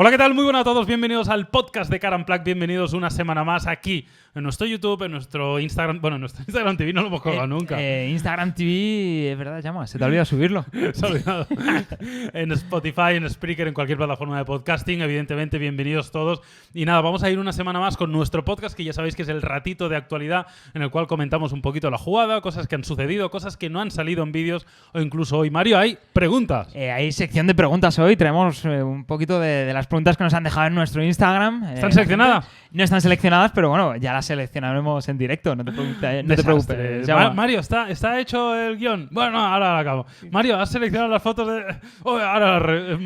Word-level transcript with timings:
Hola, 0.00 0.12
¿qué 0.12 0.18
tal? 0.18 0.32
Muy 0.32 0.44
buenas 0.44 0.60
a 0.60 0.64
todos. 0.64 0.86
Bienvenidos 0.86 1.28
al 1.28 1.48
podcast 1.48 1.90
de 1.90 1.98
Caran 1.98 2.24
Plaque. 2.24 2.44
Bienvenidos 2.44 2.92
una 2.92 3.10
semana 3.10 3.42
más 3.42 3.66
aquí 3.66 4.06
en 4.32 4.44
nuestro 4.44 4.64
YouTube, 4.64 5.02
en 5.02 5.10
nuestro 5.10 5.58
Instagram. 5.58 6.00
Bueno, 6.00 6.14
en 6.14 6.20
nuestro 6.20 6.44
Instagram 6.46 6.76
TV 6.76 6.92
no 6.92 7.00
lo 7.00 7.08
hemos 7.08 7.20
colgado 7.20 7.46
Eh, 7.46 7.48
nunca. 7.48 7.80
eh, 7.82 8.08
Instagram 8.10 8.54
TV, 8.54 9.32
es 9.32 9.36
verdad, 9.36 9.60
llama, 9.60 9.88
se 9.88 9.98
te 9.98 10.04
olvida 10.04 10.24
subirlo. 10.24 10.64
Se 10.92 11.04
ha 11.04 11.08
olvidado. 11.08 11.48
en 12.32 12.52
Spotify, 12.52 13.14
en 13.16 13.28
Spreaker, 13.28 13.66
en 13.66 13.74
cualquier 13.74 13.98
plataforma 13.98 14.38
de 14.38 14.44
podcasting. 14.44 15.00
Evidentemente, 15.02 15.58
bienvenidos 15.58 16.12
todos. 16.12 16.42
Y 16.72 16.84
nada, 16.84 17.00
vamos 17.00 17.24
a 17.24 17.30
ir 17.30 17.40
una 17.40 17.52
semana 17.52 17.80
más 17.80 17.96
con 17.96 18.12
nuestro 18.12 18.44
podcast, 18.44 18.76
que 18.76 18.84
ya 18.84 18.92
sabéis 18.92 19.16
que 19.16 19.22
es 19.22 19.28
el 19.28 19.42
ratito 19.42 19.88
de 19.88 19.96
actualidad 19.96 20.46
en 20.74 20.82
el 20.82 20.90
cual 20.92 21.08
comentamos 21.08 21.50
un 21.50 21.60
poquito 21.60 21.90
la 21.90 21.98
jugada, 21.98 22.40
cosas 22.40 22.68
que 22.68 22.76
han 22.76 22.84
sucedido, 22.84 23.32
cosas 23.32 23.56
que 23.56 23.68
no 23.68 23.80
han 23.80 23.90
salido 23.90 24.22
en 24.22 24.30
vídeos 24.30 24.64
o 24.94 25.00
incluso 25.00 25.38
hoy. 25.38 25.50
Mario, 25.50 25.76
hay 25.76 25.98
preguntas. 26.12 26.68
Eh, 26.76 26.92
hay 26.92 27.10
sección 27.10 27.48
de 27.48 27.56
preguntas 27.56 27.98
hoy, 27.98 28.14
traemos 28.16 28.64
eh, 28.64 28.80
un 28.80 29.04
poquito 29.04 29.40
de, 29.40 29.64
de 29.64 29.72
las 29.74 29.87
preguntas 29.88 30.16
que 30.16 30.24
nos 30.24 30.34
han 30.34 30.44
dejado 30.44 30.66
en 30.68 30.74
nuestro 30.74 31.02
Instagram. 31.02 31.64
Eh, 31.64 31.74
¿Están 31.74 31.92
seleccionadas? 31.92 32.46
No 32.70 32.84
están 32.84 33.00
seleccionadas, 33.00 33.50
pero 33.54 33.70
bueno, 33.70 33.96
ya 33.96 34.12
las 34.12 34.26
seleccionaremos 34.26 35.08
en 35.08 35.16
directo, 35.16 35.56
no 35.56 35.64
te, 35.64 35.72
preocupe- 35.72 36.22
no 36.22 36.36
te 36.36 36.42
preocupes. 36.42 37.06
Jaume. 37.06 37.34
Mario, 37.34 37.60
¿está, 37.60 37.88
¿está 37.88 38.20
hecho 38.20 38.54
el 38.54 38.76
guion? 38.76 39.08
Bueno, 39.10 39.30
no, 39.32 39.38
ahora 39.46 39.72
lo 39.72 39.78
acabo. 39.78 40.06
Mario, 40.30 40.58
¿has 40.60 40.70
seleccionado 40.70 41.10
las 41.10 41.22
fotos 41.22 41.48
de...? 41.48 41.64
Oh, 42.02 42.18
ahora... 42.18 42.60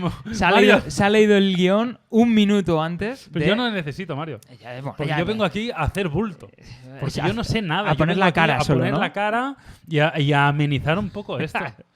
se, 0.32 0.44
ha 0.44 0.50
leído, 0.50 0.80
se 0.88 1.04
ha 1.04 1.08
leído 1.10 1.36
el 1.36 1.54
guion 1.56 1.98
un 2.10 2.34
minuto 2.34 2.82
antes. 2.82 3.28
Pero 3.32 3.44
de- 3.44 3.48
yo 3.50 3.54
no 3.56 3.70
necesito, 3.70 4.16
Mario. 4.16 4.40
Ya, 4.60 4.72
bueno, 4.72 4.94
Porque 4.96 5.10
ya, 5.10 5.18
yo 5.20 5.26
vengo 5.26 5.44
aquí 5.44 5.70
a 5.70 5.76
hacer 5.82 6.08
bulto. 6.08 6.50
Porque 7.00 7.20
a- 7.20 7.28
yo 7.28 7.32
no 7.32 7.44
sé 7.44 7.62
nada. 7.62 7.90
a 7.90 7.94
poner 7.94 8.16
la 8.16 8.32
cara 8.32 8.56
A 8.56 8.60
solo, 8.64 8.80
poner 8.80 8.94
¿no? 8.94 8.98
la 9.00 9.12
cara 9.12 9.54
y 9.88 10.00
a, 10.00 10.18
y 10.18 10.32
a 10.32 10.48
amenizar 10.48 10.98
un 10.98 11.10
poco 11.10 11.38
esto. 11.38 11.60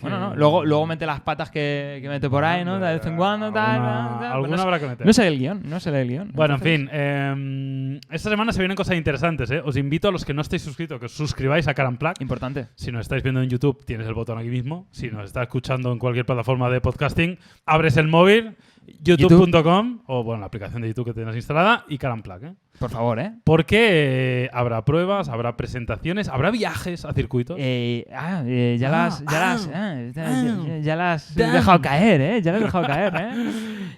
Bueno, 0.00 0.18
no, 0.20 0.36
luego, 0.36 0.64
luego 0.64 0.86
mete 0.86 1.06
las 1.06 1.20
patas 1.20 1.50
que, 1.50 1.98
que 2.02 2.08
mete 2.08 2.28
por 2.28 2.44
ahí, 2.44 2.64
¿no? 2.64 2.78
De 2.78 2.94
vez 2.94 3.06
en 3.06 3.16
cuando, 3.16 3.52
tal. 3.52 3.76
Alguna- 3.80 4.18
tal, 4.20 4.32
alguna 4.32 4.56
no, 4.56 4.62
habrá 4.62 4.78
que 4.78 4.86
meter. 4.86 5.06
no 5.06 5.12
sé 5.12 5.26
el 5.26 5.38
guion, 5.38 5.62
no 5.64 5.80
sé 5.80 6.00
el 6.00 6.08
guion. 6.08 6.30
Bueno, 6.34 6.54
en 6.54 6.60
fin, 6.60 6.88
eh, 6.92 8.00
esta 8.10 8.30
semana 8.30 8.52
se 8.52 8.58
vienen 8.60 8.76
cosas 8.76 8.96
interesantes. 8.96 9.50
¿eh? 9.50 9.60
Os 9.64 9.76
invito 9.76 10.08
a 10.08 10.12
los 10.12 10.24
que 10.24 10.34
no 10.34 10.42
estéis 10.42 10.62
suscritos 10.62 10.98
que 11.00 11.06
os 11.06 11.12
suscribáis 11.12 11.66
a 11.68 11.74
Caramplac. 11.74 12.20
Importante. 12.20 12.68
Si 12.74 12.92
nos 12.92 13.02
estáis 13.02 13.22
viendo 13.22 13.42
en 13.42 13.48
YouTube, 13.48 13.84
tienes 13.84 14.06
el 14.06 14.14
botón 14.14 14.38
aquí 14.38 14.48
mismo. 14.48 14.86
Si 14.90 15.08
nos 15.10 15.24
estás 15.24 15.42
escuchando 15.44 15.92
en 15.92 15.98
cualquier 15.98 16.26
plataforma 16.26 16.68
de 16.70 16.80
podcasting, 16.80 17.38
abres 17.66 17.96
el 17.96 18.08
móvil, 18.08 18.56
youtube.com 19.02 20.00
o 20.06 20.22
bueno, 20.24 20.40
la 20.40 20.46
aplicación 20.46 20.82
de 20.82 20.88
YouTube 20.88 21.06
que 21.06 21.14
tienes 21.14 21.34
instalada 21.36 21.84
y 21.88 21.98
Caramplac. 21.98 22.42
¿eh? 22.42 22.54
Por 22.78 22.90
favor, 22.90 23.18
¿eh? 23.18 23.32
Porque 23.44 24.44
eh, 24.44 24.50
habrá 24.52 24.84
pruebas, 24.84 25.28
habrá 25.28 25.56
presentaciones, 25.56 26.28
habrá 26.28 26.50
viajes 26.50 27.04
a 27.04 27.12
circuitos. 27.12 27.56
Eh, 27.58 28.06
ah, 28.14 28.42
eh, 28.46 28.76
ya 28.78 28.88
Ah, 28.88 28.90
las, 28.92 29.20
ya 29.20 29.26
ah, 29.28 29.54
las, 29.54 29.66
ya, 30.14 30.24
ah, 30.26 30.56
ya- 30.66 30.78
ya 30.78 30.96
las 30.96 31.36
he 31.36 31.40
damn. 31.42 31.52
dejado 31.52 31.80
caer, 31.82 32.20
¿eh? 32.20 32.42
Ya 32.42 32.52
las 32.52 32.60
he 32.60 32.64
dejado 32.64 32.86
caer, 32.86 33.14
¿eh? 33.16 33.30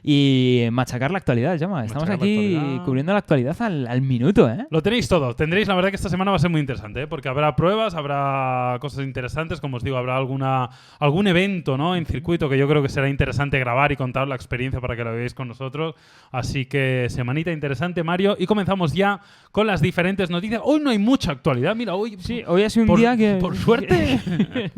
Y 0.02 0.66
machacar 0.72 1.10
la 1.10 1.18
actualidad, 1.18 1.56
llama. 1.56 1.84
Estamos 1.84 2.08
Machacar 2.08 2.26
la 2.26 2.32
aquí 2.32 2.54
actualidad. 2.56 2.84
cubriendo 2.86 3.12
la 3.12 3.18
actualidad 3.18 3.62
al, 3.62 3.86
al 3.86 4.00
minuto, 4.00 4.48
¿eh? 4.48 4.66
Lo 4.70 4.82
tenéis 4.82 5.08
todo. 5.08 5.34
Tendréis, 5.36 5.68
la 5.68 5.74
verdad 5.74 5.90
que 5.90 5.96
esta 5.96 6.08
semana 6.08 6.30
va 6.30 6.36
a 6.38 6.40
ser 6.40 6.48
muy 6.50 6.60
interesante, 6.60 7.02
¿eh? 7.02 7.06
porque 7.06 7.28
habrá 7.28 7.54
pruebas, 7.54 7.94
habrá 7.94 8.78
cosas 8.80 9.04
interesantes, 9.04 9.60
como 9.60 9.76
os 9.76 9.84
digo, 9.84 9.98
habrá 9.98 10.16
alguna 10.16 10.70
algún 10.98 11.26
evento 11.26 11.76
¿no? 11.76 11.96
en 11.96 12.06
circuito 12.06 12.48
que 12.48 12.56
yo 12.56 12.66
creo 12.66 12.82
que 12.82 12.88
será 12.88 13.08
interesante 13.10 13.58
grabar 13.58 13.92
y 13.92 13.96
contar 13.96 14.26
la 14.26 14.36
experiencia 14.36 14.80
para 14.80 14.96
que 14.96 15.04
lo 15.04 15.12
veáis 15.12 15.34
con 15.34 15.48
nosotros. 15.48 15.94
Así 16.32 16.64
que 16.64 17.06
semanita 17.10 17.52
interesante, 17.52 18.02
Mario. 18.02 18.36
Y 18.38 18.46
comenzamos 18.46 18.69
ya 18.92 19.20
con 19.52 19.66
las 19.66 19.80
diferentes 19.80 20.30
noticias. 20.30 20.60
Hoy 20.64 20.80
no 20.80 20.90
hay 20.90 20.98
mucha 20.98 21.32
actualidad. 21.32 21.74
Mira, 21.74 21.94
hoy 21.96 22.16
Sí, 22.20 22.42
hoy 22.46 22.62
ha 22.62 22.70
sido 22.70 22.84
un 22.84 22.86
Por- 22.88 22.98
día 23.00 23.16
que... 23.16 23.34
por 23.40 23.56
suerte. 23.56 24.20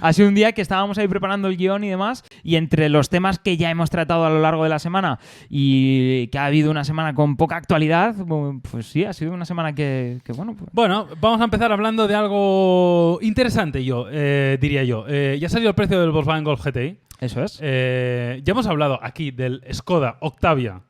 Ha 0.00 0.12
sido 0.12 0.28
un 0.28 0.34
día 0.34 0.52
que 0.52 0.62
estábamos 0.62 0.98
ahí 0.98 1.08
preparando 1.08 1.48
el 1.48 1.56
guion 1.56 1.82
y 1.84 1.88
demás, 1.88 2.24
y 2.42 2.56
entre 2.56 2.88
los 2.88 3.08
temas 3.08 3.38
que 3.38 3.56
ya 3.56 3.70
hemos 3.70 3.90
tratado 3.90 4.24
a 4.24 4.30
lo 4.30 4.40
largo 4.40 4.62
de 4.64 4.68
la 4.70 4.78
semana 4.78 5.18
y 5.48 6.28
que 6.28 6.38
ha 6.38 6.46
habido 6.46 6.70
una 6.70 6.84
semana 6.84 7.14
con 7.14 7.36
poca 7.36 7.56
actualidad, 7.56 8.14
pues 8.70 8.86
sí, 8.86 9.04
ha 9.04 9.12
sido 9.12 9.32
una 9.32 9.44
semana 9.44 9.74
que, 9.74 10.20
que, 10.24 10.32
bueno, 10.32 10.54
pues, 10.56 10.70
Bueno, 10.72 11.06
vamos 11.20 11.40
a 11.40 11.44
empezar 11.44 11.72
hablando 11.72 12.06
de 12.06 12.14
algo 12.14 13.18
interesante, 13.22 13.84
yo 13.84 14.06
eh, 14.10 14.58
diría 14.60 14.84
yo. 14.84 15.04
Eh, 15.08 15.38
ya 15.40 15.46
ha 15.46 15.50
salido 15.50 15.70
el 15.70 15.74
precio 15.76 16.00
del 16.00 16.10
Volkswagen 16.10 16.44
Golf 16.44 16.64
GTI. 16.64 16.98
eso 17.20 17.42
es. 17.42 17.58
Eh, 17.62 18.40
ya 18.44 18.52
hemos 18.52 18.66
hablado 18.66 18.98
aquí 19.02 19.30
del 19.30 19.62
Skoda 19.72 20.18
Octavia 20.20 20.82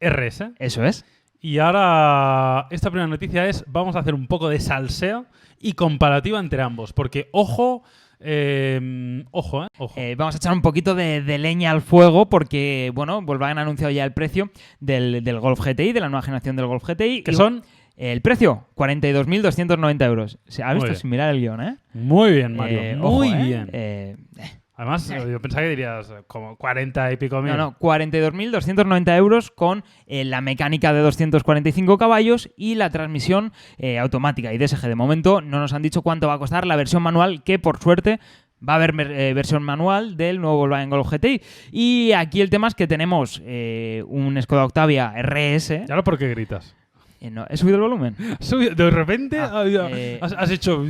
RS. 0.00 0.52
Eso 0.58 0.84
es. 0.84 1.04
Y 1.40 1.58
ahora, 1.58 2.66
esta 2.70 2.90
primera 2.90 3.06
noticia 3.06 3.46
es, 3.46 3.64
vamos 3.68 3.94
a 3.96 4.00
hacer 4.00 4.14
un 4.14 4.26
poco 4.26 4.48
de 4.48 4.58
salseo 4.60 5.26
y 5.60 5.72
comparativa 5.74 6.40
entre 6.40 6.62
ambos. 6.62 6.92
Porque, 6.92 7.28
ojo, 7.32 7.82
eh, 8.20 9.24
ojo, 9.30 9.64
eh, 9.64 9.68
ojo. 9.78 9.94
Eh, 9.96 10.14
vamos 10.16 10.34
a 10.34 10.38
echar 10.38 10.52
un 10.52 10.62
poquito 10.62 10.94
de, 10.96 11.22
de 11.22 11.38
leña 11.38 11.70
al 11.70 11.80
fuego 11.82 12.28
porque, 12.28 12.90
bueno, 12.94 13.22
Volkswagen 13.22 13.58
ha 13.58 13.62
anunciado 13.62 13.92
ya 13.92 14.04
el 14.04 14.12
precio 14.12 14.50
del, 14.80 15.22
del 15.22 15.38
Golf 15.38 15.60
GTI, 15.60 15.92
de 15.92 16.00
la 16.00 16.08
nueva 16.08 16.22
generación 16.22 16.56
del 16.56 16.66
Golf 16.66 16.84
GTI. 16.84 17.22
que 17.22 17.32
son 17.32 17.62
El 17.96 18.20
precio, 18.20 18.66
42.290 18.76 20.04
euros. 20.04 20.38
Se 20.46 20.62
ha 20.62 20.74
Muy 20.74 20.88
visto 20.90 21.06
mirar 21.06 21.34
el 21.34 21.40
guion, 21.40 21.60
¿eh? 21.62 21.76
muy 21.94 22.32
bien, 22.32 22.56
Mario. 22.56 22.80
Eh, 22.80 22.96
muy 22.96 23.28
ojo, 23.28 23.36
¿eh? 23.36 23.44
bien. 23.44 24.57
Además, 24.78 25.08
yo 25.08 25.42
pensaba 25.42 25.64
que 25.64 25.70
dirías 25.70 26.08
eh, 26.08 26.22
como 26.28 26.56
40 26.56 27.10
y 27.10 27.16
pico 27.16 27.42
mil. 27.42 27.50
no, 27.50 27.56
no, 27.56 27.78
42.290 27.80 29.16
euros 29.16 29.50
con 29.50 29.82
eh, 30.06 30.24
la 30.24 30.40
mecánica 30.40 30.92
de 30.92 31.00
245 31.00 31.98
caballos 31.98 32.48
y 32.56 32.76
la 32.76 32.88
transmisión 32.88 33.52
eh, 33.78 33.98
automática 33.98 34.52
y 34.52 34.58
DSG. 34.58 34.86
De 34.86 34.94
momento 34.94 35.40
no 35.40 35.58
nos 35.58 35.72
han 35.72 35.82
dicho 35.82 36.02
cuánto 36.02 36.28
va 36.28 36.34
a 36.34 36.38
costar 36.38 36.64
la 36.64 36.76
versión 36.76 37.02
manual, 37.02 37.42
que 37.42 37.58
por 37.58 37.80
suerte 37.80 38.20
va 38.66 38.74
a 38.74 38.76
haber 38.76 38.94
eh, 39.00 39.34
versión 39.34 39.64
manual 39.64 40.16
del 40.16 40.40
nuevo 40.40 40.58
Volkswagen 40.58 40.90
Golf 40.90 41.10
GTI. 41.10 41.42
Y 41.72 42.12
aquí 42.12 42.40
el 42.40 42.48
tema 42.48 42.68
es 42.68 42.76
que 42.76 42.86
tenemos 42.86 43.40
un 43.40 44.38
Skoda 44.40 44.64
Octavia 44.64 45.12
RS. 45.20 45.70
¿Y 45.88 45.90
ahora 45.90 46.04
por 46.04 46.18
qué 46.18 46.28
gritas? 46.28 46.76
Eh, 47.20 47.30
no, 47.30 47.46
¿He 47.50 47.56
subido 47.56 47.76
el 47.76 47.82
volumen? 47.82 48.14
De 48.76 48.90
repente 48.90 49.38
Ah, 49.40 49.64
eh, 49.66 50.18
has, 50.22 50.32
has 50.32 50.50
hecho... 50.50 50.84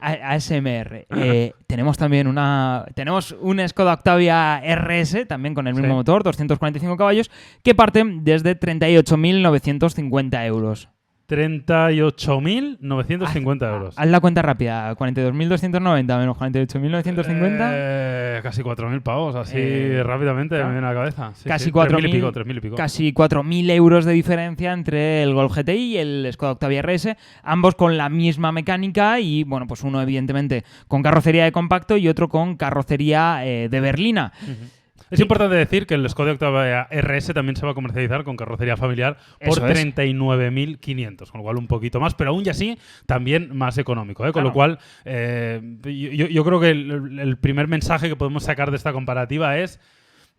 ASMR. 0.00 1.06
Eh, 1.16 1.52
tenemos 1.66 1.96
también 1.96 2.26
una. 2.26 2.84
Tenemos 2.94 3.34
un 3.40 3.66
Skoda 3.68 3.94
Octavia 3.94 4.60
RS, 4.64 5.26
también 5.26 5.54
con 5.54 5.66
el 5.66 5.74
mismo 5.74 5.88
Sí. 5.88 5.94
motor, 5.94 6.22
245 6.22 6.96
caballos, 6.96 7.30
que 7.62 7.74
parte 7.74 8.04
desde 8.22 8.58
38.950 8.58 10.46
euros. 10.46 10.88
38.950 11.30 13.72
euros. 13.72 13.94
Haz 13.96 14.06
la 14.08 14.20
cuenta 14.20 14.42
rápida: 14.42 14.94
42.290 14.96 16.18
menos 16.18 16.36
48.950. 16.36 17.70
Eh, 17.72 18.40
casi 18.42 18.62
4.000 18.62 19.02
pavos, 19.02 19.34
así 19.36 19.54
Eh, 19.56 20.02
rápidamente 20.04 20.56
claro. 20.56 20.68
me 20.68 20.72
viene 20.74 20.86
a 20.86 20.90
la 20.90 20.96
cabeza. 20.96 21.32
Sí, 21.34 21.48
Casi 21.48 21.66
sí, 21.66 21.70
4.000 21.70 21.88
3.000 21.88 22.08
y 22.08 22.12
pico, 22.12 22.32
3.000 22.32 22.56
y 22.56 22.60
pico. 22.60 22.76
Casi 22.76 23.12
4.000 23.12 23.70
euros 23.70 24.04
de 24.04 24.12
diferencia 24.12 24.72
entre 24.72 25.22
el 25.22 25.34
Golf 25.34 25.54
GTI 25.56 25.72
y 25.72 25.96
el 25.98 26.28
Skoda 26.32 26.52
Octavia 26.52 26.82
RS, 26.82 27.16
ambos 27.42 27.74
con 27.74 27.96
la 27.96 28.08
misma 28.08 28.52
mecánica 28.52 29.20
y, 29.20 29.44
bueno, 29.44 29.66
pues 29.66 29.82
uno 29.82 30.00
evidentemente 30.02 30.64
con 30.88 31.02
carrocería 31.02 31.44
de 31.44 31.52
compacto 31.52 31.96
y 31.96 32.08
otro 32.08 32.28
con 32.28 32.56
carrocería 32.56 33.44
eh, 33.44 33.68
de 33.68 33.80
berlina. 33.80 34.32
Es 35.10 35.20
importante 35.20 35.56
decir 35.56 35.86
que 35.86 35.94
el 35.94 36.08
Skoda 36.08 36.32
Octavia 36.32 36.88
RS 36.90 37.34
también 37.34 37.56
se 37.56 37.66
va 37.66 37.72
a 37.72 37.74
comercializar 37.74 38.24
con 38.24 38.36
carrocería 38.36 38.76
familiar 38.76 39.16
por 39.40 39.58
Eso 39.58 39.66
es. 39.66 39.96
39.500, 39.96 41.30
con 41.30 41.38
lo 41.38 41.42
cual 41.42 41.56
un 41.56 41.66
poquito 41.66 42.00
más, 42.00 42.14
pero 42.14 42.30
aún 42.30 42.44
y 42.46 42.48
así 42.48 42.78
también 43.06 43.56
más 43.56 43.78
económico. 43.78 44.26
¿eh? 44.26 44.32
Con 44.32 44.44
lo 44.44 44.52
cual, 44.52 44.78
eh, 45.04 45.60
yo, 45.82 46.26
yo 46.26 46.44
creo 46.44 46.60
que 46.60 46.70
el, 46.70 47.18
el 47.18 47.36
primer 47.38 47.66
mensaje 47.66 48.08
que 48.08 48.16
podemos 48.16 48.44
sacar 48.44 48.70
de 48.70 48.76
esta 48.76 48.92
comparativa 48.92 49.58
es 49.58 49.80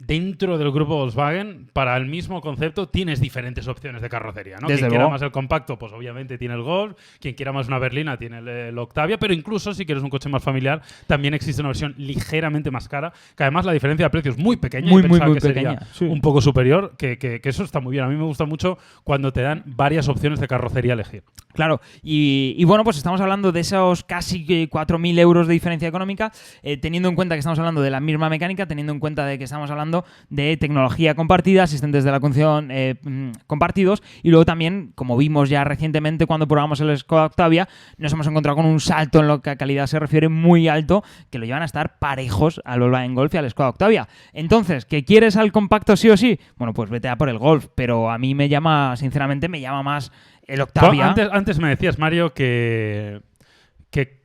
dentro 0.08 0.58
del 0.58 0.72
grupo 0.72 0.96
Volkswagen, 0.96 1.70
para 1.74 1.96
el 1.98 2.06
mismo 2.08 2.42
concepto, 2.42 2.88
tienes 2.90 3.20
diferentes 3.22 3.68
opciones 3.68 4.02
de 4.02 4.10
carrocería. 4.10 4.58
¿no? 4.60 4.68
Desde 4.68 4.80
Quien 4.82 4.90
quiera 4.90 5.04
luego. 5.04 5.12
más 5.12 5.22
el 5.22 5.32
compacto, 5.32 5.78
pues 5.78 5.94
obviamente 5.94 6.38
tiene 6.38 6.56
el 6.56 6.62
Golf. 6.64 6.96
Quien 7.20 7.36
quiera 7.36 7.52
más 7.52 7.68
una 7.68 7.78
berlina, 7.80 8.18
tiene 8.18 8.40
el, 8.40 8.48
el 8.48 8.78
Octavia. 8.78 9.18
Pero 9.18 9.34
incluso 9.34 9.74
si 9.74 9.86
quieres 9.86 10.04
un 10.04 10.10
coche 10.10 10.30
más 10.30 10.44
familiar, 10.44 10.82
también 11.08 11.34
existe 11.34 11.62
una 11.62 11.70
versión 11.70 11.94
ligeramente 11.98 12.72
más 12.72 12.88
cara, 12.90 13.14
que 13.36 13.44
además 13.44 13.66
la 13.66 13.74
diferencia 13.74 14.06
de 14.06 14.10
precio 14.10 14.32
es 14.32 14.38
muy 14.38 14.58
pequeña. 14.58 14.90
Muy, 14.90 15.04
Yo 15.04 15.08
muy, 15.10 15.20
muy 15.20 15.34
que 15.36 15.42
sería 15.42 15.70
pequeña, 15.72 15.88
sí. 15.94 16.06
un 16.06 16.22
poco 16.22 16.42
superior, 16.42 16.94
que, 16.98 17.18
que- 17.18 17.40
que 17.42 17.50
eso 17.50 17.64
está 17.64 17.80
muy 17.80 17.92
bien. 17.94 18.06
A 18.06 18.08
mí 18.08 18.16
me 18.16 18.24
gusta 18.24 18.46
mucho 18.46 18.78
cuando 19.04 19.32
te 19.32 19.42
dan 19.42 19.64
varias 19.66 20.08
opciones 20.10 20.40
de 20.40 20.48
carrocería 20.48 20.94
a 20.94 20.96
elegir. 20.96 21.24
Claro, 21.54 21.82
y, 22.02 22.56
y 22.58 22.64
bueno, 22.64 22.84
pues 22.84 22.98
estamos 22.98 23.20
hablando 23.22 23.52
de 23.52 23.60
esos 23.60 24.04
casi 24.04 24.46
que 24.46 24.70
4.000 24.70 25.20
euros 25.20 25.48
de 25.48 25.54
diferencia 25.54 25.88
económica, 25.88 26.32
eh, 26.64 26.78
teniendo 26.78 27.10
en 27.10 27.16
cuenta 27.16 27.36
que 27.36 27.40
estamos 27.40 27.60
hablando 27.60 27.82
de 27.82 27.90
la 27.92 28.00
misma 28.00 28.30
mecánica, 28.30 28.66
teniendo 28.66 28.94
en 28.94 29.00
cuenta 29.00 29.26
de 29.26 29.38
que 29.38 29.44
estamos 29.44 29.70
hablando 29.70 29.91
de 30.30 30.58
tecnología 30.58 31.16
compartida, 31.16 31.64
asistentes 31.64 32.04
de 32.04 32.12
la 32.12 32.20
conducción 32.20 32.70
eh, 32.72 32.96
mm, 33.04 33.32
compartidos, 33.48 34.02
y 34.24 34.30
luego 34.30 34.46
también, 34.46 34.92
como 34.96 35.18
vimos 35.18 35.50
ya 35.50 35.64
recientemente 35.64 36.26
cuando 36.26 36.48
probamos 36.48 36.80
el 36.80 36.98
Skoda 36.98 37.26
Octavia, 37.26 37.68
nos 37.98 38.14
hemos 38.14 38.28
encontrado 38.28 38.56
con 38.56 38.66
un 38.66 38.80
salto 38.80 39.20
en 39.20 39.28
lo 39.28 39.42
que 39.42 39.52
a 39.52 39.56
calidad 39.56 39.88
se 39.88 40.00
refiere 40.00 40.30
muy 40.30 40.68
alto, 40.68 41.04
que 41.30 41.40
lo 41.40 41.46
llevan 41.46 41.62
a 41.62 41.66
estar 41.66 42.00
parejos 42.00 42.62
al 42.66 42.80
Volkswagen 42.80 43.16
Golf 43.16 43.34
y 43.34 43.38
al 43.38 43.50
Skoda 43.50 43.70
Octavia. 43.70 44.08
Entonces, 44.34 44.86
¿que 44.86 45.04
quieres 45.04 45.38
al 45.38 45.52
compacto 45.52 45.96
sí 45.96 46.10
o 46.10 46.18
sí? 46.18 46.40
Bueno, 46.58 46.74
pues 46.74 46.90
vete 46.90 47.10
a 47.10 47.18
por 47.18 47.30
el 47.30 47.38
Golf, 47.38 47.68
pero 47.76 48.10
a 48.10 48.18
mí 48.18 48.36
me 48.36 48.50
llama, 48.50 48.96
sinceramente, 48.96 49.48
me 49.48 49.62
llama 49.62 49.84
más 49.84 50.12
el 50.48 50.62
Octavia. 50.62 51.08
Antes, 51.08 51.30
antes 51.32 51.60
me 51.60 51.70
decías, 51.70 52.00
Mario, 52.00 52.34
que 52.34 53.22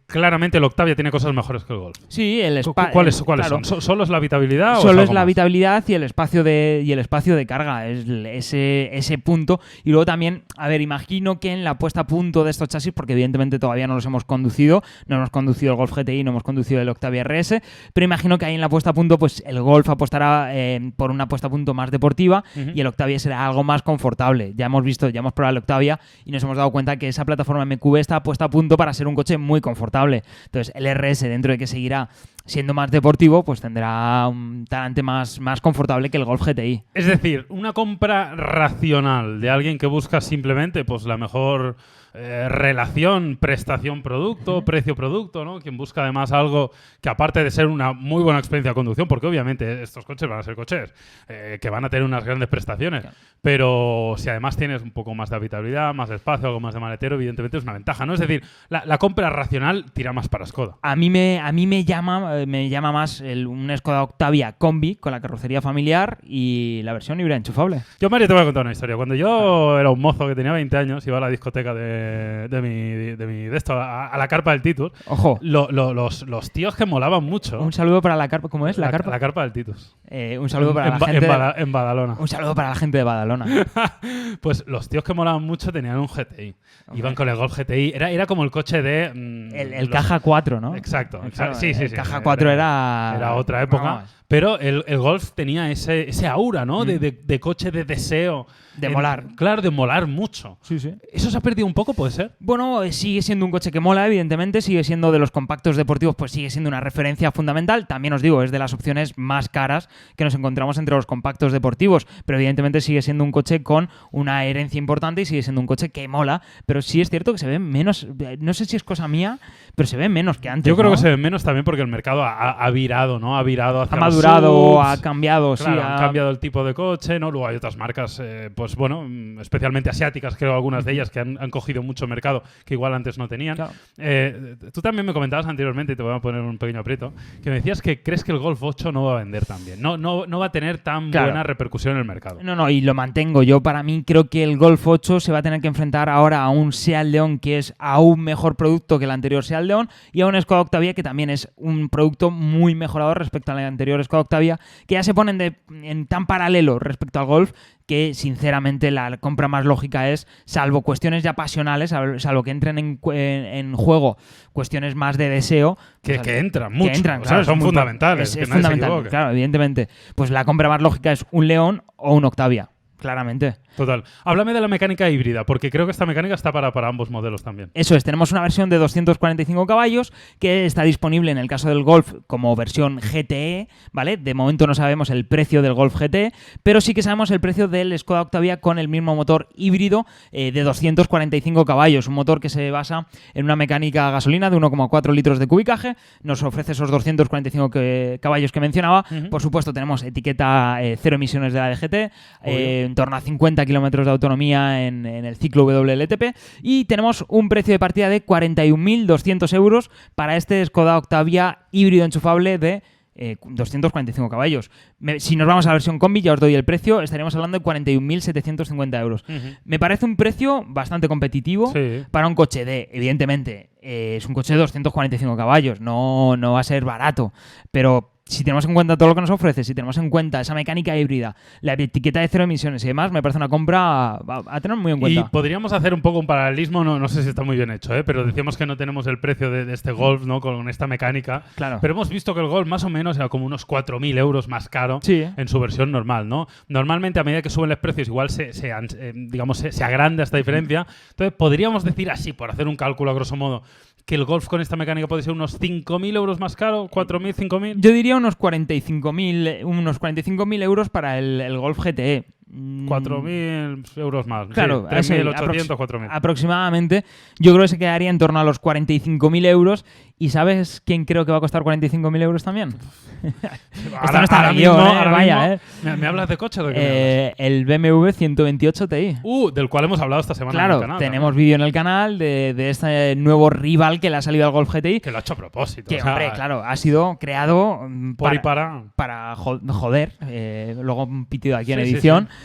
claramente 0.06 0.58
el 0.58 0.64
Octavia 0.64 0.94
tiene 0.94 1.10
cosas 1.10 1.32
mejores 1.34 1.64
que 1.64 1.72
el 1.72 1.78
Golf. 1.80 1.96
Sí, 2.08 2.40
el 2.40 2.58
espacio. 2.58 2.92
¿Cuáles, 2.92 3.22
cuáles 3.22 3.46
son? 3.48 3.64
¿So- 3.64 3.80
¿Solo 3.80 4.04
es 4.04 4.08
la 4.08 4.18
habitabilidad 4.18 4.78
o 4.78 4.82
Solo 4.82 4.92
es 4.94 4.98
algo 5.00 5.12
la 5.14 5.20
más? 5.20 5.22
habitabilidad 5.22 5.84
y 5.88 5.94
el 5.94 6.02
espacio 6.04 6.44
de 6.44 6.82
y 6.84 6.92
el 6.92 6.98
espacio 6.98 7.34
de 7.36 7.46
carga 7.46 7.86
es 7.88 8.06
ese, 8.08 8.90
ese 8.96 9.18
punto 9.18 9.60
y 9.84 9.90
luego 9.90 10.06
también 10.06 10.44
a 10.56 10.68
ver 10.68 10.80
imagino 10.80 11.40
que 11.40 11.52
en 11.52 11.64
la 11.64 11.78
puesta 11.78 12.02
a 12.02 12.06
punto 12.06 12.44
de 12.44 12.50
estos 12.50 12.68
chasis 12.68 12.92
porque 12.92 13.14
evidentemente 13.14 13.58
todavía 13.58 13.86
no 13.86 13.94
los 13.94 14.06
hemos 14.06 14.24
conducido 14.24 14.82
no 15.06 15.16
hemos 15.16 15.30
conducido 15.30 15.72
el 15.72 15.76
Golf 15.76 15.92
GTI 15.96 16.22
no 16.24 16.30
hemos 16.30 16.42
conducido 16.42 16.80
el 16.80 16.88
Octavia 16.88 17.24
RS 17.24 17.60
pero 17.92 18.04
imagino 18.04 18.38
que 18.38 18.44
ahí 18.46 18.54
en 18.54 18.60
la 18.60 18.68
puesta 18.68 18.90
a 18.90 18.94
punto 18.94 19.18
pues 19.18 19.42
el 19.46 19.60
Golf 19.60 19.88
apostará 19.88 20.50
eh, 20.52 20.92
por 20.96 21.10
una 21.10 21.28
puesta 21.28 21.48
a 21.48 21.50
punto 21.50 21.74
más 21.74 21.90
deportiva 21.90 22.44
y 22.74 22.80
el 22.80 22.86
Octavia 22.86 23.18
será 23.18 23.44
algo 23.46 23.64
más 23.64 23.82
confortable 23.82 24.52
ya 24.54 24.66
hemos 24.66 24.84
visto 24.84 25.08
ya 25.08 25.20
hemos 25.20 25.32
probado 25.32 25.52
el 25.52 25.58
Octavia 25.58 25.98
y 26.24 26.30
nos 26.30 26.42
hemos 26.44 26.56
dado 26.56 26.70
cuenta 26.70 26.96
que 26.96 27.08
esa 27.08 27.24
plataforma 27.24 27.64
MQB 27.64 27.96
está 27.96 28.22
puesta 28.22 28.44
a 28.44 28.50
punto 28.50 28.76
para 28.76 28.92
ser 28.94 29.08
un 29.08 29.14
coche 29.14 29.36
muy 29.36 29.60
confortable 29.60 29.95
entonces 30.04 30.72
el 30.74 30.86
RS 30.86 31.22
dentro 31.22 31.52
de 31.52 31.58
que 31.58 31.66
seguirá 31.66 32.08
siendo 32.46 32.74
más 32.74 32.90
deportivo, 32.90 33.44
pues 33.44 33.60
tendrá 33.60 34.26
un 34.28 34.64
talante 34.68 35.02
más, 35.02 35.40
más 35.40 35.60
confortable 35.60 36.10
que 36.10 36.16
el 36.16 36.24
Golf 36.24 36.42
GTI. 36.42 36.84
Es 36.94 37.06
decir, 37.06 37.46
una 37.48 37.72
compra 37.72 38.34
racional 38.36 39.40
de 39.40 39.50
alguien 39.50 39.78
que 39.78 39.86
busca 39.86 40.20
simplemente 40.20 40.84
pues 40.84 41.04
la 41.04 41.16
mejor 41.16 41.76
eh, 42.16 42.48
relación 42.48 43.36
prestación-producto, 43.40 44.64
precio-producto, 44.64 45.44
¿no? 45.44 45.60
Quien 45.60 45.76
busca 45.76 46.02
además 46.02 46.32
algo 46.32 46.70
que 47.00 47.08
aparte 47.08 47.42
de 47.44 47.50
ser 47.50 47.66
una 47.66 47.92
muy 47.92 48.22
buena 48.22 48.38
experiencia 48.38 48.70
de 48.70 48.74
conducción, 48.74 49.06
porque 49.08 49.26
obviamente 49.26 49.82
estos 49.82 50.04
coches 50.04 50.28
van 50.28 50.38
a 50.38 50.42
ser 50.42 50.56
coches 50.56 50.92
eh, 51.28 51.58
que 51.60 51.70
van 51.70 51.84
a 51.84 51.90
tener 51.90 52.04
unas 52.04 52.24
grandes 52.24 52.48
prestaciones, 52.48 53.02
Claro. 53.02 53.16
pero 53.42 54.14
si 54.16 54.28
además 54.30 54.56
tienes 54.56 54.82
un 54.82 54.90
poco 54.90 55.14
más 55.14 55.30
de 55.30 55.36
habitabilidad, 55.36 55.94
más 55.94 56.10
espacio, 56.10 56.48
algo 56.48 56.60
más 56.60 56.74
de 56.74 56.80
maletero, 56.80 57.16
evidentemente 57.16 57.58
es 57.58 57.62
una 57.64 57.74
ventaja, 57.74 58.06
¿no? 58.06 58.14
Es 58.14 58.20
decir, 58.20 58.42
la, 58.68 58.84
la 58.86 58.98
compra 58.98 59.30
racional 59.30 59.84
tira 59.92 60.12
más 60.12 60.28
para 60.28 60.46
Skoda. 60.46 60.76
A 60.82 60.96
mí 60.96 61.10
me, 61.10 61.38
a 61.40 61.52
mí 61.52 61.66
me 61.66 61.84
llama, 61.84 62.40
eh, 62.40 62.46
me 62.46 62.68
llama 62.68 62.92
más 62.92 63.20
el, 63.20 63.46
un 63.46 63.70
Skoda 63.76 64.02
Octavia 64.02 64.52
Combi 64.52 64.96
con 64.96 65.12
la 65.12 65.20
carrocería 65.20 65.60
familiar 65.60 66.18
y 66.24 66.80
la 66.84 66.92
versión 66.92 67.20
híbrida 67.20 67.36
enchufable. 67.36 67.82
Yo, 68.00 68.08
Mario, 68.10 68.26
te 68.26 68.32
voy 68.32 68.42
a 68.42 68.46
contar 68.46 68.62
una 68.64 68.72
historia. 68.72 68.96
Cuando 68.96 69.14
yo 69.14 69.78
era 69.78 69.90
un 69.90 70.00
mozo 70.00 70.26
que 70.26 70.34
tenía 70.34 70.52
20 70.52 70.76
años, 70.76 71.06
iba 71.06 71.18
a 71.18 71.20
la 71.20 71.28
discoteca 71.28 71.74
de, 71.74 72.05
de 72.48 72.62
mi, 72.62 73.16
de, 73.16 73.26
mi- 73.26 73.44
de 73.46 73.56
esto, 73.56 73.74
a, 73.74 74.08
a 74.08 74.18
la 74.18 74.28
carpa 74.28 74.52
del 74.52 74.62
Titus. 74.62 74.92
Ojo, 75.06 75.38
Lo- 75.42 75.68
lo- 75.70 75.92
los, 75.94 76.22
los 76.26 76.50
tíos 76.52 76.74
que 76.76 76.86
molaban 76.86 77.24
mucho. 77.24 77.60
un 77.60 77.72
saludo 77.72 78.00
para 78.02 78.16
la 78.16 78.28
carpa, 78.28 78.48
¿cómo 78.48 78.68
es? 78.68 78.78
La, 78.78 78.90
carpa. 78.90 79.10
La 79.10 79.18
carpa 79.20 79.42
del 79.42 79.52
Titus. 79.52 79.96
Eh, 80.08 80.38
un 80.38 80.48
saludo 80.48 80.72
para 80.74 80.86
en, 80.86 80.92
la 80.92 80.98
gente. 81.00 81.14
en 81.16 81.20
de- 81.20 81.28
Bada- 81.28 81.54
en 81.56 81.72
Badalona. 81.72 82.16
un 82.18 82.28
saludo 82.28 82.54
para 82.54 82.68
la 82.70 82.74
gente 82.74 82.98
de 82.98 83.04
Badalona. 83.04 83.46
Pues 84.40 84.64
los 84.66 84.88
tíos 84.88 85.02
que 85.04 85.14
molaban 85.14 85.42
mucho 85.42 85.72
tenían 85.72 85.96
un 85.98 86.06
GTI. 86.06 86.54
Iban 86.94 87.14
con 87.14 87.28
el 87.28 87.36
Golf 87.36 87.56
GTI. 87.58 87.92
Era, 87.94 88.10
era 88.10 88.26
como 88.26 88.44
el 88.44 88.50
coche 88.50 88.82
de. 88.82 89.10
mm, 89.12 89.54
El, 89.54 89.72
el 89.74 89.80
los- 89.86 89.88
caja 89.92 90.20
4, 90.20 90.60
¿no? 90.60 90.76
Exacto, 90.76 91.20
exacto. 91.24 91.58
Sí, 91.58 91.74
sí, 91.74 91.84
el 91.84 91.90
sí. 91.90 91.96
caja 91.96 92.20
4 92.20 92.50
era. 92.50 93.14
Era 93.16 93.34
otra 93.34 93.62
época. 93.62 93.82
Vamos, 93.82 94.16
Pero 94.28 94.58
el, 94.58 94.84
el 94.86 94.98
Golf 94.98 95.32
tenía 95.32 95.70
ese, 95.70 96.08
ese 96.08 96.26
aura, 96.26 96.64
¿no? 96.64 96.84
De, 96.84 96.98
de- 96.98 97.12
de 97.12 97.40
coche 97.40 97.70
de 97.70 97.84
deseo. 97.84 98.46
Mm. 98.48 98.66
De 98.80 98.88
En- 98.88 98.92
molar. 98.92 99.24
Claro, 99.36 99.62
de 99.62 99.70
molar 99.70 100.06
mucho. 100.06 100.58
Sí, 100.60 100.78
sí. 100.78 100.92
¿Eso 101.10 101.30
se 101.30 101.38
ha 101.38 101.40
perdido 101.40 101.66
un 101.66 101.72
poco, 101.72 101.94
puede 101.94 102.12
ser? 102.12 102.32
Bueno, 102.40 102.82
eh, 102.82 102.92
sigue 102.92 103.22
siendo 103.22 103.46
un 103.46 103.50
coche 103.50 103.70
que 103.70 103.80
mola, 103.80 104.06
evidentemente, 104.06 104.60
sigue 104.60 104.84
siendo 104.84 105.12
de 105.12 105.18
los 105.18 105.30
compactos 105.30 105.76
deportivos, 105.76 106.14
pues 106.14 106.32
sigue 106.32 106.50
siendo 106.50 106.68
una 106.68 106.80
referencia 106.80 107.32
fundamental. 107.32 107.86
También 107.86 108.12
os 108.12 108.20
digo, 108.20 108.42
es 108.42 108.50
de 108.50 108.58
las 108.58 108.74
opciones 108.74 109.16
más 109.16 109.48
caras 109.48 109.88
que 110.16 110.24
nos 110.24 110.34
encontramos 110.34 110.76
entre 110.76 110.94
los 110.94 111.06
compactos 111.06 111.52
deportivos, 111.52 112.06
pero 112.26 112.36
evidentemente 112.38 112.82
sigue 112.82 113.00
siendo 113.00 113.24
un 113.24 113.32
coche 113.32 113.62
con 113.62 113.88
una 114.10 114.44
herencia 114.44 114.76
importante 114.78 115.22
y 115.22 115.24
sigue 115.24 115.42
siendo 115.42 115.62
un 115.62 115.66
coche 115.66 115.88
que 115.88 116.06
mola, 116.06 116.42
pero 116.66 116.82
sí 116.82 117.00
es 117.00 117.08
cierto 117.08 117.32
que 117.32 117.38
se 117.38 117.46
ve 117.46 117.58
menos, 117.58 118.06
eh, 118.20 118.36
no 118.40 118.52
sé 118.52 118.66
si 118.66 118.76
es 118.76 118.84
cosa 118.84 119.08
mía, 119.08 119.38
pero 119.74 119.86
se 119.86 119.96
ve 119.96 120.10
menos 120.10 120.36
que 120.36 120.50
antes. 120.50 120.68
Yo 120.68 120.76
creo 120.76 120.90
¿no? 120.90 120.96
que 120.96 121.00
se 121.00 121.08
ven 121.08 121.20
menos 121.22 121.44
también 121.44 121.64
porque 121.64 121.80
el 121.80 121.88
mercado 121.88 122.22
ha, 122.24 122.70
virado, 122.72 123.18
¿no? 123.18 123.38
Ha 123.38 123.42
virado 123.42 123.80
hacia 123.80 123.96
madurado, 124.16 124.74
subs. 124.82 124.86
ha 124.86 125.00
cambiado, 125.02 125.54
Claro, 125.56 125.72
sí, 125.74 125.80
han 125.86 125.92
ha- 125.92 125.96
cambiado 125.96 126.30
el 126.30 126.38
tipo 126.38 126.64
de 126.64 126.74
coche, 126.74 127.18
¿no? 127.18 127.30
Luego 127.30 127.46
hay 127.48 127.56
otras 127.56 127.76
marcas, 127.76 128.20
eh, 128.22 128.50
pues 128.54 128.76
bueno, 128.76 129.04
mm, 129.08 129.40
especialmente 129.40 129.90
asiáticas, 129.90 130.36
creo 130.36 130.54
algunas 130.54 130.84
de 130.84 130.92
ellas, 130.92 131.10
que 131.10 131.20
han, 131.20 131.36
han 131.40 131.50
cogido 131.50 131.82
mucho 131.82 132.06
mercado 132.06 132.42
que 132.64 132.74
igual 132.74 132.94
antes 132.94 133.18
no 133.18 133.28
tenían. 133.28 133.56
Claro. 133.56 133.72
Eh, 133.98 134.56
tú 134.72 134.80
también 134.80 135.06
me 135.06 135.12
comentabas 135.12 135.46
anteriormente, 135.46 135.92
y 135.92 135.96
te 135.96 136.02
voy 136.02 136.14
a 136.14 136.20
poner 136.20 136.40
un 136.40 136.58
pequeño 136.58 136.80
aprieto, 136.80 137.12
que 137.42 137.50
me 137.50 137.56
decías 137.56 137.82
que 137.82 138.02
crees 138.02 138.24
que 138.24 138.32
el 138.32 138.38
Golf 138.38 138.62
8 138.62 138.92
no 138.92 139.04
va 139.04 139.14
a 139.14 139.18
vender 139.18 139.44
tan 139.46 139.64
bien, 139.64 139.80
no, 139.80 139.96
no, 139.96 140.26
no 140.26 140.38
va 140.38 140.46
a 140.46 140.52
tener 140.52 140.78
tan 140.78 141.10
Claro. 141.10 141.26
buena 141.28 141.42
repercusión 141.42 141.92
en 141.94 141.98
el 142.00 142.04
mercado. 142.04 142.38
No, 142.42 142.56
no, 142.56 142.68
y 142.70 142.80
lo 142.80 142.94
mantengo. 142.94 143.42
Yo, 143.42 143.60
para 143.62 143.82
mí, 143.82 144.04
creo 144.06 144.28
que 144.28 144.42
el 144.42 144.56
Golf 144.56 144.86
8 144.86 145.20
se 145.20 145.32
va 145.32 145.38
a 145.38 145.42
tener 145.42 145.60
que 145.60 145.68
enfrentar 145.68 146.08
ahora 146.08 146.42
a 146.42 146.48
un 146.48 146.72
Seat 146.72 147.06
León 147.06 147.38
que 147.38 147.58
es 147.58 147.74
aún 147.78 148.20
mejor 148.20 148.56
producto 148.56 148.98
que 148.98 149.04
el 149.04 149.10
anterior 149.10 149.44
Seat 149.44 149.62
León 149.64 149.88
y 150.12 150.20
a 150.20 150.26
un 150.26 150.40
Skoda 150.40 150.60
Octavia 150.60 150.94
que 150.94 151.02
también 151.02 151.30
es 151.30 151.48
un 151.56 151.88
producto 151.88 152.30
muy 152.30 152.74
mejorado 152.74 153.14
respecto 153.14 153.52
al 153.52 153.58
anterior 153.58 154.04
Octavia, 154.14 154.60
que 154.86 154.94
ya 154.94 155.02
se 155.02 155.12
ponen 155.14 155.38
de, 155.38 155.56
en 155.82 156.06
tan 156.06 156.26
paralelo 156.26 156.78
respecto 156.78 157.18
al 157.18 157.26
Golf 157.26 157.52
que, 157.86 158.14
sinceramente, 158.14 158.90
la 158.90 159.16
compra 159.18 159.48
más 159.48 159.64
lógica 159.64 160.08
es, 160.10 160.26
salvo 160.44 160.82
cuestiones 160.82 161.22
ya 161.22 161.34
pasionales, 161.34 161.90
sal- 161.90 162.20
salvo 162.20 162.42
que 162.42 162.50
entren 162.50 162.78
en, 162.78 162.96
cu- 162.96 163.12
en- 163.12 163.44
en 163.44 163.74
juego 163.74 164.16
cuestiones 164.52 164.94
más 164.94 165.16
de 165.18 165.28
deseo, 165.28 165.76
Que, 166.02 166.14
pues, 166.16 166.26
que 166.26 166.38
entran 166.38 166.72
que 166.72 166.78
mucho, 166.78 166.92
entran, 166.94 167.20
o 167.20 167.24
sea, 167.24 167.28
claro, 167.30 167.44
son 167.44 167.58
fundamentales. 167.60 168.28
Es, 168.30 168.36
que 168.36 168.42
es 168.42 168.48
fundamental, 168.62 168.88
claro, 169.10 169.30
evidentemente. 169.30 169.88
Pues 170.14 170.30
la 170.30 170.44
compra 170.44 170.68
más 170.68 170.82
lógica 170.82 171.12
es 171.12 171.24
un 171.30 171.46
León 171.48 171.82
o 171.96 172.14
un 172.14 172.24
Octavia, 172.24 172.70
claramente. 173.06 173.54
Total. 173.76 174.02
Háblame 174.24 174.52
de 174.52 174.60
la 174.60 174.66
mecánica 174.68 175.08
híbrida, 175.08 175.44
porque 175.46 175.70
creo 175.70 175.86
que 175.86 175.92
esta 175.92 176.06
mecánica 176.06 176.34
está 176.34 176.50
para, 176.50 176.72
para 176.72 176.88
ambos 176.88 177.08
modelos 177.10 177.42
también. 177.44 177.70
Eso 177.74 177.94
es, 177.94 178.02
tenemos 178.02 178.32
una 178.32 178.40
versión 178.42 178.68
de 178.68 178.78
245 178.78 179.64
caballos 179.66 180.12
que 180.40 180.66
está 180.66 180.82
disponible 180.82 181.30
en 181.30 181.38
el 181.38 181.46
caso 181.46 181.68
del 181.68 181.82
Golf 181.84 182.14
como 182.26 182.54
versión 182.56 182.96
GTE, 182.98 183.68
¿vale? 183.92 184.16
De 184.16 184.34
momento 184.34 184.66
no 184.66 184.74
sabemos 184.74 185.10
el 185.10 185.26
precio 185.26 185.62
del 185.62 185.74
Golf 185.74 185.94
GTE, 186.00 186.32
pero 186.64 186.80
sí 186.80 186.94
que 186.94 187.02
sabemos 187.02 187.30
el 187.30 187.40
precio 187.40 187.68
del 187.68 187.96
Skoda 187.98 188.22
Octavia 188.22 188.60
con 188.60 188.78
el 188.78 188.88
mismo 188.88 189.14
motor 189.14 189.48
híbrido 189.54 190.04
eh, 190.32 190.50
de 190.50 190.62
245 190.62 191.64
caballos, 191.64 192.08
un 192.08 192.14
motor 192.14 192.40
que 192.40 192.48
se 192.48 192.70
basa 192.70 193.06
en 193.34 193.44
una 193.44 193.54
mecánica 193.56 194.08
a 194.08 194.10
gasolina 194.10 194.50
de 194.50 194.56
1,4 194.56 195.12
litros 195.14 195.38
de 195.38 195.46
cubicaje, 195.46 195.94
nos 196.22 196.42
ofrece 196.42 196.72
esos 196.72 196.90
245 196.90 197.70
que- 197.70 198.18
caballos 198.20 198.50
que 198.52 198.60
mencionaba, 198.60 199.04
por 199.30 199.42
supuesto 199.42 199.72
tenemos 199.72 200.02
etiqueta 200.02 200.78
eh, 200.82 200.96
cero 201.00 201.16
emisiones 201.16 201.52
de 201.52 201.58
la 201.60 201.70
DGT, 201.70 201.94
eh, 201.94 202.84
en 202.86 202.94
torno 202.96 203.14
a 203.14 203.20
50 203.20 203.64
kilómetros 203.64 204.04
de 204.06 204.10
autonomía 204.10 204.88
en, 204.88 205.06
en 205.06 205.24
el 205.24 205.36
ciclo 205.36 205.64
WLTP 205.64 206.34
y 206.62 206.86
tenemos 206.86 207.24
un 207.28 207.48
precio 207.48 207.70
de 207.72 207.78
partida 207.78 208.08
de 208.08 208.26
41.200 208.26 209.52
euros 209.54 209.90
para 210.16 210.36
este 210.36 210.64
Skoda 210.66 210.98
Octavia 210.98 211.58
híbrido 211.70 212.04
enchufable 212.04 212.58
de 212.58 212.82
eh, 213.18 213.36
245 213.48 214.28
caballos. 214.28 214.70
Me- 214.98 215.20
si 215.20 215.36
nos 215.36 215.46
vamos 215.46 215.64
a 215.66 215.70
la 215.70 215.74
versión 215.74 215.98
combi, 215.98 216.20
ya 216.20 216.34
os 216.34 216.40
doy 216.40 216.54
el 216.54 216.64
precio, 216.66 217.00
estaríamos 217.00 217.34
hablando 217.34 217.58
de 217.58 217.64
41.750 217.64 219.00
euros. 219.00 219.24
Me 219.64 219.78
parece 219.78 220.04
un 220.04 220.16
precio 220.16 220.64
bastante 220.68 221.08
competitivo 221.08 221.72
Sí. 221.72 222.04
para 222.10 222.26
un 222.26 222.34
coche 222.34 222.64
de, 222.64 222.88
evidentemente, 222.92 223.70
eh, 223.80 224.16
es 224.18 224.26
un 224.26 224.34
coche 224.34 224.52
de 224.54 224.58
245 224.60 225.36
caballos, 225.36 225.80
no, 225.80 226.36
no 226.36 226.52
va 226.52 226.60
a 226.60 226.64
ser 226.64 226.84
barato, 226.84 227.32
pero 227.70 228.12
si 228.28 228.42
tenemos 228.42 228.64
en 228.64 228.74
cuenta 228.74 228.96
todo 228.96 229.08
lo 229.10 229.14
que 229.14 229.20
nos 229.20 229.30
ofrece, 229.30 229.62
si 229.62 229.72
tenemos 229.72 229.96
en 229.98 230.10
cuenta 230.10 230.40
esa 230.40 230.52
mecánica 230.52 230.96
híbrida, 230.96 231.36
la 231.60 231.74
etiqueta 231.74 232.18
de 232.20 232.26
cero 232.26 232.42
emisiones 232.42 232.82
y 232.82 232.88
demás, 232.88 233.12
me 233.12 233.22
parece 233.22 233.36
una 233.38 233.48
compra 233.48 234.14
a, 234.16 234.20
a 234.48 234.60
tener 234.60 234.76
muy 234.76 234.90
en 234.90 234.98
Y 234.98 235.00
cuenta. 235.00 235.28
podríamos 235.30 235.72
hacer 235.72 235.94
un 235.94 236.02
poco 236.02 236.18
un 236.18 236.26
paralelismo, 236.26 236.82
no, 236.82 236.98
no 236.98 237.06
sé 237.08 237.22
si 237.22 237.28
está 237.28 237.44
muy 237.44 237.56
bien 237.56 237.70
hecho, 237.70 237.94
¿eh? 237.94 238.02
pero 238.02 238.24
decíamos 238.24 238.56
que 238.56 238.66
no 238.66 238.76
tenemos 238.76 239.06
el 239.06 239.20
precio 239.20 239.50
de, 239.52 239.64
de 239.64 239.72
este 239.74 239.92
Golf 239.92 240.24
¿no? 240.26 240.40
con 240.40 240.68
esta 240.68 240.88
mecánica. 240.88 241.44
Claro. 241.54 241.78
Pero 241.80 241.94
hemos 241.94 242.08
visto 242.08 242.34
que 242.34 242.40
el 242.40 242.48
Golf 242.48 242.66
más 242.66 242.82
o 242.82 242.88
menos 242.90 243.16
era 243.16 243.28
como 243.28 243.46
unos 243.46 243.64
4.000 243.66 244.18
euros 244.18 244.48
más 244.48 244.68
caro 244.68 244.98
Sí. 245.02 245.24
en 245.36 245.46
su 245.46 245.60
versión 245.60 245.92
normal, 245.92 246.28
¿no? 246.28 246.48
Normalmente 246.66 247.20
a 247.20 247.24
medida 247.24 247.42
que 247.42 247.50
suben 247.50 247.70
los 247.70 247.78
precios 247.78 248.08
igual 248.08 248.30
se, 248.30 248.50
eh, 248.50 249.12
digamos, 249.14 249.58
se, 249.58 249.70
se 249.70 249.84
agranda 249.84 250.24
esta 250.24 250.36
diferencia. 250.36 250.84
Entonces 251.10 251.32
podríamos 251.38 251.84
decir 251.84 252.10
así, 252.10 252.32
por 252.32 252.50
hacer 252.50 252.66
un 252.66 252.74
cálculo 252.74 253.12
a 253.12 253.14
grosso 253.14 253.36
modo, 253.36 253.62
que 254.06 254.14
el 254.14 254.24
Golf 254.24 254.46
con 254.46 254.60
esta 254.60 254.76
mecánica 254.76 255.08
puede 255.08 255.22
ser 255.22 255.32
unos 255.32 255.60
5.000 255.60 256.14
euros 256.14 256.38
más 256.38 256.54
caro, 256.54 256.88
4.000, 256.88 257.34
5.000. 257.34 257.80
Yo 257.80 257.90
diría 257.90 258.16
unos 258.16 258.38
45.000 258.38 259.64
unos 259.64 260.00
45.000 260.00 260.62
euros 260.62 260.88
para 260.88 261.18
el, 261.18 261.40
el 261.40 261.58
Golf 261.58 261.78
GTE. 261.78 262.35
Mm, 262.58 262.88
4.000 262.88 263.84
euros 263.96 264.26
más. 264.26 264.48
Claro, 264.48 264.86
sí, 264.90 264.96
eso, 264.96 265.14
3.800, 265.14 265.66
aprox- 265.66 265.76
4.000. 265.76 266.08
aproximadamente. 266.10 267.04
Yo 267.38 267.52
creo 267.52 267.62
que 267.64 267.68
se 267.68 267.78
quedaría 267.78 268.08
en 268.10 268.18
torno 268.18 268.38
a 268.40 268.44
los 268.44 268.60
45.000 268.60 269.44
euros. 269.46 269.84
¿Y 270.18 270.30
sabes 270.30 270.80
quién 270.86 271.04
creo 271.04 271.26
que 271.26 271.32
va 271.32 271.36
a 271.38 271.40
costar 271.42 271.62
45.000 271.62 272.22
euros 272.22 272.42
también? 272.42 272.70
Esto 273.22 274.18
no 274.18 274.24
está 274.24 274.44
en 274.44 274.50
el 274.50 274.56
guion, 274.56 274.80
¿eh? 274.80 275.04
Vaya, 275.10 275.52
¿eh? 275.52 275.60
¿Me, 275.82 275.96
me 275.96 276.06
hablas 276.06 276.28
de 276.30 276.36
coche 276.38 276.62
de 276.62 276.72
Eh, 276.74 277.34
el 277.36 277.66
BMW 277.66 278.08
128 278.12 278.88
Ti. 278.88 279.16
Uh, 279.22 279.50
del 279.50 279.68
cual 279.68 279.84
hemos 279.84 280.00
hablado 280.00 280.20
esta 280.20 280.34
semana 280.34 280.58
en 280.58 280.64
el 280.64 280.68
Claro, 280.70 280.80
canal. 280.80 280.98
tenemos 280.98 281.34
vídeo 281.34 281.56
en 281.56 281.60
el 281.60 281.72
canal 281.72 282.16
de, 282.18 282.54
de 282.56 282.70
este 282.70 283.14
nuevo 283.16 283.50
rival 283.50 284.00
que 284.00 284.08
le 284.08 284.16
ha 284.16 284.22
salido 284.22 284.46
al 284.46 284.52
Golf 284.52 284.72
GTI. 284.74 285.00
Que 285.00 285.10
lo 285.10 285.18
ha 285.18 285.20
hecho 285.20 285.34
a 285.34 285.36
propósito. 285.36 285.88
Que, 285.88 285.96
o 285.96 286.00
sea, 286.02 286.12
hombre, 286.12 286.30
claro, 286.34 286.62
ha 286.64 286.76
sido 286.76 287.18
creado 287.20 287.80
mm, 287.86 288.14
Por 288.14 288.32
y 288.34 288.38
para, 288.38 288.84
para. 288.96 289.32
para 289.32 289.36
jo- 289.36 289.60
joder. 289.68 290.12
eh, 290.22 290.74
luego 290.80 291.04
un 291.04 291.26
pitido 291.26 291.56
aquí 291.58 291.72
en 291.74 291.84
Sí, 291.84 291.92
edición. 291.92 292.28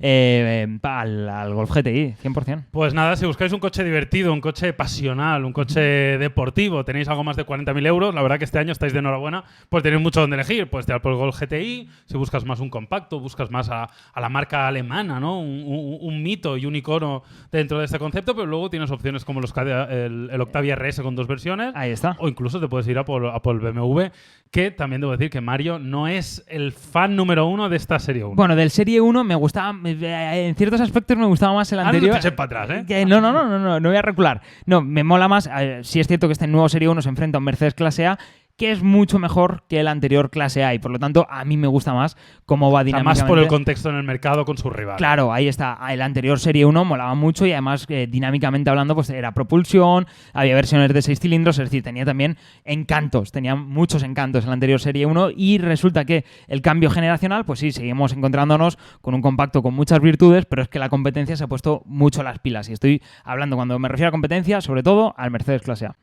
eh, 0.00 0.78
al, 0.82 1.28
al 1.28 1.54
Golf 1.54 1.70
GTI, 1.70 2.14
100%. 2.22 2.64
Pues 2.70 2.94
nada, 2.94 3.16
si 3.16 3.26
buscáis 3.26 3.52
un 3.52 3.60
coche 3.60 3.84
divertido, 3.84 4.32
un 4.32 4.40
coche 4.40 4.72
pasional, 4.72 5.44
un 5.44 5.52
coche 5.52 5.80
deportivo, 6.18 6.84
tenéis 6.84 7.08
algo 7.08 7.22
más 7.24 7.36
de 7.36 7.44
40.000 7.46 7.86
euros, 7.86 8.14
la 8.14 8.22
verdad 8.22 8.38
que 8.38 8.44
este 8.44 8.58
año 8.58 8.72
estáis 8.72 8.92
de 8.92 8.98
enhorabuena, 9.00 9.44
pues 9.68 9.82
tenéis 9.82 10.02
mucho 10.02 10.20
donde 10.20 10.36
elegir. 10.36 10.68
Puedes 10.70 10.86
tirar 10.86 11.02
por 11.02 11.12
el 11.12 11.18
Golf 11.18 11.38
GTI, 11.40 11.88
si 12.06 12.16
buscas 12.16 12.44
más 12.44 12.60
un 12.60 12.70
compacto, 12.70 13.20
buscas 13.20 13.50
más 13.50 13.68
a, 13.70 13.84
a 14.12 14.20
la 14.20 14.28
marca 14.28 14.66
alemana, 14.66 15.20
¿no? 15.20 15.40
Un, 15.40 15.64
un- 15.66 15.98
un 16.00 16.22
mito 16.22 16.56
y 16.56 16.66
un 16.66 16.74
icono 16.76 17.22
dentro 17.52 17.78
de 17.78 17.84
este 17.84 17.98
concepto, 17.98 18.34
pero 18.34 18.46
luego 18.46 18.70
tienes 18.70 18.90
opciones 18.90 19.24
como 19.24 19.40
los, 19.40 19.52
el, 19.56 20.30
el 20.32 20.40
Octavia 20.40 20.76
RS 20.76 21.02
con 21.02 21.14
dos 21.14 21.26
versiones. 21.26 21.72
Ahí 21.74 21.90
está. 21.90 22.16
O 22.18 22.28
incluso 22.28 22.58
te 22.60 22.68
puedes 22.68 22.88
ir 22.88 22.98
a 22.98 23.04
por, 23.04 23.26
a 23.26 23.40
por 23.42 23.54
el 23.56 23.60
BMW, 23.60 24.04
que 24.50 24.70
también 24.70 25.00
debo 25.00 25.12
decir 25.12 25.30
que 25.30 25.40
Mario 25.40 25.78
no 25.78 26.08
es 26.08 26.44
el 26.48 26.72
fan 26.72 27.14
número 27.16 27.46
uno 27.46 27.68
de 27.68 27.76
esta 27.76 27.98
serie 27.98 28.24
1. 28.24 28.34
Bueno, 28.34 28.56
del 28.56 28.70
Serie 28.70 29.00
1 29.00 29.24
me 29.24 29.34
gustaba, 29.34 29.72
en 29.92 30.54
ciertos 30.54 30.80
aspectos 30.80 31.16
me 31.16 31.26
gustaba 31.26 31.54
más 31.54 31.70
el 31.72 31.78
Ahora 31.80 31.92
no 31.92 31.96
anterior. 31.96 32.14
te 32.14 32.18
eches 32.20 32.32
para 32.32 32.62
atrás, 32.62 32.84
¿eh? 32.88 33.04
No, 33.06 33.20
no, 33.20 33.32
no, 33.32 33.46
no, 33.48 33.58
no, 33.58 33.80
no 33.80 33.88
voy 33.88 33.98
a 33.98 34.02
recular. 34.02 34.40
No, 34.66 34.80
me 34.82 35.04
mola 35.04 35.28
más. 35.28 35.48
eh, 35.52 35.80
sí 35.82 36.00
es 36.00 36.06
cierto 36.06 36.28
que 36.28 36.32
este 36.32 36.46
nuevo 36.46 36.68
Serie 36.68 36.88
1 36.88 37.02
se 37.02 37.08
enfrenta 37.08 37.36
a 37.36 37.40
un 37.40 37.44
Mercedes 37.44 37.74
Clase 37.74 38.06
A, 38.06 38.18
que 38.60 38.72
es 38.72 38.82
mucho 38.82 39.18
mejor 39.18 39.62
que 39.70 39.80
el 39.80 39.88
anterior 39.88 40.28
Clase 40.28 40.64
A 40.64 40.74
y 40.74 40.78
por 40.78 40.90
lo 40.90 40.98
tanto 40.98 41.26
a 41.30 41.46
mí 41.46 41.56
me 41.56 41.66
gusta 41.66 41.94
más 41.94 42.18
cómo 42.44 42.70
va 42.70 42.84
dinámicamente. 42.84 43.22
más 43.22 43.26
por 43.26 43.38
el 43.38 43.46
contexto 43.46 43.88
en 43.88 43.96
el 43.96 44.02
mercado 44.02 44.44
con 44.44 44.58
su 44.58 44.68
rival. 44.68 44.98
Claro, 44.98 45.32
ahí 45.32 45.48
está. 45.48 45.78
El 45.88 46.02
anterior 46.02 46.38
Serie 46.38 46.66
1 46.66 46.84
molaba 46.84 47.14
mucho 47.14 47.46
y 47.46 47.52
además 47.52 47.86
eh, 47.88 48.06
dinámicamente 48.06 48.68
hablando 48.68 48.94
pues 48.94 49.08
era 49.08 49.32
propulsión, 49.32 50.06
había 50.34 50.54
versiones 50.54 50.92
de 50.92 51.00
6 51.00 51.20
cilindros, 51.20 51.58
es 51.58 51.70
decir, 51.70 51.82
tenía 51.82 52.04
también 52.04 52.36
encantos, 52.66 53.32
tenía 53.32 53.54
muchos 53.54 54.02
encantos 54.02 54.44
el 54.44 54.52
anterior 54.52 54.78
Serie 54.78 55.06
1 55.06 55.30
y 55.34 55.56
resulta 55.56 56.04
que 56.04 56.26
el 56.46 56.60
cambio 56.60 56.90
generacional, 56.90 57.46
pues 57.46 57.60
sí, 57.60 57.72
seguimos 57.72 58.12
encontrándonos 58.12 58.76
con 59.00 59.14
un 59.14 59.22
compacto 59.22 59.62
con 59.62 59.72
muchas 59.72 60.00
virtudes, 60.00 60.44
pero 60.44 60.60
es 60.60 60.68
que 60.68 60.78
la 60.78 60.90
competencia 60.90 61.34
se 61.34 61.44
ha 61.44 61.48
puesto 61.48 61.80
mucho 61.86 62.22
las 62.22 62.40
pilas 62.40 62.68
y 62.68 62.74
estoy 62.74 63.00
hablando 63.24 63.56
cuando 63.56 63.78
me 63.78 63.88
refiero 63.88 64.08
a 64.08 64.12
competencia, 64.12 64.60
sobre 64.60 64.82
todo 64.82 65.14
al 65.16 65.30
Mercedes 65.30 65.62
Clase 65.62 65.86
A. 65.86 65.96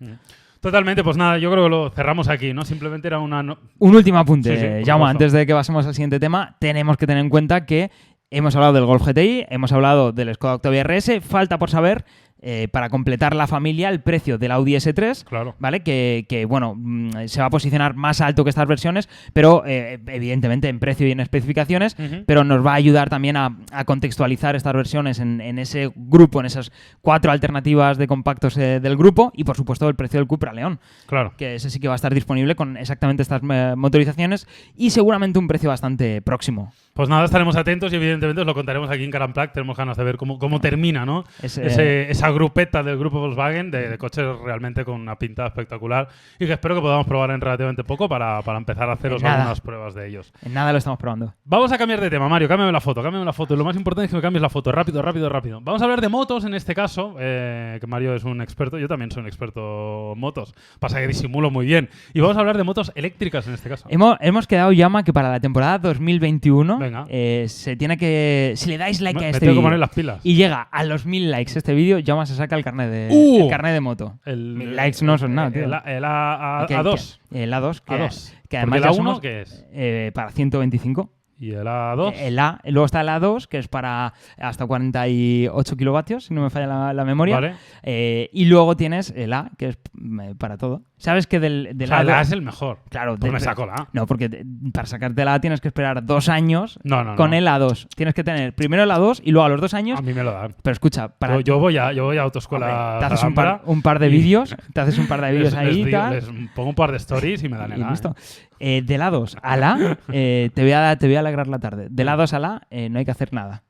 Totalmente, 0.68 1.02
pues 1.04 1.16
nada, 1.16 1.38
yo 1.38 1.50
creo 1.50 1.64
que 1.64 1.70
lo 1.70 1.90
cerramos 1.92 2.28
aquí, 2.28 2.54
¿no? 2.54 2.66
Simplemente 2.66 3.08
era 3.08 3.20
una... 3.20 3.42
no- 3.42 3.58
Un 3.80 3.96
último 3.96 4.18
apunte, 4.20 4.50
Sí, 4.50 4.58
sí, 4.58 4.66
Jaume, 4.68 4.82
supuesto. 4.84 5.06
antes 5.06 5.32
de 5.32 5.46
que 5.46 5.54
pasemos 5.54 5.86
al 5.88 5.94
siguiente 5.94 6.20
tema, 6.20 6.58
tenemos 6.60 6.98
que 6.98 7.08
tener 7.08 7.24
en 7.24 7.30
cuenta 7.30 7.66
que 7.66 7.90
hemos 8.32 8.54
hablado 8.56 8.74
del 8.74 8.86
Golf 8.86 9.08
GTI, 9.08 9.46
hemos 9.50 9.72
hablado 9.72 10.12
del 10.12 10.36
Skoda 10.36 10.56
Octavia 10.56 10.84
RS, 10.84 11.22
falta 11.22 11.58
por 11.58 11.70
saber, 11.70 12.04
eh, 12.42 12.68
para 12.72 12.90
completar 12.90 13.36
la 13.36 13.48
familia, 13.48 13.90
el 13.90 14.02
precio 14.02 14.38
del 14.38 14.52
Audi 14.52 14.76
S3, 14.76 15.24
Claro. 15.24 15.56
¿vale? 15.60 15.82
Que, 15.82 16.26
que, 16.30 16.46
bueno, 16.46 16.74
mm, 16.78 17.28
se 17.28 17.40
va 17.40 17.48
a 17.48 17.50
posicionar 17.50 17.96
más 17.96 18.22
alto 18.22 18.44
que 18.44 18.50
estas 18.52 18.68
versiones, 18.68 19.10
pero 19.34 19.64
eh, 19.66 20.00
evidentemente 20.08 20.70
en 20.70 20.80
precio 20.80 21.08
y 21.08 21.12
en 21.12 21.20
especificaciones, 21.20 21.96
pero 22.26 22.44
nos 22.44 22.66
va 22.66 22.72
a 22.74 22.76
ayudar 22.76 23.10
también 23.10 23.38
a, 23.38 23.58
a 23.72 23.86
contextualizar 23.86 24.56
estas 24.56 24.74
versiones 24.74 25.20
en, 25.20 25.42
en 25.42 25.60
ese 25.60 25.92
grupo, 25.96 26.40
en 26.40 26.46
esas 26.46 26.72
cuatro 27.02 27.32
alternativas 27.32 27.98
de 27.98 28.08
compactos 28.08 28.58
eh, 28.58 28.80
del 28.80 28.98
grupo 28.98 29.32
y, 29.36 29.44
por 29.44 29.56
supuesto, 29.58 29.88
el 29.90 29.96
precio 29.96 30.20
del 30.20 30.28
Cupra 30.28 30.54
León 30.54 30.80
Claro. 31.08 31.34
que 31.38 31.56
ese 31.56 31.70
sí 31.70 31.80
que 31.80 31.88
va 31.88 31.94
a 31.94 31.96
estar 31.96 32.14
disponible 32.14 32.56
con 32.56 32.78
exactamente 32.78 33.24
estas 33.24 33.42
eh, 33.50 33.74
motorizaciones 33.76 34.48
y 34.76 34.92
seguramente 34.92 35.40
un 35.40 35.48
precio 35.48 35.70
bastante 35.70 36.22
próximo. 36.22 36.72
Pues 36.98 37.10
nada, 37.10 37.24
estaremos 37.26 37.56
atentos 37.56 37.94
y 37.94 37.96
evidentemente 37.96 38.42
os 38.42 38.48
lo 38.48 38.56
contaremos 38.56 38.90
aquí 38.90 39.04
en 39.04 39.12
Caramplac. 39.12 39.54
Tenemos 39.54 39.78
ganas 39.78 39.96
de 39.98 40.04
ver 40.04 40.18
cómo, 40.18 40.40
cómo 40.40 40.60
termina, 40.60 41.06
¿no? 41.06 41.24
Ese- 41.44 41.66
Ese- 41.68 42.12
esa 42.12 42.32
grupeta 42.32 42.82
del 42.82 42.98
grupo 42.98 43.20
Volkswagen 43.20 43.70
de, 43.70 43.88
de 43.88 43.98
coches 44.00 44.26
realmente 44.44 44.84
con 44.84 45.00
una 45.00 45.16
pinta 45.18 45.46
espectacular 45.46 46.10
y 46.40 46.48
que 46.48 46.54
espero 46.54 46.74
que 46.74 46.82
podamos 46.82 47.06
probar 47.06 47.30
en 47.32 47.40
relativamente 47.40 47.84
poco 47.84 48.10
para, 48.10 48.42
para 48.42 48.58
empezar 48.58 48.90
a 48.90 48.94
haceros 48.94 49.22
algunas 49.38 49.62
pruebas 49.62 49.94
de 49.94 50.08
ellos. 50.08 50.34
En 50.44 50.54
nada 50.56 50.72
lo 50.72 50.80
estamos 50.80 50.98
probando. 51.00 51.34
Vamos 51.46 51.72
a 51.72 51.78
cambiar 51.78 52.02
de 52.02 52.10
tema, 52.10 52.28
Mario. 52.28 52.48
Cámbiame 52.48 52.72
la 52.72 52.82
foto, 52.82 53.04
cámbiame 53.04 53.26
la 53.26 53.34
foto. 53.34 53.56
Lo 53.56 53.64
más 53.64 53.76
importante 53.76 54.06
es 54.06 54.10
que 54.10 54.16
me 54.16 54.22
cambies 54.24 54.42
la 54.42 54.50
foto. 54.50 54.72
Rápido, 54.72 55.02
rápido, 55.04 55.30
rápido. 55.30 55.62
Vamos 55.62 55.82
a 55.82 55.86
hablar 55.86 56.02
de 56.02 56.10
motos 56.10 56.46
en 56.46 56.56
este 56.56 56.74
caso, 56.74 57.16
eh, 57.20 57.78
que 57.80 57.86
Mario 57.86 58.16
es 58.16 58.24
un 58.24 58.42
experto. 58.42 58.80
Yo 58.80 58.88
también 58.88 59.12
soy 59.12 59.22
un 59.22 59.28
experto 59.28 60.14
en 60.14 60.20
motos. 60.20 60.56
Pasa 60.80 61.00
que 61.00 61.08
disimulo 61.08 61.52
muy 61.52 61.68
bien. 61.68 61.90
Y 62.16 62.22
vamos 62.22 62.38
a 62.38 62.40
hablar 62.40 62.58
de 62.58 62.64
motos 62.64 62.92
eléctricas 62.96 63.48
en 63.48 63.54
este 63.54 63.70
caso. 63.70 63.86
Hemos, 63.92 64.18
hemos 64.20 64.48
quedado, 64.48 64.72
Llama, 64.72 65.04
que 65.04 65.14
para 65.14 65.30
la 65.30 65.40
temporada 65.40 65.78
2021 65.78 66.80
Venga. 66.88 67.06
eh, 67.10 67.46
se 67.48 67.76
tiene 67.76 67.98
que... 67.98 68.54
Si 68.56 68.70
le 68.70 68.78
dais 68.78 69.00
like 69.02 69.20
Me, 69.20 69.26
a 69.28 69.30
este 69.30 69.48
vídeo 69.48 69.88
y 70.24 70.36
llega 70.36 70.62
a 70.62 70.84
los 70.84 71.06
mil 71.06 71.30
likes 71.32 71.58
este 71.58 71.74
vídeo, 71.74 72.00
Llama 72.00 72.26
se 72.26 72.36
saca 72.36 72.56
el 72.56 72.64
carnet 72.64 72.90
de, 72.90 73.08
¡Uh! 73.12 73.44
el 73.44 73.50
carnet 73.50 73.74
de 73.74 73.80
moto. 73.82 74.20
El, 74.26 74.56
Mil 74.56 74.76
likes 74.76 75.04
no 75.06 75.18
son 75.18 75.36
nada, 75.36 75.52
tío. 75.52 75.64
El, 75.66 75.74
A- 75.74 75.84
el 75.86 76.04
A, 76.06 76.64
a, 76.64 76.66
Que- 76.68 76.76
A2. 76.76 77.20
que- 77.32 77.44
el 77.44 77.54
A2, 77.54 77.82
que, 77.82 77.94
A2. 77.94 78.32
que 78.32 78.38
Porque 78.42 78.58
además 78.58 78.78
el 78.78 78.84
ya 78.84 78.90
A1 78.90 78.96
somos, 78.96 79.20
¿qué 79.20 79.42
es? 79.42 79.66
eh, 79.72 80.12
para 80.14 80.32
125. 80.32 81.14
Y 81.40 81.52
el 81.52 81.68
A2. 81.68 82.14
El 82.18 82.40
A, 82.40 82.60
luego 82.66 82.86
está 82.88 83.02
el 83.02 83.10
A2, 83.10 83.48
que 83.48 83.60
es 83.60 83.68
para 83.68 84.12
hasta 84.40 84.66
48 84.66 85.78
kilovatios, 85.78 86.26
si 86.26 86.34
no 86.34 86.42
me 86.42 86.50
falla 86.50 86.66
la, 86.66 86.94
la 86.94 87.06
memoria. 87.06 87.36
Vale. 87.36 87.54
Eh, 87.84 88.30
y 88.34 88.46
luego 88.46 88.76
tienes 88.76 89.14
el 89.16 89.34
A, 89.34 89.52
que 89.58 89.68
es 89.70 89.78
mm, 89.94 90.32
para 90.40 90.58
todo. 90.58 90.82
¿Sabes 91.00 91.28
que 91.28 91.40
del, 91.40 91.70
O 91.72 91.76
del 91.76 91.94
A 91.94 92.04
A2 92.04 92.22
es 92.22 92.32
el 92.32 92.42
mejor. 92.42 92.80
Claro, 92.90 93.18
Pues 93.20 93.32
me 93.32 93.40
saco 93.40 93.68
la 93.68 93.74
A. 93.76 93.88
No, 93.94 94.08
porque 94.08 94.30
te- 94.30 94.44
para 94.74 94.88
sacarte 94.88 95.24
la 95.24 95.36
A 95.36 95.40
tienes 95.42 95.62
que 95.62 95.68
esperar 95.68 96.04
dos 96.04 96.28
años 96.28 96.80
No, 96.84 97.04
no, 97.04 97.16
con 97.16 97.30
no. 97.32 97.36
el 97.38 97.46
A2. 97.48 97.88
Tienes 97.96 98.16
que 98.16 98.24
tener 98.24 98.56
primero 98.56 98.82
el 98.84 98.90
A2 98.90 99.22
y 99.24 99.32
luego 99.32 99.46
a 99.46 99.50
los 99.50 99.62
dos 99.62 99.76
años. 99.76 100.00
A 100.00 100.02
mí 100.02 100.14
me 100.14 100.24
lo 100.24 100.32
dan. 100.32 100.56
Pero 100.64 100.72
escucha, 100.74 101.10
para. 101.10 101.36
Yo, 101.36 101.42
yo 101.42 101.60
voy 101.60 101.78
a, 101.78 101.94
yo 101.94 102.06
voy 102.06 102.18
a 102.18 102.24
autoescuela. 102.24 102.66
hombre, 102.96 103.00
te 103.08 103.14
haces 103.14 103.24
un 103.24 103.34
par, 103.36 103.62
un 103.66 103.82
par 103.84 104.00
de 104.00 104.10
vídeos, 104.10 104.56
te 104.74 104.82
haces 104.82 104.98
un 104.98 105.08
par 105.08 105.22
de 105.22 105.32
vídeos 105.34 105.54
ahí 105.54 105.68
les 105.68 105.78
y 105.78 105.84
digo- 105.86 105.98
tal. 106.00 106.14
les 106.14 106.26
pongo 106.56 106.70
un 106.70 106.76
par 106.76 106.92
de 106.92 106.98
stories 106.98 107.44
y 107.44 107.50
me 107.50 107.58
dan 107.58 107.72
el 107.74 107.84
A. 107.84 107.92
listo. 107.92 108.16
¿eh? 108.60 108.78
Eh, 108.78 108.82
del 108.82 109.02
A2 109.02 109.38
al 109.44 109.64
A, 109.64 109.98
eh, 110.12 110.50
te, 110.54 110.64
voy 110.64 110.72
a, 110.72 110.96
te 110.98 111.06
voy 111.06 111.16
a 111.16 111.20
alegrar 111.20 111.48
la 111.48 111.60
tarde. 111.60 111.90
Del 111.92 112.08
A2 112.08 112.34
al 112.34 112.46
A, 112.46 112.62
eh, 112.72 112.90
no 112.90 112.98
hay 112.98 113.06
que 113.06 113.12
hacer 113.12 113.34
nada. 113.34 113.64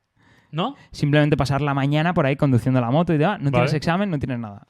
¿No? 0.50 0.76
Simplemente 0.92 1.36
pasar 1.36 1.62
la 1.62 1.74
mañana 1.74 2.14
por 2.14 2.26
ahí 2.26 2.38
conduciendo 2.38 2.80
la 2.80 2.90
moto 2.90 3.14
y 3.14 3.18
ya, 3.18 3.32
no 3.38 3.46
Vale. 3.46 3.52
tienes 3.52 3.74
examen, 3.74 4.10
no 4.10 4.18
tienes 4.18 4.40
nada. 4.40 4.62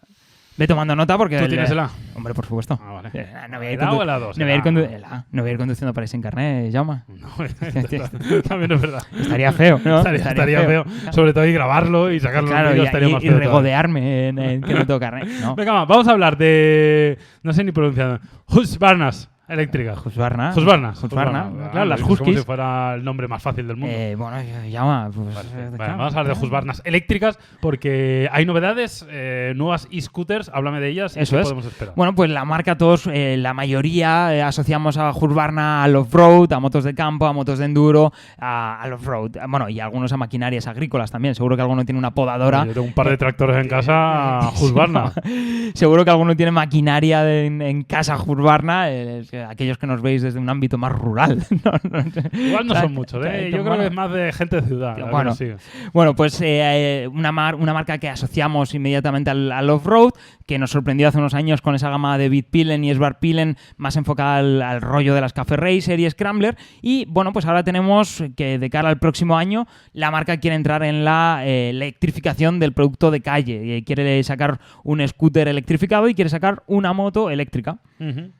Ve 0.57 0.67
tomando 0.67 0.95
nota 0.95 1.17
porque. 1.17 1.37
¿Tú 1.37 1.43
el- 1.43 1.49
tienes 1.49 1.69
el 1.69 1.79
A? 1.79 1.89
Hombre, 2.15 2.33
por 2.33 2.45
supuesto. 2.45 2.79
Ah, 2.83 2.93
vale. 2.93 3.09
Eh, 3.13 3.27
no 3.49 3.57
voy 3.59 3.67
a 3.67 3.71
ir, 3.73 3.79
¿El 3.79 3.85
A 3.85 3.89
condu- 3.91 3.97
o 3.97 4.01
el 4.03 4.09
A2? 4.09 4.19
no 4.19 4.27
voy 4.27 4.41
a 4.43 4.45
ir 4.45 4.49
El 4.49 4.59
A. 4.59 4.63
condu- 4.63 4.93
el 4.95 5.03
A. 5.05 5.25
No 5.31 5.41
voy 5.43 5.49
a 5.49 5.53
ir 5.53 5.57
conduciendo 5.59 5.93
para 5.93 6.07
sin 6.07 6.21
carnet, 6.21 6.71
llama. 6.71 7.05
No, 7.07 8.41
también 8.47 8.71
es 8.71 8.81
verdad. 8.81 9.03
Estaría 9.19 9.51
feo, 9.51 9.79
¿no? 9.85 9.97
Estaría, 9.99 10.19
estaría 10.29 10.61
feo. 10.65 10.85
Sobre 11.11 11.33
todo 11.33 11.45
y 11.45 11.53
grabarlo 11.53 12.11
y 12.11 12.19
sacarlo 12.19 12.49
Claro, 12.49 12.75
y, 12.75 12.81
estaría 12.81 13.09
y- 13.09 13.13
más 13.13 13.23
y 13.23 13.27
feo 13.29 13.37
regodearme 13.39 14.29
en, 14.29 14.39
en 14.39 14.61
que 14.61 14.73
no 14.73 14.85
tengo 14.87 14.99
carnet. 14.99 15.27
No. 15.41 15.55
Venga, 15.57 15.73
va, 15.73 15.85
vamos 15.85 16.07
a 16.07 16.11
hablar 16.11 16.37
de. 16.37 17.17
No 17.43 17.53
sé 17.53 17.63
ni 17.63 17.71
pronunciar. 17.71 18.19
Husqvarnas 18.47 19.29
eléctrica. 19.47 19.93
Husqvarna. 19.93 20.53
Husqvarna. 20.55 20.89
Husqvarna. 20.91 21.49
Claro, 21.71 21.85
las 21.85 21.99
es 21.99 22.03
Como 22.03 22.13
Huskies. 22.15 22.39
si 22.39 22.45
fuera 22.45 22.95
el 22.95 23.03
nombre 23.03 23.27
más 23.27 23.41
fácil 23.41 23.67
del 23.67 23.77
mundo. 23.77 23.95
Eh, 23.97 24.15
bueno, 24.15 24.37
llama. 24.69 25.09
Pues, 25.13 25.35
Vale, 25.35 25.49
eh, 25.55 25.69
vale, 25.77 25.91
vamos 25.93 26.15
a 26.15 26.19
hablar 26.19 26.35
de. 26.37 26.43
Husqvarnas 26.43 26.81
eléctricas 26.85 27.39
porque 27.61 28.29
hay 28.31 28.45
novedades, 28.45 29.05
eh, 29.09 29.53
nuevas 29.55 29.87
e-scooters. 29.91 30.49
Háblame 30.53 30.79
de 30.79 30.89
ellas 30.89 31.15
y 31.17 31.21
Eso 31.21 31.35
qué 31.35 31.41
es. 31.41 31.45
podemos 31.47 31.65
esperar. 31.65 31.93
Bueno, 31.95 32.13
pues 32.15 32.29
la 32.29 32.45
marca 32.45 32.77
todos, 32.77 33.07
eh, 33.11 33.35
la 33.37 33.53
mayoría 33.53 34.35
eh, 34.35 34.41
asociamos 34.41 34.97
a 34.97 35.11
Husqvarna 35.11 35.83
al 35.83 35.95
off-road, 35.95 36.51
a 36.53 36.59
motos 36.59 36.83
de 36.83 36.93
campo, 36.93 37.25
a 37.25 37.33
motos 37.33 37.59
de 37.59 37.65
enduro, 37.65 38.11
a- 38.37 38.81
al 38.81 38.93
off-road. 38.93 39.31
Bueno, 39.47 39.69
y 39.69 39.79
algunos 39.79 40.11
a 40.13 40.17
maquinarias 40.17 40.67
agrícolas 40.67 41.11
también. 41.11 41.35
Seguro 41.35 41.55
que 41.55 41.61
alguno 41.61 41.85
tiene 41.85 41.99
una 41.99 42.11
podadora. 42.11 42.65
Yo 42.65 42.73
tengo 42.73 42.87
un 42.87 42.93
par 42.93 43.09
de 43.09 43.17
tractores 43.17 43.57
en 43.57 43.67
casa, 43.69 44.39
Husqvarna. 44.61 45.11
Seguro 45.73 46.03
que 46.03 46.11
alguno 46.11 46.35
tiene 46.35 46.51
maquinaria 46.51 47.45
en, 47.45 47.61
en 47.61 47.83
casa 47.83 48.15
Husqvarna, 48.17 48.89
es 48.89 49.29
que 49.37 49.43
aquellos 49.43 49.77
que 49.77 49.87
nos 49.87 50.01
veis 50.01 50.21
desde 50.21 50.39
un 50.39 50.49
ámbito 50.49 50.77
más 50.77 50.91
rural. 50.91 51.45
No, 51.63 51.71
no 52.03 52.11
sé. 52.11 52.29
Igual 52.33 52.67
no 52.67 52.75
son 52.75 52.93
muchos, 52.93 53.25
¿eh? 53.25 53.45
Yo 53.45 53.51
creo 53.57 53.63
bueno. 53.63 53.79
que 53.81 53.87
es 53.87 53.93
más 53.93 54.11
de 54.11 54.31
gente 54.33 54.61
de 54.61 54.67
ciudad. 54.67 54.97
Bueno. 55.11 55.33
Bueno, 55.93 56.15
pues 56.15 56.39
eh, 56.41 57.03
eh, 57.03 57.07
una, 57.07 57.31
mar- 57.31 57.55
una 57.55 57.73
marca 57.73 57.97
que 57.97 58.09
asociamos 58.09 58.73
inmediatamente 58.73 59.29
al, 59.29 59.51
al 59.51 59.69
off-road, 59.69 60.11
que 60.45 60.57
nos 60.57 60.71
sorprendió 60.71 61.07
hace 61.07 61.17
unos 61.17 61.33
años 61.33 61.61
con 61.61 61.75
esa 61.75 61.89
gama 61.89 62.17
de 62.17 62.29
Bitpilen 62.29 62.83
y 62.83 62.93
Svartpilen 62.93 63.57
más 63.77 63.95
enfocada 63.97 64.37
al, 64.37 64.61
al 64.61 64.81
rollo 64.81 65.13
de 65.13 65.21
las 65.21 65.33
Café 65.33 65.55
Racer 65.57 65.99
y 65.99 66.09
Scrambler. 66.09 66.55
Y 66.81 67.05
bueno, 67.05 67.33
pues 67.33 67.45
ahora 67.45 67.63
tenemos 67.63 68.23
que 68.35 68.57
de 68.59 68.69
cara 68.69 68.89
al 68.89 68.97
próximo 68.99 69.37
año 69.37 69.67
la 69.93 70.11
marca 70.11 70.37
quiere 70.37 70.55
entrar 70.55 70.83
en 70.83 71.03
la 71.03 71.41
eh, 71.43 71.69
electrificación 71.71 72.59
del 72.59 72.73
producto 72.73 73.11
de 73.11 73.21
calle. 73.21 73.83
Quiere 73.85 74.23
sacar 74.23 74.59
un 74.83 75.05
scooter 75.07 75.47
electrificado 75.47 76.07
y 76.09 76.13
quiere 76.15 76.29
sacar 76.29 76.63
una 76.67 76.93
moto 76.93 77.29
eléctrica. 77.29 77.79
Ujú. 77.99 78.31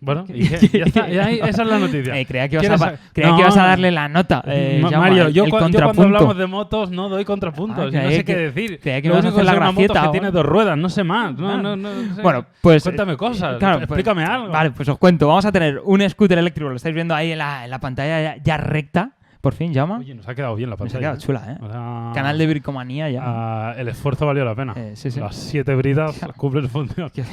Bueno, 0.00 0.24
y 0.28 0.48
qué, 0.48 0.78
ya 0.78 0.84
está, 0.84 1.08
ya 1.08 1.30
esa 1.30 1.62
es 1.62 1.68
la 1.68 1.78
noticia. 1.78 2.16
Eh, 2.18 2.26
creía 2.26 2.48
que 2.48 2.56
ibas, 2.56 2.66
¿Quieres 2.66 2.82
a, 2.82 2.94
creía 3.12 3.30
No. 3.30 3.36
que 3.36 3.42
ibas 3.42 3.56
a 3.56 3.66
darle 3.66 3.90
la 3.90 4.08
nota. 4.08 4.42
eh, 4.46 4.80
Ma- 4.82 4.90
Jaume, 4.90 5.08
Mario, 5.08 5.28
yo, 5.28 5.44
el 5.44 5.50
cua- 5.50 5.54
yo 5.54 5.58
cuando 5.58 5.78
contrapunto. 5.78 6.02
hablamos 6.16 6.36
de 6.38 6.46
motos 6.46 6.90
no 6.90 7.08
doy 7.08 7.24
contrapuntos. 7.24 7.94
Ah, 7.94 8.02
no 8.02 8.10
sé 8.10 8.16
que- 8.16 8.24
qué 8.24 8.36
decir. 8.36 8.80
creía 8.80 9.00
que 9.02 9.08
Lo 9.08 9.14
ibas 9.14 9.26
a 9.26 9.28
hacer 9.28 9.44
la 9.44 9.52
sé 9.52 9.56
una 9.58 9.66
moto 9.66 9.80
gracieta 9.82 10.02
que 10.02 10.08
tiene 10.18 10.30
dos 10.30 10.44
ruedas, 10.46 10.76
no 10.78 10.88
sé 10.88 11.04
más. 11.04 11.34
No, 11.36 11.48
Ah. 11.50 11.76
sé. 12.16 12.22
Bueno, 12.22 12.44
pues. 12.60 12.82
Cuéntame 12.82 13.16
cosas, 13.16 13.58
claro, 13.58 13.78
pues- 13.78 13.84
explícame 13.84 14.24
algo. 14.24 14.48
Vale, 14.48 14.70
pues 14.72 14.88
os 14.88 14.98
cuento. 14.98 15.28
Vamos 15.28 15.44
a 15.46 15.52
tener 15.52 15.80
un 15.84 16.08
scooter 16.08 16.38
eléctrico, 16.38 16.68
lo 16.70 16.76
estáis 16.76 16.94
viendo 16.94 17.14
ahí 17.14 17.32
en 17.32 17.38
la, 17.38 17.64
en 17.64 17.70
la 17.70 17.78
pantalla 17.78 18.20
ya, 18.36 18.42
ya 18.42 18.56
recta, 18.56 19.10
por 19.42 19.52
fin, 19.52 19.74
llama. 19.74 19.98
Oye, 19.98 20.14
nos 20.14 20.26
ha 20.26 20.34
quedado 20.34 20.54
bien 20.56 20.70
la 20.70 20.76
Nos 20.76 20.80
ha 20.80 20.84
pantalla. 20.84 21.00
quedado 21.00 21.18
chula, 21.20 21.52
¿eh? 21.52 21.56
Sea, 21.60 22.12
Canal 22.14 22.38
de 22.38 22.46
bricomanía 22.46 23.10
ya. 23.10 23.20
ah, 23.22 23.74
el 23.76 23.88
esfuerzo 23.88 24.24
valió 24.24 24.44
la 24.46 24.54
pena. 24.54 24.72
Eh, 24.76 24.92
sí, 24.94 25.10
sí. 25.10 25.20
Las 25.20 25.36
siete 25.36 25.74
bridas 25.74 26.18
cumplen 26.38 26.64
su 26.64 26.70
función. 26.70 27.10
Que- 27.10 27.24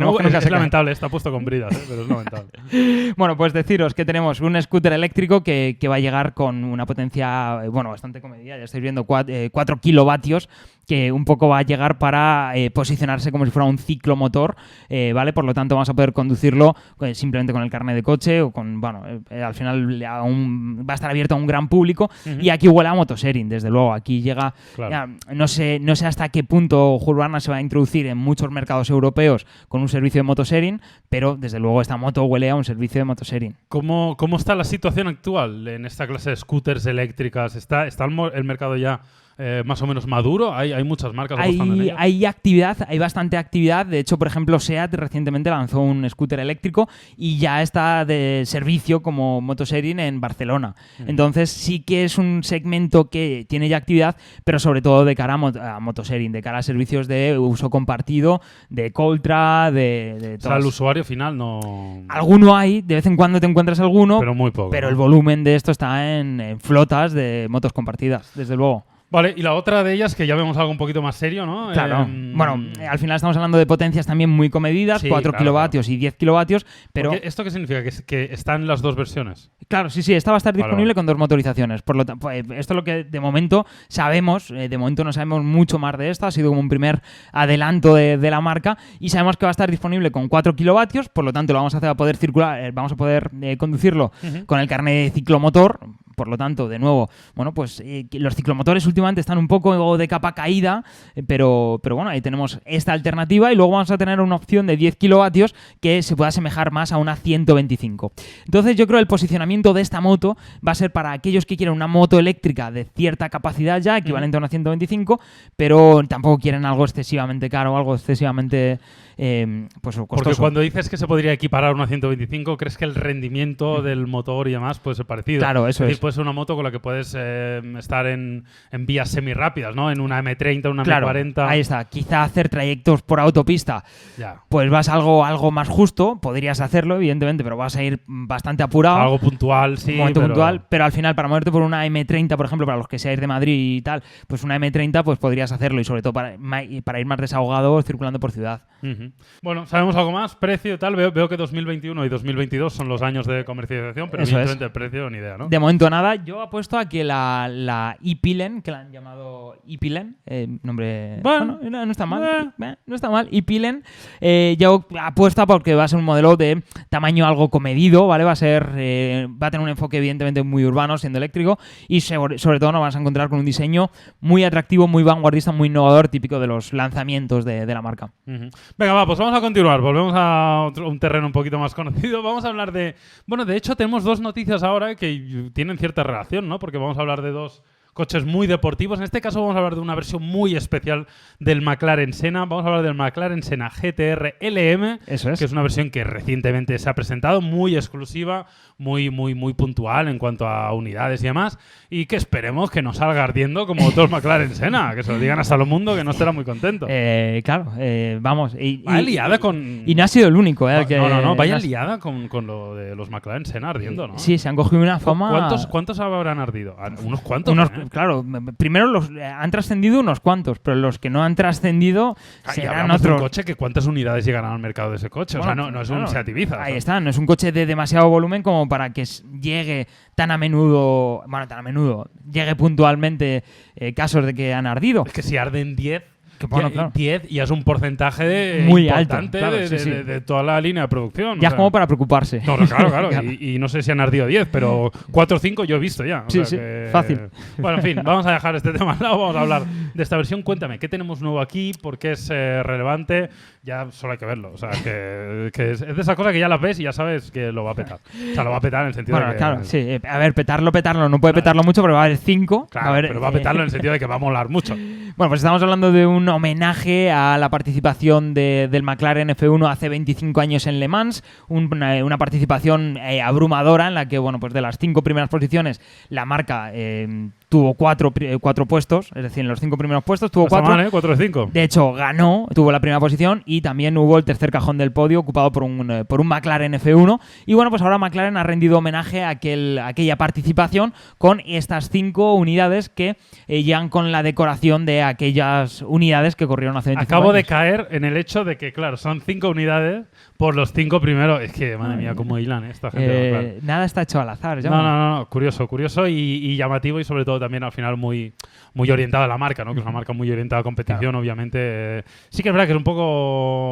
No, 0.00 0.16
que 0.16 0.26
es, 0.28 0.34
es 0.34 0.50
lamentable, 0.50 0.90
está 0.92 1.08
puesto 1.08 1.30
con 1.32 1.44
bridas, 1.44 1.72
¿eh? 1.74 1.84
pero 1.88 2.02
es 2.02 2.08
lamentable. 2.08 2.50
Bueno, 3.16 3.36
pues 3.36 3.52
deciros 3.52 3.94
que 3.94 4.04
tenemos 4.04 4.40
un 4.40 4.60
scooter 4.60 4.92
eléctrico 4.92 5.42
que, 5.42 5.76
que 5.80 5.88
va 5.88 5.94
a 5.96 6.00
llegar 6.00 6.34
con 6.34 6.64
una 6.64 6.84
potencia, 6.86 7.60
eh, 7.64 7.68
bueno, 7.68 7.90
bastante 7.90 8.20
comedida, 8.20 8.58
ya 8.58 8.64
estáis 8.64 8.82
viendo 8.82 9.04
4 9.04 9.76
kilovatios, 9.80 10.48
que 10.90 11.12
un 11.12 11.24
poco 11.24 11.46
va 11.48 11.58
a 11.58 11.62
llegar 11.62 11.98
para 11.98 12.50
eh, 12.56 12.68
posicionarse 12.72 13.30
como 13.30 13.44
si 13.44 13.52
fuera 13.52 13.64
un 13.68 13.78
ciclomotor, 13.78 14.56
eh, 14.88 15.12
¿vale? 15.14 15.32
Por 15.32 15.44
lo 15.44 15.54
tanto, 15.54 15.76
vamos 15.76 15.88
a 15.88 15.94
poder 15.94 16.12
conducirlo 16.12 16.74
eh, 17.00 17.14
simplemente 17.14 17.52
con 17.52 17.62
el 17.62 17.70
carnet 17.70 17.94
de 17.94 18.02
coche 18.02 18.42
o 18.42 18.50
con, 18.50 18.80
bueno, 18.80 19.04
al 19.30 19.54
final 19.54 20.02
a 20.04 20.24
un- 20.24 20.84
va 20.84 20.94
a 20.94 20.96
estar 20.96 21.08
abierto 21.08 21.36
a 21.36 21.38
un 21.38 21.46
gran 21.46 21.68
público 21.68 22.10
y 22.40 22.48
aquí 22.48 22.66
huele 22.66 22.88
a 22.88 22.94
motosharing, 22.94 23.48
desde 23.48 23.70
luego. 23.70 23.92
Aquí 23.94 24.20
llega, 24.20 24.52
Claro. 24.74 24.90
ya, 24.90 25.32
no, 25.32 25.46
sé, 25.46 25.78
no 25.80 25.94
sé 25.94 26.06
hasta 26.08 26.28
qué 26.30 26.42
punto 26.42 26.96
Hurbarna 26.96 27.38
se 27.38 27.52
va 27.52 27.58
a 27.58 27.60
introducir 27.60 28.06
en 28.06 28.18
muchos 28.18 28.50
mercados 28.50 28.90
europeos 28.90 29.46
con 29.68 29.82
un 29.82 29.88
servicio 29.88 30.18
de 30.18 30.24
motosharing, 30.24 30.80
pero 31.08 31.36
desde 31.36 31.60
luego 31.60 31.80
esta 31.82 31.96
moto 31.98 32.24
huele 32.24 32.50
a 32.50 32.56
un 32.56 32.64
servicio 32.64 33.00
de 33.00 33.04
motosharing. 33.04 33.54
¿Cómo, 33.68 34.16
¿Cómo 34.18 34.36
está 34.36 34.56
la 34.56 34.64
situación 34.64 35.06
actual 35.06 35.68
en 35.68 35.86
esta 35.86 36.08
clase 36.08 36.30
de 36.30 36.36
scooters 36.36 36.84
eléctricas? 36.86 37.54
¿Está, 37.54 37.86
está 37.86 38.06
el 38.06 38.42
mercado 38.44 38.76
ya 38.76 39.02
eh, 39.38 39.62
más 39.64 39.80
o 39.82 39.86
menos 39.86 40.06
maduro? 40.06 40.54
¿Hay, 40.54 40.72
hay 40.72 40.84
muchas 40.84 41.12
marcas 41.14 41.38
en 41.38 41.44
Hay, 41.60 41.80
ello? 41.80 41.94
hay 41.96 42.24
actividad, 42.24 42.76
hay 42.88 42.98
bastante 42.98 43.36
actividad. 43.36 43.86
De 43.86 43.98
hecho, 43.98 44.18
por 44.18 44.26
ejemplo, 44.28 44.58
SEAT 44.58 44.94
recientemente 44.94 45.48
lanzó 45.50 45.80
un 45.80 46.08
scooter 46.10 46.40
eléctrico 46.40 46.88
y 47.16 47.38
ya 47.38 47.62
está 47.62 48.04
de 48.04 48.42
servicio 48.46 49.02
como 49.02 49.40
motosharing 49.40 49.98
en 50.00 50.20
Barcelona. 50.20 50.74
Mm. 50.98 51.08
Entonces, 51.10 51.50
sí 51.50 51.80
que 51.80 52.04
es 52.04 52.18
un 52.18 52.42
segmento 52.44 53.08
que 53.08 53.46
tiene 53.48 53.68
ya 53.68 53.76
actividad, 53.78 54.16
pero 54.44 54.58
sobre 54.58 54.82
todo 54.82 55.04
de 55.04 55.14
cara 55.16 55.34
a, 55.34 55.38
mot- 55.38 55.56
a 55.56 55.80
motosharing, 55.80 56.32
de 56.32 56.42
cara 56.42 56.58
a 56.58 56.62
servicios 56.62 57.08
de 57.08 57.38
uso 57.38 57.70
compartido, 57.70 58.40
de 58.68 58.92
Coltra, 58.92 59.70
de, 59.72 60.16
de 60.20 60.34
O 60.36 60.40
sea, 60.40 60.56
el 60.56 60.66
usuario 60.66 61.04
final 61.04 61.36
no... 61.38 61.60
Alguno 62.08 62.56
hay, 62.56 62.82
de 62.82 62.96
vez 62.96 63.06
en 63.06 63.16
cuando 63.16 63.40
te 63.40 63.46
encuentras 63.46 63.80
alguno, 63.80 64.18
Pero 64.20 64.34
muy 64.34 64.50
poco. 64.50 64.70
pero 64.70 64.86
¿no? 64.86 64.90
el 64.90 64.96
volumen 64.96 65.44
de 65.44 65.54
esto 65.54 65.70
está 65.70 66.18
en, 66.18 66.40
en 66.40 66.60
flotas 66.60 67.12
de 67.12 67.46
motos 67.48 67.72
compartidas, 67.72 68.30
desde 68.34 68.56
luego. 68.56 68.84
Vale, 69.12 69.34
y 69.36 69.42
la 69.42 69.54
otra 69.54 69.82
de 69.82 69.92
ellas, 69.92 70.14
que 70.14 70.24
ya 70.26 70.36
vemos 70.36 70.56
algo 70.56 70.70
un 70.70 70.78
poquito 70.78 71.02
más 71.02 71.16
serio, 71.16 71.44
¿no? 71.44 71.72
Claro. 71.72 72.02
Em, 72.02 72.36
bueno, 72.36 72.64
eh, 72.80 72.86
al 72.86 72.98
final 73.00 73.16
estamos 73.16 73.36
hablando 73.36 73.58
de 73.58 73.66
potencias 73.66 74.06
también 74.06 74.30
muy 74.30 74.50
comedidas, 74.50 75.00
Sí, 75.00 75.08
4 75.08 75.32
claro, 75.32 75.42
kilovatios 75.42 75.88
y 75.88 75.96
10 75.96 76.14
kilovatios, 76.14 76.64
pero 76.92 77.10
porque 77.10 77.26
¿Esto 77.26 77.42
qué 77.42 77.50
significa? 77.50 77.82
¿Que, 77.82 77.88
es- 77.88 78.02
que 78.02 78.28
están 78.32 78.68
las 78.68 78.82
dos 78.82 78.94
versiones? 78.94 79.50
claro, 79.68 79.90
sí, 79.90 80.02
sí, 80.02 80.14
esta 80.14 80.30
va 80.30 80.36
a 80.36 80.38
estar 80.38 80.52
Vale, 80.52 80.62
disponible 80.64 80.90
vale. 80.90 80.94
con 80.94 81.06
dos 81.06 81.16
motorizaciones. 81.18 81.82
Por 81.82 81.96
lo 81.96 82.04
ta- 82.04 82.14
pues, 82.16 82.44
esto 82.56 82.72
es 82.72 82.76
lo 82.76 82.84
que 82.84 83.02
de 83.04 83.20
momento 83.20 83.66
sabemos, 83.88 84.50
eh, 84.52 84.68
de 84.68 84.78
momento 84.78 85.02
no 85.02 85.12
sabemos 85.12 85.42
mucho 85.42 85.78
más 85.80 85.98
de 85.98 86.10
esto, 86.10 86.26
ha 86.26 86.30
sido 86.30 86.48
como 86.50 86.60
un 86.60 86.68
primer 86.68 87.02
adelanto 87.32 87.94
de, 87.96 88.16
de 88.16 88.30
la 88.30 88.40
marca 88.40 88.78
y 89.00 89.08
sabemos 89.08 89.36
que 89.36 89.44
va 89.46 89.50
a 89.50 89.52
estar 89.52 89.70
disponible 89.70 90.12
con 90.12 90.28
4 90.28 90.54
kilovatios, 90.54 91.08
por 91.08 91.24
lo 91.24 91.32
tanto 91.32 91.52
lo 91.52 91.58
vamos 91.58 91.74
a 91.74 91.78
hacer 91.78 91.88
a 91.90 91.96
poder 91.96 92.16
circular, 92.16 92.60
eh, 92.60 92.70
vamos 92.72 92.92
a 92.92 92.96
poder 92.96 93.30
conducirlo 93.58 94.12
con 94.46 94.60
el 94.60 94.68
carnet 94.68 95.06
de 95.06 95.10
ciclomotor. 95.10 95.80
Por 96.16 96.28
lo 96.28 96.36
tanto, 96.36 96.68
de 96.68 96.78
nuevo, 96.78 97.08
bueno, 97.34 97.54
pues 97.54 97.80
eh, 97.84 98.06
los 98.12 98.34
ciclomotores 98.34 98.84
últimamente 98.86 99.20
están 99.20 99.38
un 99.38 99.48
poco 99.48 99.96
de 99.96 100.08
capa 100.08 100.32
caída, 100.34 100.84
eh, 101.14 101.22
pero, 101.26 101.80
pero 101.82 101.96
bueno, 101.96 102.10
ahí 102.10 102.20
tenemos 102.20 102.60
esta 102.64 102.92
alternativa 102.92 103.52
y 103.52 103.56
luego 103.56 103.72
vamos 103.72 103.90
a 103.90 103.98
tener 103.98 104.20
una 104.20 104.36
opción 104.36 104.66
de 104.66 104.76
10 104.76 104.96
kilovatios 104.96 105.54
que 105.80 106.02
se 106.02 106.16
pueda 106.16 106.28
asemejar 106.28 106.72
más 106.72 106.92
a 106.92 106.98
una 106.98 107.16
125. 107.16 108.12
Entonces 108.44 108.76
yo 108.76 108.86
creo 108.86 108.98
que 108.98 109.02
el 109.02 109.06
posicionamiento 109.06 109.72
de 109.72 109.82
esta 109.82 110.00
moto 110.00 110.36
va 110.66 110.72
a 110.72 110.74
ser 110.74 110.92
para 110.92 111.12
aquellos 111.12 111.46
que 111.46 111.56
quieren 111.56 111.74
una 111.74 111.86
moto 111.86 112.18
eléctrica 112.18 112.70
de 112.70 112.84
cierta 112.84 113.28
capacidad 113.28 113.80
ya, 113.80 113.96
equivalente 113.96 114.36
a 114.36 114.38
una 114.38 114.48
125, 114.48 115.20
pero 115.56 116.02
tampoco 116.08 116.38
quieren 116.38 116.64
algo 116.64 116.84
excesivamente 116.84 117.48
caro, 117.48 117.76
algo 117.76 117.94
excesivamente 117.94 118.78
eh, 119.22 119.68
pues, 119.82 119.98
Porque 120.08 120.34
cuando 120.34 120.60
dices 120.60 120.88
que 120.88 120.96
se 120.96 121.06
podría 121.06 121.32
equiparar 121.34 121.72
a 121.72 121.74
una 121.74 121.86
125, 121.86 122.56
¿crees 122.56 122.78
que 122.78 122.86
el 122.86 122.94
rendimiento 122.94 123.82
del 123.82 124.06
motor 124.06 124.48
y 124.48 124.52
demás 124.52 124.78
puede 124.78 124.94
ser 124.94 125.04
parecido? 125.04 125.40
Claro, 125.40 125.68
eso 125.68 125.84
decir, 125.84 125.94
es. 125.96 126.00
puede 126.00 126.12
ser 126.12 126.22
una 126.22 126.32
moto 126.32 126.54
con 126.56 126.64
la 126.64 126.70
que 126.70 126.80
puedes 126.80 127.14
eh, 127.18 127.60
estar 127.78 128.06
en, 128.06 128.44
en 128.72 128.86
vías 128.86 129.10
semirápidas, 129.10 129.76
¿no? 129.76 129.90
En 129.90 130.00
una 130.00 130.22
M30, 130.22 130.70
una 130.70 130.84
Claro, 130.84 131.06
M40. 131.10 131.46
ahí 131.46 131.60
está. 131.60 131.84
Quizá 131.84 132.22
hacer 132.22 132.48
trayectos 132.48 133.02
por 133.02 133.20
autopista 133.20 133.84
Ya. 134.16 134.40
pues 134.48 134.70
vas 134.70 134.88
algo, 134.88 135.22
algo 135.26 135.50
más 135.50 135.68
justo, 135.68 136.18
podrías 136.22 136.62
hacerlo, 136.62 136.96
evidentemente, 136.96 137.44
pero 137.44 137.58
vas 137.58 137.76
a 137.76 137.82
ir 137.82 138.00
bastante 138.06 138.62
apurado. 138.62 138.96
Algo 139.00 139.18
puntual, 139.18 139.76
sí. 139.76 139.92
un 139.92 139.98
momento 139.98 140.20
pero- 140.20 140.32
puntual, 140.32 140.62
pero 140.70 140.84
al 140.86 140.92
final, 140.92 141.14
para 141.14 141.28
moverte 141.28 141.52
por 141.52 141.60
una 141.60 141.86
M30, 141.86 142.36
por 142.38 142.46
ejemplo, 142.46 142.64
para 142.66 142.78
los 142.78 142.88
que 142.88 142.98
seáis 142.98 143.20
de 143.20 143.26
Madrid 143.26 143.76
y 143.76 143.82
tal, 143.82 144.02
pues 144.26 144.44
una 144.44 144.58
M30, 144.58 145.04
pues 145.04 145.18
podrías 145.18 145.52
hacerlo 145.52 145.78
y 145.78 145.84
sobre 145.84 146.00
todo 146.00 146.14
para, 146.14 146.32
ir 146.64 147.06
más 147.06 147.18
desahogado 147.18 147.82
circulando 147.82 148.18
por 148.18 148.32
ciudad. 148.32 148.62
Ujú. 148.82 149.09
Bueno, 149.42 149.66
¿sabemos 149.66 149.96
algo 149.96 150.12
más? 150.12 150.34
Precio 150.36 150.74
y 150.74 150.78
tal. 150.78 150.96
Veo, 150.96 151.12
veo 151.12 151.28
que 151.28 151.36
2021 151.36 152.04
y 152.04 152.08
2022 152.08 152.72
son 152.72 152.88
los 152.88 153.02
años 153.02 153.26
de 153.26 153.44
comercialización, 153.44 154.10
pero 154.10 154.22
evidentemente 154.22 154.64
el 154.64 154.72
precio 154.72 155.10
ni 155.10 155.18
idea, 155.18 155.36
¿no? 155.38 155.48
De 155.48 155.58
momento 155.58 155.88
nada, 155.90 156.14
yo 156.16 156.40
apuesto 156.42 156.78
a 156.78 156.88
que 156.88 157.04
la, 157.04 157.48
la 157.50 157.96
Ipilen, 158.00 158.62
que 158.62 158.70
la 158.70 158.80
han 158.80 158.92
llamado 158.92 159.56
Ipilen, 159.66 160.16
eh, 160.26 160.48
nombre... 160.62 161.20
Bueno. 161.22 161.58
no, 161.62 161.86
no 161.86 161.92
está 161.92 162.06
mal, 162.06 162.22
Eh. 162.22 162.50
eh, 162.64 162.76
no 162.86 162.94
está 162.94 163.10
mal, 163.10 163.28
Ipilen, 163.30 163.82
eh, 164.20 164.56
yo 164.58 164.86
apuesto 165.00 165.46
porque 165.46 165.74
va 165.74 165.84
a 165.84 165.88
ser 165.88 165.98
un 165.98 166.04
modelo 166.04 166.36
de 166.36 166.62
tamaño 166.88 167.26
algo 167.26 167.50
comedido, 167.50 168.06
¿vale? 168.06 168.24
Va 168.24 168.32
a 168.32 168.36
ser, 168.36 168.70
eh, 168.76 169.26
va 169.42 169.46
a 169.48 169.50
tener 169.50 169.62
un 169.64 169.70
enfoque 169.70 169.98
evidentemente 169.98 170.42
muy 170.42 170.64
urbano, 170.64 170.98
siendo 170.98 171.18
eléctrico, 171.18 171.58
y 171.88 172.00
sobre, 172.00 172.38
sobre 172.38 172.58
todo 172.58 172.72
nos 172.72 172.80
vas 172.80 172.96
a 172.96 173.00
encontrar 173.00 173.28
con 173.28 173.38
un 173.38 173.44
diseño 173.44 173.90
muy 174.20 174.44
atractivo, 174.44 174.86
muy 174.88 175.02
vanguardista, 175.02 175.52
muy 175.52 175.68
innovador, 175.68 176.08
típico 176.08 176.38
de 176.40 176.46
los 176.46 176.72
lanzamientos 176.72 177.44
de, 177.44 177.66
de 177.66 177.74
la 177.74 177.82
marca. 177.82 178.12
Venga, 178.26 178.89
pues 179.06 179.18
vamos 179.18 179.36
a 179.36 179.40
continuar. 179.40 179.80
Volvemos 179.80 180.12
a 180.16 180.70
un 180.76 180.98
terreno 180.98 181.26
un 181.26 181.32
poquito 181.32 181.58
más 181.58 181.74
conocido. 181.74 182.22
Vamos 182.30 182.44
a 182.44 182.48
hablar 182.48 182.72
de. 182.72 182.94
Bueno, 183.26 183.44
de 183.44 183.56
hecho, 183.56 183.76
tenemos 183.76 184.04
dos 184.04 184.20
noticias 184.20 184.62
ahora 184.62 184.94
que 184.94 185.50
tienen 185.52 185.78
cierta 185.78 186.02
relación, 186.02 186.48
¿no? 186.48 186.58
Porque 186.58 186.78
vamos 186.78 186.98
a 186.98 187.00
hablar 187.00 187.22
de 187.22 187.30
dos 187.30 187.62
coches 188.00 188.24
muy 188.24 188.46
deportivos. 188.46 188.98
En 188.98 189.04
este 189.04 189.20
caso, 189.20 189.40
vamos 189.42 189.54
a 189.54 189.58
hablar 189.58 189.74
de 189.74 189.80
una 189.82 189.94
versión 189.94 190.22
muy 190.22 190.56
especial 190.56 191.06
del 191.38 191.60
McLaren 191.60 192.14
Senna. 192.14 192.40
Vamos 192.46 192.64
a 192.64 192.68
hablar 192.68 192.82
del 192.82 192.94
McLaren 192.94 193.42
Senna 193.42 193.68
GTR 193.70 194.36
LM. 194.40 195.00
Eso 195.06 195.30
es. 195.30 195.38
Que 195.38 195.44
es 195.44 195.52
una 195.52 195.60
versión 195.60 195.90
que 195.90 196.02
recientemente 196.02 196.78
se 196.78 196.88
ha 196.88 196.94
presentado, 196.94 197.42
muy 197.42 197.76
exclusiva, 197.76 198.46
muy, 198.78 199.10
muy, 199.10 199.34
muy 199.34 199.52
puntual 199.52 200.08
en 200.08 200.18
cuanto 200.18 200.48
a 200.48 200.72
unidades 200.72 201.22
y 201.22 201.26
demás. 201.26 201.58
Y 201.90 202.06
que 202.06 202.16
esperemos 202.16 202.70
que 202.70 202.80
no 202.80 202.94
salga 202.94 203.22
ardiendo 203.22 203.66
como 203.66 203.86
otros 203.86 204.10
McLaren 204.10 204.54
Senna. 204.54 204.94
Que 204.94 205.02
se 205.02 205.12
lo 205.12 205.18
digan 205.18 205.38
hasta 205.38 205.56
el 205.56 205.66
mundo, 205.66 205.94
que 205.94 206.02
no 206.02 206.12
estará 206.12 206.32
muy 206.32 206.44
contento. 206.44 206.86
Eh, 206.88 207.42
claro, 207.44 207.72
eh, 207.78 208.18
vamos. 208.22 208.56
Y, 208.58 208.78
Vaya 208.78 209.02
y- 209.02 209.04
liada 209.04 209.38
con. 209.38 209.82
y 209.84 209.94
no 209.94 210.04
ha 210.04 210.08
sido 210.08 210.28
el 210.28 210.36
único, 210.36 210.70
¿eh? 210.70 210.86
que- 210.86 210.96
no, 210.96 211.08
no, 211.10 211.20
no, 211.20 211.36
vaya 211.36 211.58
liada 211.58 211.98
con, 211.98 212.28
con 212.28 212.46
lo 212.46 212.74
de 212.74 212.96
los 212.96 213.10
McLaren 213.10 213.44
Senna 213.44 213.68
ardiendo, 213.70 214.08
¿no? 214.08 214.18
Sí, 214.18 214.38
se 214.38 214.48
han 214.48 214.56
cogido 214.56 214.80
una 214.82 214.98
¿Cu- 214.98 215.04
fama. 215.04 215.28
¿Cuántos, 215.30 215.66
¿Cuántos 215.66 216.00
habrán 216.00 216.38
ardido? 216.38 216.76
Ah, 216.78 216.88
Unos 217.04 217.20
cuantos. 217.20 217.52
Unos- 217.52 217.68
¿eh? 217.70 217.84
Claro, 217.90 218.24
primero 218.56 218.86
los 218.86 219.10
eh, 219.10 219.24
han 219.24 219.50
trascendido 219.50 220.00
unos 220.00 220.20
cuantos, 220.20 220.58
pero 220.60 220.76
los 220.76 220.98
que 220.98 221.10
no 221.10 221.22
han 221.22 221.34
trascendido 221.34 222.16
Ah, 222.44 222.52
serán 222.52 222.78
de 222.78 222.84
un 222.84 222.90
otros. 222.92 223.20
coche 223.20 223.44
que 223.44 223.56
cuántas 223.56 223.86
unidades 223.86 224.24
llegarán 224.24 224.52
al 224.52 224.58
mercado 224.60 224.90
de 224.90 224.96
ese 224.96 225.10
coche. 225.10 225.38
o 225.38 225.42
sea, 225.42 225.54
no, 225.54 225.70
no 225.70 225.80
es 225.82 225.88
claro, 225.88 226.02
un 226.04 226.08
Seat 226.08 226.28
Ibiza. 226.28 226.54
Ahí 226.62 226.62
o 226.62 226.66
sea. 226.66 226.78
está, 226.78 227.00
no 227.00 227.10
es 227.10 227.18
un 227.18 227.26
coche 227.26 227.52
de 227.52 227.66
demasiado 227.66 228.08
volumen 228.08 228.42
como 228.42 228.68
para 228.68 228.92
que 228.92 229.04
llegue 229.40 229.88
tan 230.14 230.30
a 230.30 230.38
menudo, 230.38 231.22
bueno, 231.26 231.46
tan 231.48 231.58
a 231.58 231.62
menudo, 231.62 232.08
llegue 232.30 232.54
puntualmente 232.56 233.42
eh, 233.76 233.92
casos 233.94 234.24
de 234.24 234.34
que 234.34 234.54
han 234.54 234.66
ardido. 234.66 235.04
Es 235.06 235.12
que 235.12 235.22
si 235.22 235.36
arden 235.36 235.74
10, 235.76 236.02
Que 236.40 236.46
bueno, 236.46 236.68
ya, 236.68 236.72
claro. 236.74 236.92
10 236.94 237.28
ya 237.28 237.42
es 237.42 237.50
un 237.50 237.62
porcentaje 237.64 238.24
de- 238.24 238.64
Muy 238.66 238.88
alto, 238.88 239.00
importante 239.20 239.38
claro, 239.38 239.56
de, 239.56 239.78
sí, 239.78 239.90
de- 239.90 240.04
de- 240.04 240.20
toda 240.22 240.42
la 240.42 240.58
línea 240.60 240.84
de 240.84 240.88
producción. 240.88 241.38
o 241.38 241.40
Ya 241.40 241.48
es 241.48 241.52
sea. 241.52 241.56
como 241.58 241.70
para 241.70 241.86
preocuparse. 241.86 242.40
No, 242.46 242.56
no, 242.56 242.66
claro, 242.66 242.88
claro. 242.88 243.10
Y, 243.22 243.56
y 243.56 243.58
no 243.58 243.68
sé 243.68 243.82
si 243.82 243.90
han 243.90 244.00
ardido 244.00 244.26
10, 244.26 244.48
pero 244.50 244.90
4 245.12 245.36
o 245.36 245.40
5 245.40 245.64
yo 245.64 245.76
he 245.76 245.78
visto 245.78 246.02
ya. 246.04 246.24
o 246.26 246.30
Sí, 246.30 246.38
sea 246.38 246.44
sí, 246.46 246.56
que- 246.56 246.88
fácil. 246.90 247.20
Bueno, 247.58 247.76
en 247.78 247.84
fin, 247.84 248.00
vamos 248.04 248.24
a 248.26 248.32
dejar 248.32 248.56
este 248.56 248.72
tema 248.72 248.92
al 248.92 248.98
lado. 249.00 249.18
Vamos 249.18 249.36
a 249.36 249.40
hablar 249.42 249.62
de 249.92 250.02
esta 250.02 250.16
versión. 250.16 250.40
Cuéntame, 250.42 250.78
¿qué 250.78 250.88
tenemos 250.88 251.20
nuevo 251.20 251.40
aquí? 251.42 251.72
¿Por 251.80 251.98
qué 251.98 252.12
es 252.12 252.28
eh, 252.32 252.62
relevante? 252.62 253.28
Ya 253.62 253.90
solo 253.90 254.12
hay 254.14 254.18
que 254.18 254.24
verlo. 254.24 254.50
O 254.54 254.56
sea, 254.56 254.70
que, 254.70 255.50
que 255.52 255.72
es, 255.72 255.82
es 255.82 255.94
de 255.94 256.00
esas 256.00 256.16
cosas 256.16 256.32
que 256.32 256.38
ya 256.38 256.48
las 256.48 256.60
ves 256.62 256.80
y 256.80 256.84
ya 256.84 256.92
sabes 256.92 257.30
que 257.30 257.52
lo 257.52 257.64
va 257.64 257.72
a 257.72 257.74
petar. 257.74 257.98
O 258.30 258.34
sea, 258.34 258.44
lo 258.44 258.50
va 258.50 258.56
a 258.56 258.60
petar 258.62 258.80
en 258.82 258.88
el 258.88 258.94
sentido 258.94 259.16
Bueno, 259.18 259.28
de 259.28 259.34
que. 259.34 259.38
claro, 259.38 259.60
sí. 259.64 259.76
eh, 259.78 260.00
A 260.08 260.16
ver, 260.16 260.32
petarlo, 260.32 260.72
petarlo. 260.72 261.06
No 261.10 261.20
puede 261.20 261.34
petarlo 261.34 261.62
mucho, 261.62 261.82
pero 261.82 261.92
va 261.92 262.00
a 262.00 262.04
haber 262.06 262.16
cinco. 262.16 262.66
Claro, 262.70 262.86
va 262.86 262.88
a 262.94 262.98
haber, 262.98 263.08
pero 263.08 263.20
va 263.20 263.28
a 263.28 263.30
eh, 263.30 263.34
petarlo 263.34 263.60
en 263.60 263.64
el 263.66 263.70
sentido 263.72 263.92
de 263.92 263.98
que 263.98 264.06
va 264.06 264.14
a 264.14 264.18
molar 264.18 264.48
mucho. 264.48 264.74
Bueno, 264.74 265.28
pues 265.28 265.40
estamos 265.40 265.62
hablando 265.62 265.92
de 265.92 266.06
un 266.06 266.29
homenaje 266.30 267.10
a 267.10 267.36
la 267.38 267.48
participación 267.50 268.34
de- 268.34 268.68
del 268.70 268.82
McLaren 268.82 269.28
F1 269.30 269.68
hace 269.70 269.88
25 269.88 270.40
años 270.40 270.66
en 270.66 270.80
Le 270.80 270.88
Mans, 270.88 271.22
un- 271.48 271.68
una, 271.72 272.04
una 272.04 272.18
participación 272.18 272.96
eh, 272.96 273.20
abrumadora 273.22 273.88
en 273.88 273.94
la 273.94 274.06
que, 274.08 274.18
bueno, 274.18 274.40
pues 274.40 274.52
de 274.52 274.60
las 274.60 274.78
cinco 274.78 275.02
primeras 275.02 275.28
posiciones 275.28 275.80
la 276.08 276.24
marca 276.24 276.70
eh, 276.72 277.30
tuvo 277.50 277.74
cuatro, 277.74 278.12
eh, 278.20 278.38
cuatro 278.40 278.64
puestos, 278.64 279.10
es 279.12 279.22
decir, 279.24 279.40
en 279.40 279.48
los 279.48 279.58
cinco 279.58 279.76
primeros 279.76 280.04
puestos 280.04 280.30
tuvo 280.30 280.46
cuatro. 280.46 280.70
mal, 280.70 280.86
¿eh? 280.86 280.88
4 280.88 281.16
de 281.16 281.24
5. 281.26 281.50
De 281.52 281.64
hecho, 281.64 281.92
ganó, 281.92 282.46
tuvo 282.54 282.70
la 282.70 282.78
primera 282.80 283.00
posición 283.00 283.42
y 283.44 283.60
también 283.60 283.98
hubo 283.98 284.16
el 284.16 284.24
tercer 284.24 284.52
cajón 284.52 284.78
del 284.78 284.92
podio 284.92 285.18
ocupado 285.18 285.50
por 285.50 285.64
un, 285.64 285.90
eh, 285.90 286.04
por 286.04 286.20
un 286.20 286.28
McLaren 286.28 286.72
F1. 286.74 287.20
Y 287.46 287.54
bueno, 287.54 287.70
pues 287.70 287.82
ahora 287.82 287.98
McLaren 287.98 288.36
ha 288.36 288.44
rendido 288.44 288.78
homenaje 288.78 289.24
a, 289.24 289.30
aquel, 289.30 289.80
a 289.80 289.88
aquella 289.88 290.16
participación 290.16 290.94
con 291.18 291.42
estas 291.44 291.90
cinco 291.90 292.34
unidades 292.34 292.88
que 292.88 293.16
eh, 293.48 293.64
llegan 293.64 293.88
con 293.88 294.12
la 294.12 294.22
decoración 294.22 294.86
de 294.86 295.02
aquellas 295.02 295.82
unidades 295.82 296.36
que 296.36 296.46
corrieron 296.46 296.76
hace 296.76 296.90
25 296.90 297.14
Acabo 297.14 297.32
de 297.32 297.42
caer 297.42 297.88
en 297.90 298.04
el 298.04 298.16
hecho 298.16 298.44
de 298.44 298.56
que, 298.58 298.72
claro, 298.72 298.96
son 298.96 299.22
5 299.22 299.48
unidades 299.48 300.06
por 300.36 300.54
los 300.54 300.72
5 300.72 301.00
primeros. 301.00 301.42
Es 301.42 301.52
que, 301.52 301.76
madre 301.76 301.96
mía, 301.96 302.14
cómo 302.14 302.38
hilan 302.38 302.64
¿eh? 302.64 302.70
esta 302.70 302.92
gente. 302.92 303.06
Eh, 303.08 303.58
nada 303.62 303.84
está 303.84 304.02
hecho 304.02 304.20
al 304.20 304.28
azar. 304.28 304.62
No, 304.62 304.70
no, 304.70 304.82
no, 304.82 305.18
no, 305.18 305.28
curioso, 305.28 305.66
curioso 305.66 306.06
y, 306.06 306.14
y 306.14 306.56
llamativo 306.56 307.00
y 307.00 307.04
sobre 307.04 307.24
todo 307.24 307.39
también 307.40 307.64
al 307.64 307.72
final 307.72 307.96
muy, 307.96 308.32
muy 308.74 308.88
orientado 308.90 309.24
a 309.24 309.26
la 309.26 309.36
marca, 309.38 309.64
¿no? 309.64 309.72
Que 309.72 309.80
es 309.80 309.84
una 309.84 309.92
marca 309.92 310.12
muy 310.12 310.30
orientada 310.30 310.60
a 310.60 310.62
competición, 310.62 311.14
obviamente. 311.16 311.58
Eh, 311.60 312.02
sí 312.28 312.42
que 312.42 312.50
es 312.50 312.52
verdad 312.52 312.66
que 312.66 312.72
es 312.72 312.78
un 312.78 312.84
poco... 312.84 313.70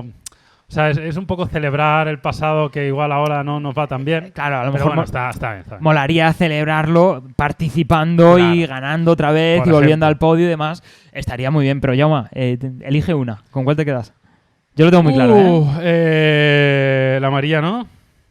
O 0.70 0.70
sea, 0.70 0.90
es, 0.90 0.98
es 0.98 1.16
un 1.16 1.24
poco 1.24 1.46
celebrar 1.46 2.08
el 2.08 2.18
pasado 2.18 2.70
que 2.70 2.88
igual 2.88 3.10
ahora 3.10 3.42
no 3.42 3.58
nos 3.58 3.74
va 3.74 3.86
tan 3.86 4.04
bien. 4.04 4.32
Claro, 4.34 4.58
a 4.58 4.64
lo 4.66 4.72
mejor 4.72 4.88
bueno, 4.88 5.04
está, 5.04 5.30
está 5.30 5.50
bien, 5.52 5.60
está 5.60 5.76
bien. 5.76 5.84
molaría 5.84 6.30
celebrarlo 6.34 7.22
participando 7.36 8.38
y 8.38 8.66
ganando 8.66 9.12
otra 9.12 9.32
vez 9.32 9.60
Por 9.60 9.68
y 9.68 9.70
volviendo 9.70 10.04
ejemplo. 10.04 10.26
al 10.26 10.32
podio 10.32 10.44
y 10.44 10.48
demás. 10.48 10.82
Estaría 11.12 11.50
muy 11.50 11.64
bien, 11.64 11.80
pero 11.80 11.94
Yauma, 11.94 12.28
eh, 12.32 12.58
elige 12.82 13.14
una. 13.14 13.42
¿Con 13.50 13.64
cuál 13.64 13.76
te 13.76 13.86
quedas? 13.86 14.12
Yo 14.76 14.84
lo 14.84 14.90
tengo 14.90 15.02
muy 15.04 15.14
claro, 15.14 15.36
¿eh? 15.38 15.48
Uh, 15.48 15.68
eh, 15.80 17.18
la 17.20 17.28
amarilla, 17.28 17.62
¿no? 17.62 17.86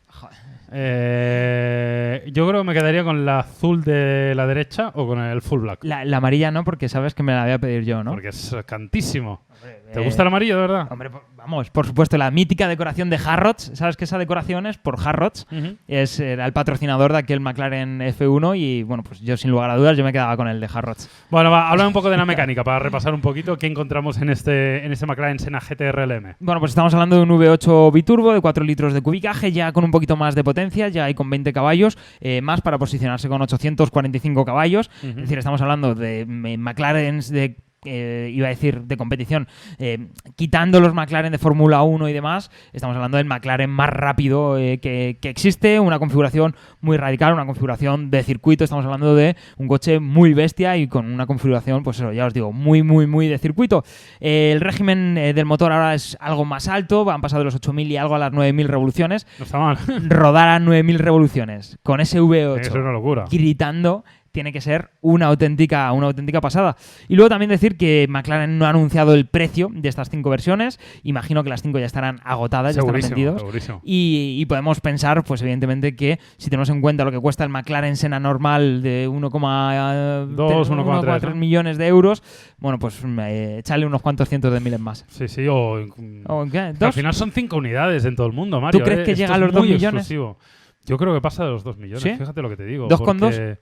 Joder. 0.08 0.38
Eh, 0.72 1.97
yo 2.28 2.48
creo 2.48 2.62
que 2.62 2.68
me 2.68 2.74
quedaría 2.74 3.04
con 3.04 3.26
la 3.26 3.40
azul 3.40 3.84
de 3.84 4.34
la 4.36 4.48
derecha 4.48 4.92
o 4.96 5.08
con 5.08 5.20
el 5.20 5.42
full 5.42 5.62
black. 5.62 5.84
La, 5.84 6.06
la 6.06 6.18
amarilla 6.18 6.52
no, 6.52 6.64
porque 6.64 6.90
sabes 6.90 7.14
que 7.14 7.24
me 7.24 7.34
la 7.34 7.44
voy 7.44 7.54
a 7.54 7.60
pedir 7.60 7.84
yo, 7.84 8.04
¿no? 8.04 8.12
Porque 8.12 8.30
es 8.30 8.56
cantísimo. 8.66 9.46
¿Te 9.94 10.02
Eh, 10.02 10.04
gusta 10.04 10.22
el 10.24 10.28
amarillo, 10.28 10.56
de 10.56 10.62
verdad? 10.62 10.88
Hombre, 10.92 11.10
vamos, 11.36 11.70
por 11.70 11.86
supuesto, 11.86 12.18
la 12.18 12.30
mítica 12.32 12.68
decoración 12.68 13.10
de 13.10 13.18
Harrods. 13.24 13.72
¿Sabes 13.74 13.96
que 13.98 14.04
esa 14.06 14.18
decoración 14.18 14.66
es 14.68 14.78
por 14.78 14.98
Harrods? 15.04 15.48
Es 15.88 16.20
era 16.20 16.46
el 16.46 16.54
patrocinador 16.54 17.12
de 17.14 17.20
aquel 17.20 17.40
McLaren 17.40 18.00
F1 18.02 18.58
y, 18.58 18.84
bueno, 18.84 19.04
pues 19.04 19.20
yo 19.22 19.38
sin 19.38 19.52
lugar 19.52 19.70
a 19.70 19.78
dudas 19.78 19.98
yo 19.98 20.04
me 20.04 20.12
quedaba 20.12 20.36
con 20.36 20.48
el 20.48 20.60
de 20.60 20.68
Harrods. 20.74 21.10
Bueno, 21.30 21.52
va, 21.52 21.70
habla 21.70 21.88
un 21.88 21.94
poco 21.94 22.10
de 22.10 22.18
la 22.18 22.26
mecánica 22.26 22.64
para 22.64 22.80
repasar 22.80 23.14
un 23.14 23.22
poquito 23.22 23.58
qué 23.58 23.68
encontramos 23.68 24.18
en 24.18 24.30
este, 24.30 24.86
en 24.86 24.92
este 24.92 25.06
McLaren 25.06 25.40
Senna 25.40 25.60
GT-RLM. 25.60 26.36
Bueno, 26.40 26.60
pues 26.60 26.72
estamos 26.72 26.94
hablando 26.94 27.16
de 27.16 27.22
un 27.24 27.30
V8 27.30 27.94
biturbo 27.94 28.34
de 28.34 28.42
4 28.42 28.64
litros 28.66 28.94
de 28.94 29.02
cubicaje, 29.02 29.52
ya 29.52 29.72
con 29.72 29.84
un 29.84 29.92
poquito 29.92 30.16
más 30.18 30.36
de 30.36 30.44
potencia, 30.44 30.90
ya 30.90 31.06
hay 31.06 31.14
con 31.14 31.30
20 31.30 31.54
caballos, 31.54 31.98
eh, 32.20 32.42
más 32.42 32.62
para 32.62 32.78
posicionarse 32.78 33.30
con 33.30 33.42
845 33.42 34.44
caballos. 34.46 34.90
Es 35.02 35.16
decir, 35.16 35.38
estamos 35.38 35.62
hablando 35.62 35.96
de 35.96 36.26
mm, 36.26 36.58
McLarens 36.60 37.30
de. 37.30 37.58
Eh, 37.86 38.32
iba 38.34 38.48
a 38.48 38.50
decir 38.50 38.82
de 38.82 38.98
competición, 38.98 39.48
eh, 39.78 40.08
quitando 40.36 40.80
los 40.82 40.94
McLaren 40.94 41.32
de 41.32 41.38
Fórmula 41.38 41.84
1 41.84 42.10
y 42.10 42.14
demás, 42.14 42.50
estamos 42.74 42.96
hablando 42.96 43.18
del 43.18 43.28
McLaren 43.28 43.70
más 43.70 43.90
rápido 43.90 44.58
eh, 44.58 44.80
que, 44.80 45.20
que 45.22 45.30
existe, 45.30 45.80
una 45.80 46.00
configuración 46.00 46.56
muy 46.82 46.98
radical, 46.98 47.34
una 47.34 47.46
configuración 47.46 48.10
de 48.10 48.24
circuito, 48.24 48.64
estamos 48.64 48.84
hablando 48.84 49.16
de 49.16 49.36
un 49.58 49.68
coche 49.68 50.00
muy 50.00 50.34
bestia 50.34 50.76
y 50.76 50.88
con 50.88 51.12
una 51.12 51.28
configuración, 51.28 51.84
pues 51.84 52.00
eso, 52.00 52.12
ya 52.12 52.26
os 52.26 52.34
digo, 52.34 52.52
muy, 52.52 52.82
muy, 52.82 53.06
muy 53.06 53.28
de 53.28 53.38
circuito. 53.38 53.84
Eh, 54.20 54.52
el 54.54 54.62
régimen 54.62 55.16
del 55.16 55.46
motor 55.46 55.72
ahora 55.72 55.94
es 55.94 56.18
algo 56.20 56.46
más 56.46 56.68
alto, 56.68 57.10
han 57.12 57.22
pasado 57.22 57.42
de 57.42 57.46
los 57.46 57.62
8.000 57.62 57.88
y 57.88 57.98
algo 57.98 58.16
a 58.16 58.20
las 58.20 58.32
9.000 58.34 58.66
revoluciones. 58.66 59.28
No 59.38 59.46
está 59.46 59.60
mal. 59.60 59.78
Rodar 60.10 60.50
a 60.50 60.60
9.000 60.60 60.98
revoluciones 60.98 61.78
con 61.84 62.02
ese 62.02 62.20
V8 62.22 62.60
es 62.60 62.72
una 62.72 62.92
locura. 62.92 63.26
gritando 63.30 64.04
tiene 64.38 64.54
que 64.54 64.62
ser 64.62 64.92
una 65.02 65.26
auténtica, 65.26 65.92
una 65.94 66.06
auténtica 66.06 66.42
pasada. 66.42 66.78
Y 67.08 67.16
luego 67.16 67.28
también 67.28 67.50
decir 67.50 67.76
que 67.76 68.06
McLaren 68.08 68.60
no 68.60 68.68
ha 68.68 68.70
anunciado 68.70 69.16
el 69.16 69.26
precio 69.26 69.68
de 69.74 69.90
estas 69.90 70.12
cinco 70.12 70.30
versiones. 70.30 70.80
Imagino 71.02 71.44
que 71.44 71.50
las 71.50 71.64
cinco 71.64 71.80
ya 71.80 71.88
estarán 71.88 72.20
agotadas, 72.24 72.76
ya 72.76 72.82
estarán 72.82 73.02
Segurísimo, 73.02 73.16
vendidos. 73.16 73.42
segurísimo. 73.42 73.82
Y, 73.84 74.38
y 74.40 74.46
podemos 74.46 74.80
pensar, 74.80 75.24
pues 75.24 75.42
evidentemente, 75.42 75.96
que 75.96 76.20
si 76.38 76.52
tenemos 76.52 76.70
en 76.70 76.82
cuenta 76.82 77.04
lo 77.04 77.10
que 77.12 77.20
cuesta 77.20 77.44
el 77.46 77.50
McLaren 77.50 77.96
Senna 77.96 78.20
normal 78.20 78.84
de 78.84 79.10
1,2, 79.10 80.28
Dos, 80.36 80.70
1,3, 80.70 81.02
1,3 81.02 81.30
¿no? 81.30 81.36
millones 81.36 81.80
de 81.80 81.88
euros, 81.88 82.22
bueno, 82.60 82.78
pues 82.78 83.02
eh, 83.04 83.56
echarle 83.58 83.88
unos 83.88 84.04
cuantos 84.04 84.30
cientos 84.30 84.54
de 84.54 84.60
miles 84.60 84.80
más. 84.80 85.04
Sí, 85.08 85.28
sí, 85.28 85.48
o... 85.48 85.84
¿O 86.28 86.46
qué? 86.52 86.60
Al 86.60 86.78
¿Dos? 86.78 86.94
final 86.94 87.16
son 87.16 87.32
cinco 87.32 87.58
unidades 87.58 88.06
en 88.06 88.16
todo 88.16 88.28
el 88.28 88.34
mundo, 88.34 88.62
Mario. 88.62 88.84
crees 88.84 89.00
¿eh? 89.00 89.04
que 89.04 89.12
Esto 89.14 89.24
llega 89.24 89.34
a 89.34 89.38
los 89.40 89.52
dos 89.52 89.62
muy 89.64 89.74
millones? 89.74 90.02
exclusivo. 90.02 90.38
Yo 90.86 90.98
creo 90.98 91.14
que 91.14 91.20
pasa 91.22 91.44
de 91.44 91.52
los 91.52 91.64
dos 91.66 91.78
millones. 91.78 92.04
¿Sí? 92.04 92.12
Fíjate 92.12 92.42
lo 92.42 92.50
que 92.50 92.56
te 92.56 92.64
digo. 92.66 92.88
¿Dos 92.88 93.02
con 93.02 93.20
Pf, 93.20 93.58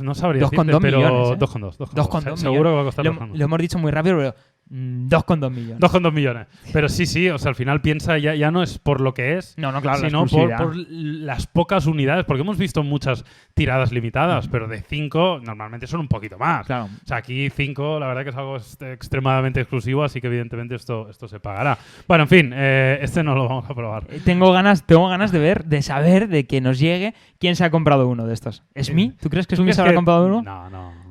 No 0.00 0.14
sabría 0.14 0.42
Dos 0.42 0.50
con 0.50 0.66
decirte, 0.66 0.72
dos 0.72 0.80
pero 0.82 0.98
millones, 1.10 1.30
¿eh? 1.32 1.36
dos 1.38 1.50
con 1.50 1.60
dos. 1.62 1.78
Dos 1.78 1.88
con 1.88 1.94
Dos 1.96 2.08
con 2.08 2.36
Seguro 2.38 2.70
que 2.70 2.74
va 2.76 2.80
a 2.82 2.84
costar 2.84 3.04
Lo, 3.04 3.10
dos 3.10 3.18
con 3.18 3.28
dos. 3.30 3.38
lo 3.38 3.44
hemos 3.44 3.58
dicho 3.58 3.78
muy 3.78 3.90
rápido, 3.90 4.16
pero 4.16 4.34
mm, 4.72 5.08
dos 5.08 5.24
con 5.24 5.38
dos 5.38 5.52
millones. 5.52 5.78
Dos 5.78 5.90
con 5.92 6.02
dos 6.02 6.12
millones. 6.12 6.46
Pero 6.72 6.88
sí, 6.88 7.06
sí, 7.06 7.28
o 7.28 7.38
sea, 7.38 7.50
al 7.50 7.54
final 7.54 7.80
piensa, 7.80 8.18
ya, 8.18 8.34
ya 8.34 8.50
no 8.50 8.62
es 8.62 8.78
por 8.78 9.00
lo 9.00 9.14
que 9.14 9.36
es, 9.38 9.54
No, 9.58 9.70
no, 9.70 9.80
claro, 9.80 10.00
la 10.02 10.08
sino 10.08 10.26
por, 10.26 10.74
las 10.76 11.46
pocas 11.46 11.86
unidades, 11.86 12.24
porque 12.24 12.40
hemos 12.42 12.58
visto 12.58 12.82
muchas 12.82 13.24
tiradas 13.54 13.92
limitadas, 13.92 14.48
pero 14.48 14.66
de 14.66 14.82
cinco 14.82 15.40
normalmente 15.42 15.86
son 15.86 16.00
un 16.00 16.08
poquito 16.08 16.38
más. 16.38 16.66
Claro. 16.66 16.84
O 16.86 17.06
sea, 17.06 17.18
aquí 17.18 17.50
cinco, 17.50 18.00
la 18.00 18.06
verdad 18.08 18.24
que 18.24 18.30
es 18.30 18.36
algo 18.36 18.56
extremadamente 18.92 19.60
exclusivo, 19.60 20.02
así 20.04 20.20
que 20.20 20.26
evidentemente 20.26 20.74
esto, 20.74 21.08
esto 21.08 21.28
se 21.28 21.38
pagará. 21.40 21.78
Bueno, 22.08 22.24
en 22.24 22.28
fin, 22.28 22.50
eh, 22.54 22.98
este 23.02 23.22
no 23.22 23.34
lo 23.34 23.48
vamos 23.48 23.68
a 23.68 23.74
probar. 23.74 24.04
Eh, 24.08 24.20
Tengo 24.24 24.52
ganas, 24.52 24.86
tengo 24.86 25.08
ganas 25.08 25.32
de 25.32 25.38
ver, 25.38 25.64
de 25.64 25.82
saber, 25.82 26.28
de 26.28 26.46
que 26.46 26.60
nos 26.60 26.78
llegue 26.78 27.14
quién 27.38 27.56
se 27.56 27.64
ha 27.64 27.70
comprado 27.70 28.08
uno 28.08 28.26
de 28.26 28.34
estos. 28.34 28.62
¿Esmi? 28.74 29.12
¿Tú 29.20 29.28
crees 29.28 29.46
que 29.46 29.56
¿Tú 29.56 29.62
Esmi 29.62 29.66
crees 29.66 29.76
se 29.76 29.82
habrá 29.82 29.92
que- 29.92 29.96
comprado 29.96 30.26
uno? 30.26 30.42
No, 30.42 30.70
no. 30.70 31.01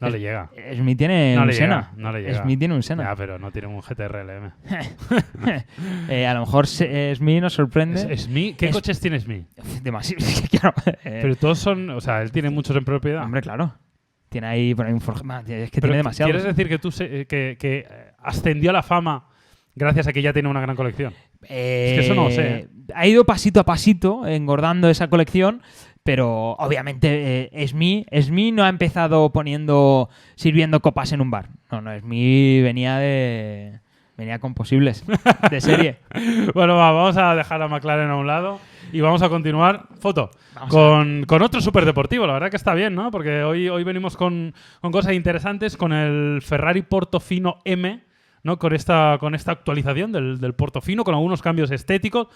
No 0.00 0.06
Es- 0.06 0.12
le 0.12 0.20
llega. 0.20 0.50
Esmi 0.56 0.94
tiene 0.94 1.34
No 1.34 1.42
un 1.42 1.52
Sena. 1.52 1.92
No 1.96 2.12
le 2.12 2.20
llega. 2.22 2.38
Esmi 2.38 2.56
tiene 2.56 2.74
un 2.74 2.82
Sena. 2.84 3.02
Ya, 3.04 3.16
pero 3.16 3.38
no 3.38 3.50
tiene 3.50 3.66
un 3.68 3.80
GTRLM. 3.80 4.52
Eh, 6.08 6.26
a 6.26 6.34
lo 6.34 6.40
mejor 6.40 6.66
se- 6.66 7.10
Esmi 7.10 7.40
nos 7.40 7.52
sorprende. 7.54 8.00
Es, 8.12 8.28
Esmi- 8.28 8.56
¿Qué 8.56 8.66
Es- 8.66 8.72
coches 8.72 9.00
tiene 9.00 9.16
Esmi? 9.16 9.44
Demasiado. 9.82 10.24
claro. 10.50 10.74
eh, 11.04 11.18
Pero 11.22 11.36
todos 11.36 11.58
son, 11.58 11.90
o 11.90 12.00
sea, 12.00 12.22
él 12.22 12.30
tiene 12.32 12.50
muchos 12.50 12.76
en 12.76 12.84
propiedad. 12.84 13.24
hombre, 13.24 13.40
claro. 13.42 13.74
Tiene 14.28 14.46
ahí 14.46 14.74
por 14.74 14.86
ahí 14.86 14.92
un 14.92 15.00
Forge- 15.00 15.24
Es 15.48 15.70
que 15.70 15.80
Pero 15.80 15.88
tiene 15.88 15.96
demasiado. 15.98 16.30
¿Quieres 16.30 16.44
decir 16.44 16.68
que 16.68 16.78
tú 16.78 16.90
se- 16.90 17.20
eh, 17.22 17.26
que, 17.26 17.56
que, 17.58 17.78
eh, 17.78 18.12
ascendió 18.18 18.70
a 18.70 18.72
la 18.74 18.82
fama 18.82 19.28
gracias 19.74 20.06
a 20.06 20.12
que 20.12 20.22
ya 20.22 20.32
tiene 20.32 20.48
una 20.48 20.60
gran 20.60 20.76
colección? 20.76 21.12
Eh, 21.48 21.94
que 21.98 22.04
eso 22.04 22.14
no 22.14 22.24
lo 22.24 22.30
sé, 22.30 22.46
¿eh? 22.48 22.68
Ha 22.94 23.06
ido 23.06 23.24
pasito 23.24 23.60
a 23.60 23.64
pasito 23.64 24.26
engordando 24.26 24.88
esa 24.90 25.08
colección, 25.08 25.62
pero 26.08 26.52
obviamente 26.52 27.42
eh, 27.42 27.50
Esmi 27.52 28.52
no 28.52 28.64
ha 28.64 28.70
empezado 28.70 29.30
poniendo 29.30 30.08
sirviendo 30.36 30.80
copas 30.80 31.12
en 31.12 31.20
un 31.20 31.30
bar. 31.30 31.50
No, 31.70 31.82
no, 31.82 31.92
Esmi 31.92 32.62
venía 32.62 32.96
de 32.96 33.80
venía 34.16 34.38
con 34.38 34.54
posibles 34.54 35.04
de 35.50 35.60
serie. 35.60 35.98
Bueno, 36.54 36.76
va, 36.76 36.92
vamos 36.92 37.18
a 37.18 37.34
dejar 37.34 37.60
a 37.60 37.68
McLaren 37.68 38.08
a 38.08 38.16
un 38.16 38.26
lado 38.26 38.58
y 38.90 39.02
vamos 39.02 39.20
a 39.20 39.28
continuar. 39.28 39.84
Foto. 40.00 40.30
Vamos 40.54 40.70
Con, 40.70 41.24
con 41.26 41.42
otro 41.42 41.60
superdeportivo, 41.60 42.26
la 42.26 42.32
verdad 42.32 42.48
que 42.48 42.56
está 42.56 42.72
bien, 42.72 42.94
¿no? 42.94 43.10
Porque 43.10 43.42
hoy, 43.42 43.68
hoy 43.68 43.84
venimos 43.84 44.16
con, 44.16 44.54
con 44.80 44.90
cosas 44.90 45.12
interesantes, 45.12 45.76
con 45.76 45.92
el 45.92 46.40
Ferrari 46.40 46.80
Portofino 46.80 47.58
M, 47.66 48.02
¿no? 48.44 48.58
Con 48.58 48.74
esta, 48.74 49.18
con 49.20 49.34
esta 49.34 49.52
actualización 49.52 50.12
del, 50.12 50.40
del 50.40 50.54
Portofino, 50.54 51.04
con 51.04 51.14
algunos 51.14 51.42
cambios 51.42 51.70
estéticos. 51.70 52.28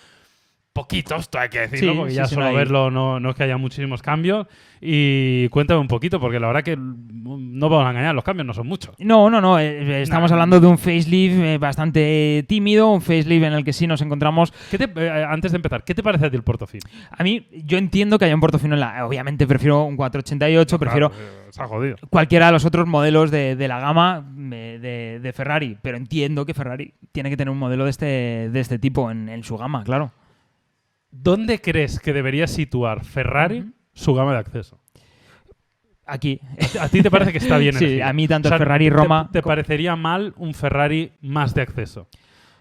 Poquitos, 0.72 1.28
hay 1.38 1.50
que 1.50 1.61
decirlo, 1.61 1.92
Sí, 1.92 1.98
porque 1.98 2.14
ya 2.14 2.24
sí, 2.24 2.35
solo 2.35 2.46
no 2.46 2.50
hay- 2.52 2.56
verlo 2.56 2.90
no, 2.90 3.20
no 3.20 3.30
es 3.30 3.37
que 3.37 3.42
haya 3.42 3.58
muchísimos 3.58 4.00
cambios. 4.00 4.46
Y 4.80 5.48
cuéntame 5.50 5.78
un 5.80 5.87
poquito, 5.87 6.18
porque 6.18 6.40
la 6.40 6.46
verdad 6.46 6.62
que 6.64 6.76
no 6.76 7.68
vamos 7.68 7.87
a 7.87 7.90
engañar, 7.90 8.14
los 8.14 8.24
cambios 8.24 8.46
no 8.46 8.54
son 8.54 8.66
muchos. 8.66 8.94
No, 8.98 9.28
no, 9.28 9.40
no. 9.42 9.58
eh, 9.58 10.00
estamos 10.02 10.30
Nah. 10.30 10.37
hablando 10.37 10.58
de 10.61 10.66
un 10.66 10.78
facelift 10.78 11.37
eh, 11.38 11.58
bastante 11.58 12.44
tímido, 12.48 12.90
un 12.90 13.02
facelift 13.02 13.44
en 13.44 13.52
el 13.52 13.64
que 13.64 13.72
sí 13.74 13.87
nos 13.87 14.00
encontramos 14.00 14.52
¿Qué 14.70 14.78
te- 14.78 14.90
eh, 14.96 15.24
antes 15.28 15.52
de 15.52 15.56
empezar, 15.56 15.85
¿qué 15.85 15.94
te 15.94 16.02
parece 16.02 16.24
a 16.26 16.30
ti 16.30 16.37
el 16.37 16.42
Portofino? 16.42 16.85
A 17.11 17.22
mí, 17.22 17.46
yo 17.64 17.76
entiendo 17.76 18.18
que 18.18 18.24
haya 18.24 18.35
un 18.35 18.40
portofino 18.40 18.74
en 18.74 18.80
la. 18.80 19.06
Obviamente 19.06 19.46
prefiero 19.46 19.85
un 19.85 19.96
488, 19.96 20.78
prefiero 20.78 21.11
Claro, 21.11 21.22
eh, 21.22 21.48
se 21.50 21.62
ha 21.62 21.66
jodido. 21.66 21.96
cualquiera 22.08 22.46
de 22.46 22.52
los 22.52 22.64
otros 22.64 22.87
modelos 22.88 23.30
de, 23.30 23.56
de 23.56 23.68
la 23.68 23.78
gama 23.78 24.24
eh, 24.52 24.78
de, 24.80 25.20
de 25.20 25.32
Ferrari, 25.35 25.76
pero 25.82 25.98
entiendo 25.98 26.46
que 26.46 26.54
Ferrari 26.54 26.94
tiene 27.12 27.28
que 27.28 27.37
tener 27.37 27.52
un 27.52 27.58
modelo 27.58 27.85
de 27.85 27.90
este, 27.90 28.06
de 28.50 28.61
este 28.61 28.78
tipo 28.78 29.11
en, 29.11 29.28
en 29.28 29.44
su 29.44 29.56
gama, 29.58 29.85
claro. 29.85 30.11
¿Dónde 31.12 31.61
crees 31.61 32.01
que 32.01 32.12
debería 32.12 32.46
situar 32.48 33.05
Ferrari 33.05 33.66
su 33.92 34.14
gama 34.14 34.33
de 34.33 34.38
acceso? 34.38 34.81
Aquí. 36.07 36.40
¿A 36.81 36.88
ti 36.88 37.01
te 37.03 37.11
parece 37.11 37.31
que 37.33 37.38
está 37.38 37.59
bien 37.59 37.75
Sí, 37.79 37.85
elegido? 37.85 38.07
a 38.09 38.12
mí 38.12 38.27
tanto 38.27 38.48
O 38.48 38.51
sea, 38.51 38.57
el 38.57 38.62
Ferrari 38.62 38.87
te- 38.87 38.90
Roma. 38.90 39.29
¿Te, 39.33 39.42
parecería 39.42 39.94
mal 39.94 40.35
un 40.37 40.53
Ferrari 40.55 41.12
más 41.20 41.55
de 41.55 41.62
acceso? 41.62 42.09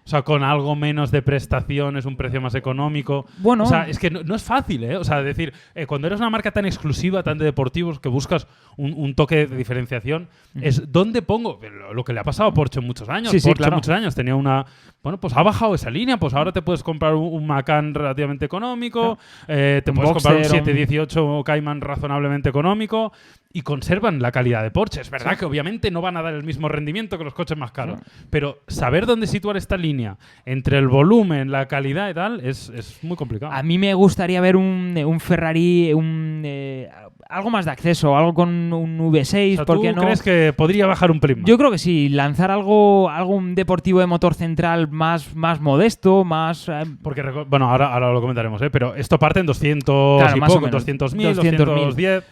O 0.04 0.08
sea, 0.08 0.22
con 0.22 0.42
algo 0.42 0.74
menos 0.74 1.12
de 1.12 1.22
prestaciones, 1.22 2.06
un 2.06 2.16
precio 2.16 2.40
más 2.40 2.56
económico. 2.56 3.24
Bueno. 3.38 3.62
O 3.64 3.66
sea, 3.66 3.86
es 3.88 3.98
que 4.00 4.10
no, 4.10 4.24
no 4.24 4.34
es 4.34 4.42
fácil, 4.42 4.82
¿eh? 4.82 4.96
O 4.96 5.04
sea, 5.04 5.22
decir, 5.22 5.52
eh, 5.76 5.86
cuando 5.86 6.08
eres 6.08 6.18
una 6.18 6.28
marca 6.28 6.50
tan 6.50 6.66
exclusiva, 6.66 7.22
tan 7.22 7.38
de 7.38 7.44
deportivos, 7.44 8.00
que 8.00 8.08
buscas 8.08 8.48
un, 8.76 8.94
un 8.96 9.14
toque 9.14 9.46
de 9.46 9.56
diferenciación, 9.56 10.28
es 10.60 10.90
¿dónde 10.90 11.22
pongo? 11.22 11.60
Lo, 11.62 11.94
lo 11.94 12.04
que 12.04 12.12
le 12.12 12.18
ha 12.20 12.24
pasado 12.24 12.48
a 12.48 12.54
Porsche 12.54 12.80
en 12.80 12.86
muchos 12.86 13.08
años. 13.08 13.30
Sí, 13.30 13.38
sí, 13.38 13.48
Porsche 13.48 13.58
claro. 13.58 13.76
muchos 13.76 13.94
años 13.94 14.14
tenía 14.14 14.34
una... 14.34 14.66
Bueno, 15.04 15.18
pues 15.18 15.36
ha 15.36 15.42
bajado 15.42 15.74
esa 15.74 15.90
línea, 15.90 16.16
pues 16.16 16.34
ahora 16.34 16.52
te 16.52 16.62
puedes 16.62 16.82
comprar 16.82 17.14
un, 17.14 17.32
un 17.32 17.46
Macan 17.46 17.94
relativamente 17.94 18.44
económico, 18.44 19.18
eh, 19.48 19.82
te 19.84 19.90
Un 19.92 19.96
puedes 19.96 20.12
comprar 20.12 20.36
un- 20.36 20.44
718 20.44 21.42
Cayman 21.44 21.80
razonablemente 21.80 22.48
económico 22.48 23.12
y 23.52 23.62
conservan 23.62 24.20
la 24.22 24.32
calidad 24.32 24.62
de 24.62 24.70
Porsche. 24.70 25.00
Es 25.00 25.10
verdad 25.10 25.36
que 25.38 25.44
obviamente 25.44 25.90
no 25.90 26.00
van 26.00 26.16
a 26.16 26.22
dar 26.22 26.34
el 26.34 26.42
mismo 26.44 26.68
rendimiento 26.68 27.18
que 27.18 27.24
los 27.24 27.34
coches 27.34 27.56
más 27.58 27.72
caros, 27.72 28.00
pero 28.30 28.60
saber 28.68 29.06
dónde 29.06 29.26
situar 29.26 29.56
esta 29.56 29.76
línea 29.76 30.16
entre 30.46 30.78
el 30.78 30.88
volumen, 30.88 31.50
la 31.50 31.68
calidad 31.68 32.10
y 32.10 32.14
tal 32.14 32.40
es, 32.40 32.70
es 32.70 32.98
muy 33.02 33.16
complicado. 33.16 33.52
A 33.52 33.62
mí 33.62 33.78
me 33.78 33.92
gustaría 33.94 34.40
ver 34.40 34.56
un, 34.56 34.96
un 35.04 35.20
Ferrari, 35.20 35.92
un, 35.92 36.42
eh, 36.44 36.90
algo 37.28 37.50
más 37.50 37.64
de 37.64 37.70
acceso, 37.70 38.16
algo 38.16 38.34
con 38.34 38.72
un 38.72 38.98
V6, 38.98 39.52
O 39.52 39.56
sea, 39.56 39.64
¿por 39.64 39.76
¿tú 39.76 39.82
qué 39.82 39.92
no? 39.92 40.02
crees 40.02 40.22
que 40.22 40.52
podría 40.56 40.86
bajar 40.86 41.10
un 41.10 41.20
más? 41.20 41.44
Yo 41.44 41.56
creo 41.58 41.70
que 41.70 41.78
sí, 41.78 42.08
lanzar 42.08 42.50
algo, 42.50 43.08
algún 43.10 43.54
deportivo 43.54 44.00
de 44.00 44.06
motor 44.06 44.34
central 44.34 44.88
más, 44.88 45.34
más 45.34 45.60
modesto, 45.60 46.24
más... 46.24 46.68
eh, 46.68 46.84
Porque, 47.02 47.22
bueno, 47.48 47.70
ahora, 47.70 47.92
ahora 47.92 48.12
lo 48.12 48.20
comentaremos, 48.20 48.60
¿eh? 48.62 48.70
pero 48.70 48.94
esto 48.94 49.18
parte 49.18 49.40
en 49.40 49.46
200 49.46 50.20
Claro, 50.22 50.36
y 50.36 50.40
más 50.40 50.52
poco, 50.52 50.66
menos. 50.66 50.86
200.000, 50.86 51.34
200.000. 51.34 51.56
210. 51.56 52.24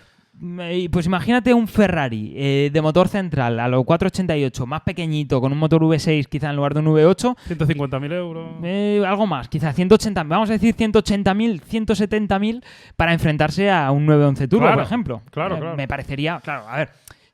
Pues 0.90 1.05
imagínate 1.05 1.53
un 1.53 1.68
Ferrari 1.68 2.33
eh, 2.35 2.70
de 2.72 2.81
motor 2.81 3.09
central 3.09 3.61
a 3.61 3.68
los 3.68 3.85
488, 3.85 4.66
más 4.66 4.81
pequeñito, 4.81 5.38
con 5.40 5.53
un 5.53 5.59
motor 5.59 5.83
V6 5.83 6.26
quizá 6.29 6.48
en 6.48 6.57
lugar 6.57 6.72
de 6.72 6.81
un 6.81 6.87
V8, 6.87 7.37
150.000 7.46 8.12
euros. 8.14 8.48
eh, 8.62 9.05
algo 9.07 9.26
más, 9.26 9.48
quizá 9.48 9.72
180, 9.72 10.22
vamos 10.24 10.48
a 10.48 10.55
decir 10.55 10.74
180.000, 10.74 11.61
170.000 11.61 12.62
para 12.96 13.12
enfrentarse 13.12 13.70
a 13.70 13.90
un 13.90 14.07
911 14.07 14.48
Turbo, 14.48 14.62
Claro, 14.62 14.76
por 14.76 14.85
ejemplo. 14.85 15.22
claro, 15.31 15.57
Eh, 15.57 15.61
claro. 15.61 15.76
Me 15.76 15.87
parecería, 15.87 16.40
claro, 16.42 16.66
a 16.68 16.76
ver. 16.79 16.88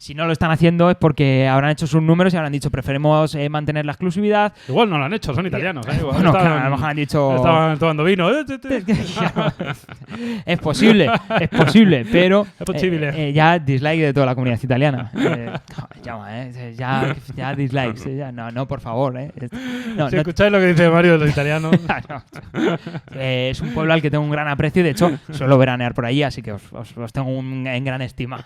Si 0.07 0.15
no 0.15 0.25
lo 0.25 0.31
están 0.33 0.53
haciendo 0.53 0.89
es 0.89 0.95
porque 0.97 1.49
habrán 1.49 1.71
hecho 1.73 1.89
sus 1.89 2.01
números 2.01 2.33
y 2.33 2.37
habrán 2.37 2.53
dicho 2.53 2.71
preferimos 2.71 3.35
eh, 3.35 3.49
mantener 3.49 3.85
la 3.85 3.91
exclusiva. 3.91 4.53
Igual 4.69 4.89
no 4.89 4.99
lo 4.99 5.05
han 5.07 5.13
hecho, 5.15 5.35
son 5.35 5.45
italianos. 5.49 5.85
¿eh? 5.89 5.97
Igual 5.99 6.15
estaban- 6.19 6.41
claro, 6.43 6.61
a 6.61 6.65
lo 6.67 6.71
mejor 6.71 6.91
han 6.91 6.97
dicho. 6.97 7.35
Estaban 7.35 7.77
tomando 7.81 8.05
vino. 8.05 8.31
eh, 8.31 8.45
es 10.47 10.59
posible, 10.61 11.11
es 11.41 11.49
posible, 11.49 12.07
pero 12.13 12.47
Es 12.61 12.65
posible. 12.67 13.09
eh, 13.09 13.31
eh, 13.31 13.33
ya 13.33 13.59
dislike 13.59 14.01
de 14.01 14.13
toda 14.15 14.27
la 14.27 14.37
comunidad 14.37 14.63
italiana. 14.63 15.11
Eh, 15.17 15.51
ya, 16.05 16.19
eh, 16.31 16.75
ya, 16.79 17.17
ya 17.35 17.55
dislikes, 17.57 18.17
ya, 18.17 18.31
no, 18.31 18.53
no, 18.53 18.69
por 18.69 18.81
favor. 18.81 19.17
Eh. 19.19 19.33
No, 19.97 20.09
Si 20.09 20.15
no- 20.15 20.21
escucháis 20.23 20.53
lo 20.53 20.61
que 20.61 20.67
dice 20.69 20.89
Mario 20.89 21.15
de 21.15 21.19
los 21.19 21.31
italianos. 21.31 21.73
no. 22.09 22.23
Es 23.21 23.61
un 23.61 23.71
pueblo 23.75 23.93
al 23.93 24.01
que 24.03 24.13
tengo 24.13 24.23
un 24.23 24.31
gran 24.31 24.47
aprecio 24.47 24.83
y 24.83 24.85
de 24.85 24.91
hecho 24.91 25.19
suelo 25.33 25.59
veranear 25.59 25.95
por 25.95 26.07
allí, 26.07 26.23
así 26.23 26.43
que 26.43 26.53
os, 26.53 26.63
os- 26.73 26.97
os 26.97 27.13
tengo 27.13 27.29
un- 27.31 27.67
en 27.67 27.85
gran 27.85 28.03
estima. 28.03 28.45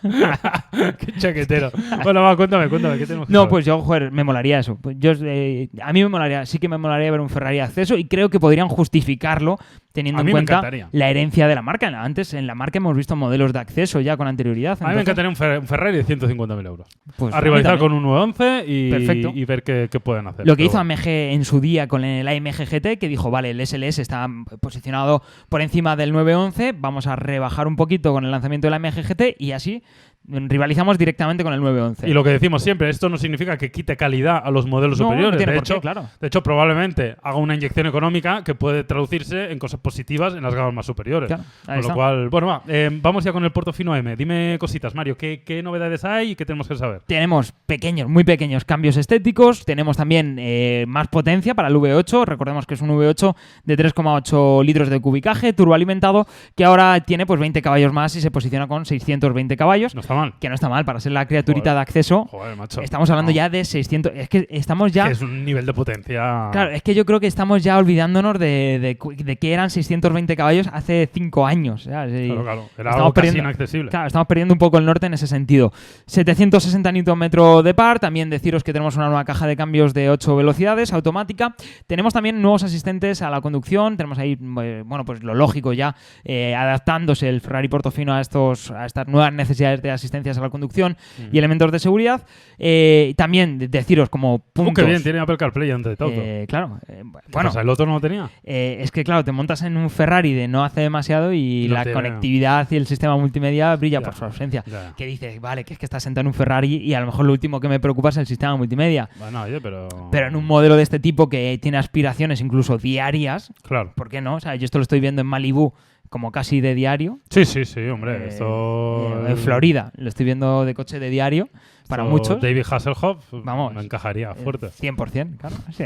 Qué 0.98 1.12
Bueno, 2.04 2.22
va, 2.22 2.36
cuéntame, 2.36 2.68
cuéntame. 2.68 2.98
¿qué 2.98 3.06
tenemos 3.06 3.26
que 3.26 3.32
No, 3.32 3.40
saber? 3.40 3.50
pues 3.50 3.64
yo, 3.64 3.80
joder, 3.80 4.10
me 4.12 4.24
molaría 4.24 4.58
eso. 4.58 4.78
Pues 4.80 4.96
yo, 4.98 5.12
eh, 5.22 5.68
a 5.82 5.92
mí 5.92 6.02
me 6.02 6.08
molaría, 6.08 6.46
sí 6.46 6.58
que 6.58 6.68
me 6.68 6.78
molaría 6.78 7.10
ver 7.10 7.20
un 7.20 7.28
Ferrari 7.28 7.58
acceso 7.60 7.96
y 7.96 8.04
creo 8.06 8.30
que 8.30 8.38
podrían 8.40 8.68
justificarlo 8.68 9.58
teniendo 9.92 10.22
A 10.22 10.24
en 10.24 10.30
cuenta 10.30 10.62
la 10.92 11.10
herencia 11.10 11.48
de 11.48 11.54
la 11.54 11.62
marca. 11.62 11.88
Antes 11.88 12.32
en 12.34 12.46
la 12.46 12.54
marca 12.54 12.78
hemos 12.78 12.96
visto 12.96 13.16
modelos 13.16 13.52
de 13.52 13.58
acceso 13.58 14.00
ya 14.00 14.16
con 14.16 14.28
anterioridad. 14.28 14.78
A 14.80 14.88
mí 14.88 14.94
me 14.94 15.00
entonces, 15.00 15.24
encantaría 15.24 15.28
un, 15.30 15.36
Fer- 15.36 15.60
un 15.60 15.66
Ferrari 15.66 15.96
de 15.96 16.04
150.000 16.04 16.66
euros. 16.66 16.86
pues, 17.16 17.34
a 17.34 17.40
rivalizar 17.40 17.78
con 17.78 17.92
un 17.92 18.02
911 18.04 18.64
y, 18.68 18.90
Perfecto. 18.90 19.32
y 19.34 19.44
ver 19.44 19.62
qué, 19.64 19.88
qué 19.90 19.98
pueden 20.00 20.28
hacer. 20.28 20.46
Lo 20.46 20.54
que 20.56 20.64
Pero 20.64 20.70
hizo. 20.70 20.78
AMG 20.78 21.06
en 21.08 21.44
su 21.44 21.60
día 21.60 21.88
con 21.88 22.04
el 22.04 22.28
AMG 22.28 22.66
GT, 22.70 22.98
que 22.98 23.08
dijo, 23.08 23.30
vale, 23.32 23.50
el 23.50 23.66
SLS 23.66 23.98
está 23.98 24.28
posicionado 24.60 25.22
por 25.48 25.60
encima 25.60 25.96
del 25.96 26.12
911, 26.12 26.72
vamos 26.78 27.06
a 27.08 27.16
rebajar 27.16 27.66
un 27.66 27.76
poquito 27.76 28.12
con 28.12 28.24
el 28.24 28.30
lanzamiento 28.30 28.66
del 28.68 28.74
AMG 28.74 29.02
GT 29.02 29.36
y 29.38 29.52
así 29.52 29.82
rivalizamos 30.26 30.98
directamente 30.98 31.42
con 31.42 31.52
el 31.52 31.60
911. 31.60 32.08
Y 32.08 32.12
lo 32.12 32.22
que 32.22 32.30
decimos 32.30 32.62
siempre, 32.62 32.88
esto 32.88 33.08
no 33.08 33.16
significa 33.16 33.56
que 33.56 33.70
quite 33.70 33.96
calidad 33.96 34.40
a 34.44 34.50
los 34.50 34.66
modelos 34.66 34.98
No, 34.98 35.06
no 35.06 35.10
superiores. 35.10 35.36
tiene 35.38 35.52
de, 35.52 35.58
por 35.58 35.66
qué, 35.66 35.72
hecho, 35.72 35.80
claro. 35.80 36.08
de 36.20 36.26
hecho, 36.26 36.42
probablemente 36.42 37.16
haga 37.22 37.36
una 37.36 37.54
inyección 37.54 37.86
económica 37.86 38.44
que 38.44 38.54
puede 38.54 38.84
traducirse 38.84 39.50
en 39.50 39.58
cosas 39.58 39.80
positivas 39.80 40.34
en 40.34 40.42
las 40.42 40.54
gamas 40.54 40.74
más 40.74 40.86
superiores. 40.86 41.28
Claro, 41.28 41.42
con 41.66 41.80
lo 41.80 41.94
cual, 41.94 42.28
bueno, 42.28 42.46
va, 42.46 42.62
eh, 42.68 42.90
vamos 43.02 43.24
ya 43.24 43.32
con 43.32 43.44
el 43.44 43.50
Portofino 43.50 43.96
M. 43.96 44.14
Dime 44.16 44.56
cositas, 44.60 44.94
Mario. 44.94 45.16
¿qué, 45.16 45.42
qué 45.44 45.62
novedades 45.62 46.04
hay 46.04 46.32
y 46.32 46.36
qué 46.36 46.44
tenemos 46.44 46.68
que 46.68 46.76
saber? 46.76 47.02
Tenemos 47.06 47.52
pequeños, 47.66 48.08
muy 48.08 48.24
pequeños 48.24 48.64
cambios 48.64 48.96
estéticos. 48.96 49.64
Tenemos 49.64 49.96
también 49.96 50.36
eh, 50.38 50.84
más 50.86 51.08
potencia 51.08 51.54
para 51.54 51.68
el 51.68 51.74
V8. 51.74 52.24
Recordemos 52.24 52.66
que 52.66 52.74
es 52.74 52.80
un 52.82 52.90
V8 52.90 53.34
de 53.64 53.76
3,8 53.76 54.64
litros 54.64 54.88
de 54.90 55.00
cubicaje, 55.00 55.52
turboalimentado, 55.52 56.26
que 56.54 56.64
ahora 56.64 57.00
tiene 57.00 57.26
pues 57.26 57.40
20 57.40 57.60
caballos 57.62 57.92
más 57.92 58.14
y 58.16 58.20
se 58.20 58.30
posiciona 58.30 58.68
con 58.68 58.84
620 58.86 59.56
caballos. 59.56 59.94
No 59.94 60.00
está 60.10 60.14
mal. 60.20 60.34
Que 60.40 60.48
no 60.48 60.54
está 60.54 60.68
mal 60.68 60.84
para 60.84 61.00
ser 61.00 61.12
la 61.12 61.26
criaturita 61.26 61.70
Joder. 61.70 61.74
de 61.76 61.80
acceso. 61.80 62.24
Joder, 62.30 62.56
macho. 62.56 62.80
Estamos 62.82 63.08
hablando 63.10 63.30
No. 63.30 63.36
ya 63.36 63.48
de 63.48 63.64
600. 63.64 64.12
Es 64.14 64.28
que 64.28 64.46
estamos 64.50 64.92
ya. 64.92 65.06
Que 65.06 65.12
es 65.12 65.22
un 65.22 65.44
nivel 65.44 65.66
de 65.66 65.72
potencia. 65.74 66.48
Claro, 66.52 66.70
es 66.70 66.82
que 66.82 66.94
yo 66.94 67.04
creo 67.06 67.20
que 67.20 67.26
estamos 67.26 67.62
ya 67.62 67.78
olvidándonos 67.78 68.38
de, 68.38 68.96
de 69.24 69.36
que 69.36 69.52
eran 69.52 69.70
620 69.70 70.36
caballos 70.36 70.68
hace 70.72 71.08
5 71.12 71.46
años. 71.46 71.84
¿sabes? 71.84 72.12
Y 72.24 72.26
Claro, 72.28 72.42
claro. 72.42 72.68
Era 72.78 72.90
algo 72.92 73.12
casi 73.12 73.26
perdiendo- 73.28 73.48
inaccesible. 73.50 73.90
Claro, 73.90 74.06
estamos 74.06 74.26
perdiendo 74.26 74.54
un 74.54 74.58
poco 74.58 74.78
el 74.78 74.84
norte 74.86 75.06
en 75.06 75.14
ese 75.14 75.26
sentido. 75.26 75.72
760 76.06 76.90
Nm 76.92 77.62
de 77.62 77.74
par, 77.74 78.00
también 78.00 78.30
deciros 78.30 78.64
que 78.64 78.72
tenemos 78.72 78.96
una 78.96 79.06
nueva 79.06 79.24
caja 79.24 79.46
de 79.46 79.56
cambios 79.56 79.94
de 79.94 80.10
8 80.10 80.36
velocidades 80.36 80.92
automática. 80.92 81.54
Tenemos 81.86 82.12
también 82.12 82.40
nuevos 82.42 82.62
asistentes 82.62 83.22
a 83.22 83.30
la 83.30 83.40
conducción, 83.40 83.96
tenemos 83.96 84.18
ahí, 84.18 84.38
eh, 84.62 84.82
bueno, 84.84 85.04
pues 85.04 85.22
lo 85.22 85.34
lógico 85.34 85.72
ya, 85.72 85.94
eh, 86.24 86.54
adaptándose 86.54 87.28
el 87.28 87.40
Ferrari 87.40 87.68
Portofino 87.68 88.12
a, 88.14 88.20
estos, 88.20 88.70
a 88.70 88.86
estas 88.86 89.06
nuevas 89.08 89.32
necesidades 89.32 89.82
de 89.82 89.90
asistencias 90.00 90.36
a 90.38 90.40
la 90.40 90.50
conducción 90.50 90.96
y 91.32 91.38
elementos 91.38 91.70
de 91.72 91.78
seguridad. 91.78 92.26
Eh, 92.58 93.14
también 93.16 93.58
de- 93.58 93.68
deciros 93.68 94.08
como 94.10 94.34
Uh, 94.34 94.38
puntos... 94.52 94.74
qué 94.84 94.84
bien, 94.90 95.02
tiene 95.02 95.18
Apple 95.18 95.36
CarPlay 95.36 95.70
antes 95.70 95.90
de 95.92 95.96
todo. 95.96 96.10
eh, 96.12 96.44
claro, 96.48 96.78
eh, 96.88 97.02
¿Qué 97.02 97.02
bueno, 97.32 97.48
pasa, 97.48 97.60
¿El 97.62 97.68
otro 97.68 97.86
no 97.86 97.94
lo 97.94 98.00
tenía? 98.00 98.30
eh, 98.44 98.78
es 98.80 98.90
que 98.90 99.04
claro, 99.04 99.24
te 99.24 99.32
montas 99.32 99.62
en 99.62 99.76
un 99.76 99.88
Ferrari 99.90 100.32
de 100.34 100.48
no 100.48 100.64
hace 100.64 100.80
demasiado 100.80 101.32
y 101.32 101.66
No 101.68 101.74
la 101.74 101.82
tiene. 101.84 101.94
conectividad 101.94 102.66
y 102.70 102.76
el 102.76 102.86
sistema 102.86 103.16
multimedia 103.16 103.74
brilla 103.76 104.00
Ya. 104.00 104.04
por 104.04 104.14
su 104.14 104.24
ausencia. 104.24 104.64
Ya. 104.66 104.94
Que 104.96 105.06
dices, 105.06 105.40
vale, 105.40 105.64
que 105.64 105.72
es 105.74 105.78
que 105.78 105.86
estás 105.86 106.02
sentado 106.02 106.22
en 106.22 106.26
un 106.28 106.34
Ferrari 106.34 106.76
y 106.76 106.94
a 106.94 107.00
lo 107.00 107.06
mejor 107.06 107.26
lo 107.26 107.32
último 107.32 107.60
que 107.60 107.68
me 107.68 107.80
preocupa 107.80 108.10
es 108.10 108.16
el 108.16 108.26
sistema 108.26 108.56
multimedia. 108.56 109.08
Bueno, 109.18 109.42
oye, 109.42 109.60
pero. 109.60 109.88
Pero 110.10 110.26
en 110.28 110.36
un 110.36 110.44
modelo 110.46 110.76
de 110.76 110.82
este 110.82 110.98
tipo 111.00 111.28
que 111.28 111.58
tiene 111.62 111.78
aspiraciones 111.78 112.40
incluso 112.40 112.78
diarias, 112.78 113.52
Claro. 113.62 113.92
¿por 113.96 114.08
qué 114.08 114.20
no? 114.20 114.34
O 114.36 114.40
sea, 114.40 114.54
yo 114.56 114.64
esto 114.64 114.78
lo 114.78 114.82
estoy 114.82 115.00
viendo 115.00 115.20
en 115.22 115.26
Malibu 115.26 115.72
como 116.10 116.30
casi 116.32 116.60
de 116.60 116.74
diario. 116.74 117.20
Sí, 117.30 117.44
sí, 117.46 117.64
sí, 117.64 117.80
hombre. 117.88 118.16
Eh, 118.24 118.28
esto. 118.28 119.24
eh, 119.26 119.30
en 119.30 119.36
Florida 119.38 119.92
lo 119.96 120.08
estoy 120.08 120.26
viendo 120.26 120.64
de 120.66 120.74
coche 120.74 120.98
de 121.00 121.08
diario 121.08 121.48
para 121.88 122.02
esto 122.02 122.10
muchos. 122.10 122.40
David 122.42 122.64
Hasselhoff. 122.70 123.24
Vamos. 123.32 123.72
Me 123.74 123.80
encajaría 123.80 124.32
Eh, 124.32 124.34
fuerte. 124.34 124.66
100%, 124.68 125.38
claro. 125.38 125.56
sí. 125.72 125.84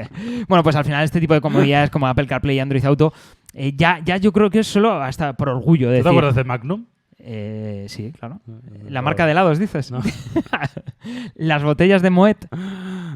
Bueno, 0.49 0.63
pues 0.65 0.75
al 0.77 0.85
final 0.85 1.05
este 1.05 1.21
tipo 1.21 1.35
de 1.35 1.41
comodidades 1.41 1.91
como 1.91 2.09
Apple 2.09 2.27
CarPlay 2.27 2.57
y 2.57 2.61
Android 2.61 2.85
Auto, 2.85 3.13
eh, 3.53 3.73
ya, 3.77 4.01
ya 4.05 4.17
yo 4.17 4.33
creo 4.33 4.51
que 4.51 4.59
es 4.61 4.67
solo 4.67 4.93
hasta 4.95 5.35
por 5.35 5.49
orgullo 5.49 5.91
de 5.91 5.99
¿Tú 5.99 6.03
te 6.05 6.09
decir. 6.09 6.19
acuerdas 6.19 6.35
de 6.35 6.45
Magnum? 6.45 6.87
Eh, 7.27 7.87
sí, 7.89 8.13
claro. 8.19 8.41
La 8.89 9.01
marca 9.01 9.25
de 9.25 9.33
helados, 9.33 9.59
dices. 9.59 9.91
No. 9.93 10.01
Las 11.37 11.63
botellas 11.63 12.03
de 12.03 12.11
Moet. 12.11 12.47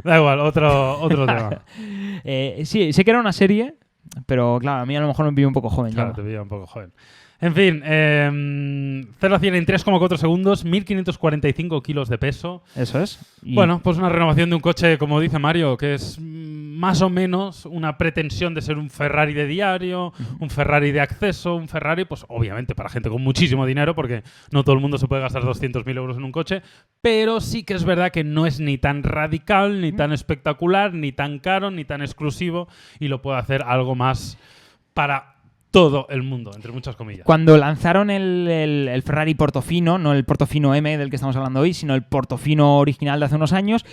Da 0.05 0.17
igual, 0.19 0.41
otro, 0.41 1.01
otro 1.01 1.27
tema. 1.27 1.63
Eh, 2.25 2.63
sí, 2.65 2.93
sé 2.93 3.05
que 3.05 3.11
era 3.11 3.21
una 3.21 3.33
serie, 3.33 3.75
pero 4.27 4.59
claro, 4.61 4.83
a 4.83 4.87
mí 4.87 4.97
a 4.97 5.01
lo 5.01 5.09
mejor 5.09 5.27
me 5.27 5.33
pilló 5.33 5.49
un 5.49 5.55
poco 5.55 5.71
joven. 5.71 5.93
Claro, 5.93 6.11
ya. 6.11 6.17
te 6.17 6.23
pilla 6.23 6.43
un 6.43 6.49
poco 6.49 6.67
joven. 6.67 6.93
En 7.41 7.55
fin, 7.55 7.83
eh, 7.85 8.29
0 9.21 9.35
a 9.35 9.39
100 9.39 9.55
en 9.57 9.67
3,4 9.67 10.17
segundos, 10.17 10.65
1545 10.65 11.83
kilos 11.83 12.09
de 12.09 12.19
peso. 12.19 12.63
Eso 12.77 13.01
es. 13.03 13.19
Y- 13.43 13.55
Bueno, 13.55 13.81
pues 13.83 13.97
una 13.99 14.09
renovación 14.09 14.49
de 14.51 14.57
un 14.57 14.61
coche, 14.63 14.97
como 14.99 15.21
dice 15.21 15.39
Mario, 15.39 15.77
que 15.77 15.95
es 15.95 16.19
más 16.21 17.03
o 17.03 17.11
menos 17.11 17.67
una 17.67 17.99
pretensión 17.99 18.55
de 18.55 18.63
ser 18.63 18.79
un 18.79 18.89
Ferrari 18.91 19.35
de 19.35 19.47
diario, 19.47 20.13
un 20.39 20.49
Ferrari 20.51 20.93
de 20.93 21.01
acceso, 21.01 21.57
un 21.57 21.67
Ferrari, 21.67 22.05
pues 22.05 22.25
obviamente 22.29 22.77
para 22.77 22.89
gente 22.89 23.09
con 23.11 23.21
muchísimo 23.23 23.67
dinero, 23.67 23.97
porque 23.97 24.23
no 24.53 24.63
todo 24.63 24.77
el 24.77 24.81
mundo 24.81 24.97
se 24.99 25.09
puede 25.09 25.23
gastar 25.23 25.43
200.000 25.43 25.97
euros 25.97 26.17
en 26.17 26.23
un 26.25 26.31
coche, 26.31 26.63
pero 27.03 27.41
sí 27.41 27.65
que 27.65 27.75
es 27.75 27.85
verdad 27.85 28.13
que 28.13 28.23
no 28.23 28.47
es 28.47 28.61
ni 28.61 28.79
tan 28.79 29.03
radical, 29.03 29.81
ni 29.81 29.91
tan 29.91 30.13
espectacular, 30.13 30.95
ni 30.95 31.11
tan 31.11 31.41
caro, 31.41 31.73
ni 31.73 31.85
tan 31.85 32.01
exclusivo, 32.03 32.69
y 33.01 33.09
lo 33.09 33.23
puede 33.23 33.39
hacer 33.39 33.63
algo 33.67 33.97
más 33.97 34.39
para 34.95 35.38
todo 35.71 36.07
el 36.09 36.23
mundo, 36.23 36.51
entre 36.55 36.73
muchas 36.73 36.97
comillas. 36.97 37.25
Cuando 37.25 37.57
lanzaron 37.59 38.11
el, 38.11 38.49
el- 38.49 38.89
el 38.89 39.03
Ferrari 39.03 39.35
Portofino, 39.35 39.99
no 39.99 40.13
el 40.15 40.25
Portofino 40.25 40.75
M 40.75 40.97
del 40.97 41.11
que 41.11 41.17
estamos 41.17 41.37
hablando 41.37 41.61
hoy, 41.61 41.75
sino 41.75 41.95
el 41.95 42.03
Portofino 42.03 42.79
original 42.79 43.21
de 43.21 43.27
hace 43.27 43.37
unos 43.37 43.53
años, 43.53 43.85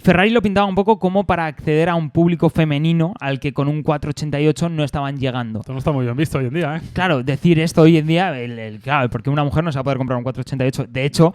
Ferrari 0.00 0.30
lo 0.30 0.42
pintaba 0.42 0.66
un 0.66 0.74
poco 0.74 0.98
como 0.98 1.24
para 1.24 1.46
acceder 1.46 1.88
a 1.88 1.94
un 1.94 2.10
público 2.10 2.50
femenino 2.50 3.14
al 3.20 3.38
que 3.40 3.52
con 3.52 3.68
un 3.68 3.82
488 3.82 4.68
no 4.68 4.82
estaban 4.84 5.18
llegando. 5.18 5.60
Esto 5.60 5.72
no 5.72 5.78
está 5.78 5.92
muy 5.92 6.04
bien 6.04 6.16
visto 6.16 6.38
hoy 6.38 6.46
en 6.46 6.54
día, 6.54 6.76
¿eh? 6.76 6.80
Claro, 6.92 7.22
decir 7.22 7.58
esto 7.60 7.82
hoy 7.82 7.96
en 7.98 8.06
día, 8.06 8.36
el, 8.38 8.58
el- 8.58 8.80
claro, 8.80 9.08
porque 9.10 9.30
una 9.30 9.44
mujer 9.44 9.62
no 9.64 9.70
se 9.72 9.76
va 9.78 9.80
a 9.82 9.84
poder 9.84 9.98
comprar 9.98 10.16
un 10.16 10.24
488. 10.24 10.90
De 10.92 11.04
hecho, 11.04 11.32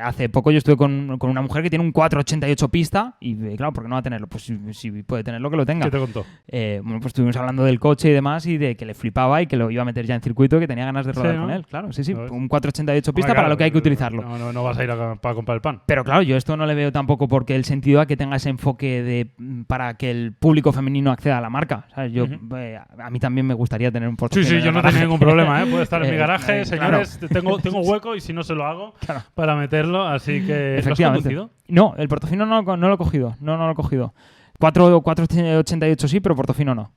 hace 0.00 0.28
poco 0.28 0.50
yo 0.50 0.58
estuve 0.58 0.76
con, 0.76 1.16
con 1.18 1.30
una 1.30 1.42
mujer 1.42 1.62
que 1.62 1.70
tiene 1.70 1.84
un 1.84 1.92
488 1.92 2.68
pista 2.68 3.16
y, 3.20 3.32
eh, 3.44 3.56
claro, 3.56 3.72
¿por 3.72 3.84
qué 3.84 3.88
no 3.88 3.94
va 3.96 4.00
a 4.00 4.02
tenerlo? 4.02 4.26
Pues 4.26 4.44
si, 4.44 4.58
si 4.72 4.90
puede 5.02 5.22
tenerlo, 5.24 5.50
que 5.50 5.56
lo 5.56 5.66
tenga. 5.66 5.84
¿Qué 5.86 5.90
te 5.90 5.98
contó? 5.98 6.24
Eh, 6.48 6.80
bueno, 6.82 6.98
pues 7.00 7.10
estuvimos 7.10 7.36
hablando 7.36 7.64
del 7.64 7.78
coche 7.78 8.10
y 8.10 8.12
demás 8.12 8.46
y 8.46 8.58
de 8.58 8.76
que 8.76 8.86
le 8.86 8.94
flipaba 8.94 9.42
y 9.42 9.46
que 9.46 9.56
lo 9.56 9.70
iba 9.70 9.82
a 9.82 9.84
meter 9.84 10.06
ya 10.06 10.14
en 10.14 10.20
circuito 10.22 10.56
y 10.56 10.60
que 10.60 10.66
tenía 10.68 10.84
ganas 10.84 11.06
de 11.06 11.12
rodar 11.12 11.32
Sí, 11.32 11.36
¿no? 11.36 11.42
con 11.44 11.50
él. 11.52 11.66
Claro, 11.66 11.92
sí, 11.92 12.04
sí. 12.04 12.14
¿Lo 12.14 12.22
ves? 12.22 12.30
Un 12.30 12.48
488 12.48 13.12
pista 13.12 13.34
para 13.34 13.48
lo 13.48 13.56
que 13.56 13.64
hay 13.64 13.70
que 13.70 13.78
utilizarlo. 13.78 14.22
No, 14.22 14.38
no, 14.38 14.52
no 14.52 14.64
vas 14.64 14.78
a 14.78 14.84
ir 14.84 14.90
a, 14.90 15.16
para 15.16 15.34
comprar 15.34 15.56
el 15.56 15.60
pan. 15.62 15.82
Pero 15.86 16.04
claro, 16.04 16.22
yo 16.22 16.36
esto 16.36 16.56
no 16.56 16.66
le 16.66 16.74
veo 16.74 16.92
tampoco 16.92 17.28
porque 17.28 17.54
él 17.56 17.64
sentido 17.64 18.00
a 18.00 18.06
que 18.06 18.16
tenga 18.16 18.36
ese 18.36 18.48
enfoque 18.48 19.02
de 19.02 19.30
para 19.66 19.94
que 19.94 20.10
el 20.10 20.32
público 20.32 20.72
femenino 20.72 21.10
acceda 21.10 21.38
a 21.38 21.40
la 21.40 21.50
marca. 21.50 21.86
¿sabes? 21.94 22.12
Yo, 22.12 22.24
eh, 22.56 22.78
a 22.98 23.10
mí 23.10 23.18
también 23.20 23.46
me 23.46 23.54
gustaría 23.54 23.90
tener 23.90 24.08
un 24.08 24.14
Sí, 24.14 24.18
portafolio. 24.20 24.48
sí, 24.48 24.54
en 24.56 24.62
yo 24.62 24.68
el 24.70 24.74
no 24.74 24.82
tengo 24.82 24.98
ningún 25.00 25.18
problema, 25.20 25.62
¿eh? 25.62 25.66
Puede 25.66 25.82
estar 25.82 26.02
en 26.04 26.10
mi 26.10 26.16
garaje, 26.18 26.64
señores. 26.64 27.18
Tengo, 27.30 27.58
tengo 27.58 27.80
hueco 27.82 28.14
y 28.16 28.20
si 28.20 28.32
no 28.32 28.42
se 28.42 28.54
lo 28.54 28.64
hago 28.64 28.94
Claro. 29.04 29.22
para 29.34 29.49
meterlo, 29.56 30.06
así 30.06 30.44
que. 30.46 30.72
¿Lo 30.72 30.78
has 30.78 30.86
Efectivamente. 30.86 31.36
No, 31.68 31.94
el 31.96 32.08
Portofino 32.08 32.46
no, 32.46 32.62
lo- 32.62 32.76
no 32.76 32.88
lo 32.88 32.94
he 32.94 32.98
cogido. 32.98 33.36
No, 33.40 33.56
no 33.56 33.66
lo 33.66 33.72
he 33.72 33.76
cogido. 33.76 34.14
4 34.58 35.00
488 35.02 36.08
sí, 36.08 36.20
pero 36.20 36.36
Portofino 36.36 36.74
no. 36.74 36.92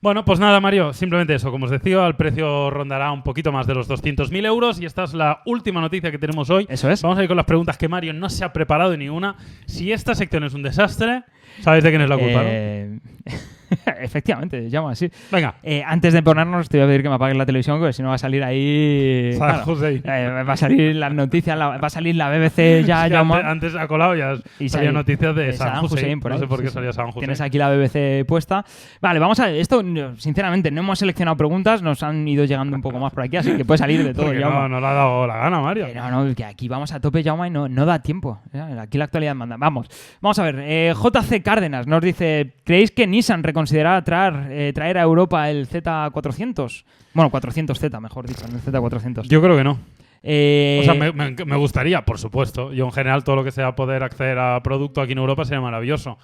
Bueno, 0.00 0.22
pues 0.24 0.38
nada, 0.38 0.60
Mario, 0.60 0.92
simplemente 0.92 1.34
eso. 1.34 1.50
Como 1.50 1.64
os 1.64 1.70
decía, 1.70 2.06
el 2.06 2.14
precio 2.14 2.68
rondará 2.68 3.10
un 3.10 3.22
poquito 3.22 3.52
más 3.52 3.66
de 3.66 3.74
los 3.74 3.88
200.000 3.88 4.44
euros 4.44 4.78
y 4.78 4.84
esta 4.84 5.04
es 5.04 5.14
la 5.14 5.40
última 5.46 5.80
noticia 5.80 6.10
que 6.10 6.18
tenemos 6.18 6.50
hoy. 6.50 6.66
Eso 6.68 6.90
es. 6.90 7.00
Vamos 7.00 7.18
a 7.18 7.22
ir 7.22 7.28
con 7.28 7.38
las 7.38 7.46
preguntas 7.46 7.78
que 7.78 7.88
Mario 7.88 8.12
no 8.12 8.28
se 8.28 8.44
ha 8.44 8.52
preparado 8.52 8.94
ni 8.98 9.08
una. 9.08 9.36
Si 9.66 9.92
esta 9.92 10.14
sección 10.14 10.44
es 10.44 10.52
un 10.52 10.62
desastre, 10.62 11.22
sabéis 11.60 11.84
de 11.84 11.90
quién 11.90 12.02
es 12.02 12.10
la 12.10 12.18
culpa, 12.18 12.42
¿no? 12.42 13.00
Eh, 13.70 13.76
Efectivamente, 14.02 14.68
llama 14.70 14.92
así. 14.92 15.10
Venga, 15.30 15.54
Eh, 15.62 15.82
antes 15.86 16.12
de 16.12 16.22
ponernos, 16.22 16.68
te 16.68 16.78
voy 16.78 16.84
a 16.84 16.88
pedir 16.88 17.02
que 17.02 17.08
me 17.08 17.14
apagues 17.16 17.36
la 17.36 17.46
televisión, 17.46 17.78
porque 17.78 17.92
si 17.92 18.02
no 18.02 18.08
va 18.08 18.14
a 18.14 18.18
salir 18.18 18.42
ahí. 18.44 19.32
Claro, 19.44 19.64
eh, 19.82 20.44
va 20.46 20.52
a 20.52 20.56
salir 20.56 20.96
las 20.96 21.12
noticias, 21.12 21.56
la- 21.58 21.76
va 21.78 21.86
a 21.86 21.90
salir 21.90 22.16
la 22.16 22.30
BBC 22.30 22.82
ya. 22.86 23.06
Sí, 23.08 23.14
antes, 23.14 23.44
antes 23.44 23.74
ha 23.76 23.86
colado 23.88 24.14
ya 24.14 24.34
Y 24.58 24.68
salía 24.68 24.88
sal- 24.88 24.94
noticias 24.94 25.34
de 25.36 25.48
eh, 25.50 25.52
Saddam 25.52 25.84
Hussein. 25.84 26.20
por 26.20 26.30
no 26.32 26.38
sé 26.38 26.46
por 26.46 26.60
qué 26.62 26.68
sí, 26.68 26.74
salía 26.74 26.92
Saddam 26.92 27.10
Hussein. 27.10 27.20
Tienes 27.20 27.40
aquí 27.40 27.58
la 27.58 27.70
BBC 27.70 28.24
puesta. 28.26 28.64
Vale, 29.00 29.18
vamos 29.18 29.40
a 29.40 29.50
esto. 29.50 29.82
Sinceramente, 30.18 30.70
no 30.70 30.80
hemos 30.80 30.98
seleccionado 30.98 31.36
preguntas, 31.36 31.82
nos 31.82 32.02
han 32.02 32.26
ido 32.26 32.44
llegando 32.44 32.76
un 32.76 32.82
poco 32.82 32.98
más 32.98 33.12
por 33.12 33.22
aquí, 33.24 33.36
así 33.36 33.56
que 33.56 33.64
puede 33.64 33.78
salir 33.78 34.02
de 34.04 34.14
todo. 34.14 34.32
No, 34.32 34.68
no 34.68 34.80
le 34.80 34.86
ha 34.86 34.92
dado 34.92 35.26
la 35.26 35.36
gana, 35.36 35.60
Mario. 35.60 35.86
Que 35.86 35.94
no, 35.94 36.10
no, 36.24 36.34
que 36.34 36.44
aquí 36.44 36.68
vamos 36.68 36.92
a 36.92 37.00
tope, 37.00 37.22
Jaume, 37.22 37.48
y 37.48 37.50
no, 37.50 37.68
no 37.68 37.86
da 37.86 38.00
tiempo. 38.00 38.40
Ya, 38.52 38.82
Aquí 38.82 38.98
la 38.98 39.04
actualidad 39.04 39.34
manda. 39.34 39.56
Vamos, 39.58 39.88
vamos 40.20 40.38
a 40.38 40.42
ver. 40.44 40.56
eh, 40.60 40.92
JC 40.94 41.42
Cárdenas 41.42 41.86
nos 41.86 42.02
dice: 42.02 42.54
¿Creéis 42.64 42.90
que 42.90 43.06
Nissan 43.06 43.42
reconsiderará 43.64 44.04
traer, 44.04 44.46
eh, 44.50 44.72
traer 44.74 44.98
a 44.98 45.02
Europa 45.02 45.50
el 45.50 45.66
Z400? 45.68 46.84
Bueno, 47.14 47.30
400Z, 47.30 48.00
mejor 48.00 48.26
dicho, 48.26 48.44
el 48.46 48.60
Z400. 48.60 49.22
Yo 49.28 49.40
creo 49.42 49.56
que 49.56 49.64
no. 49.64 49.78
Eh, 50.22 50.78
O 50.80 50.84
sea, 50.84 50.94
me, 50.94 51.12
me- 51.12 51.30
me 51.44 51.56
gustaría, 51.56 52.04
por 52.04 52.18
supuesto. 52.18 52.72
Yo, 52.72 52.84
en 52.86 52.92
general, 52.92 53.24
todo 53.24 53.36
lo 53.36 53.44
que 53.44 53.50
sea 53.52 53.74
poder 53.74 54.02
acceder 54.02 54.38
a 54.38 54.62
producto 54.62 55.00
aquí 55.00 55.12
en 55.12 55.18
Europa 55.18 55.44
sería 55.44 55.60
maravilloso. 55.60 56.18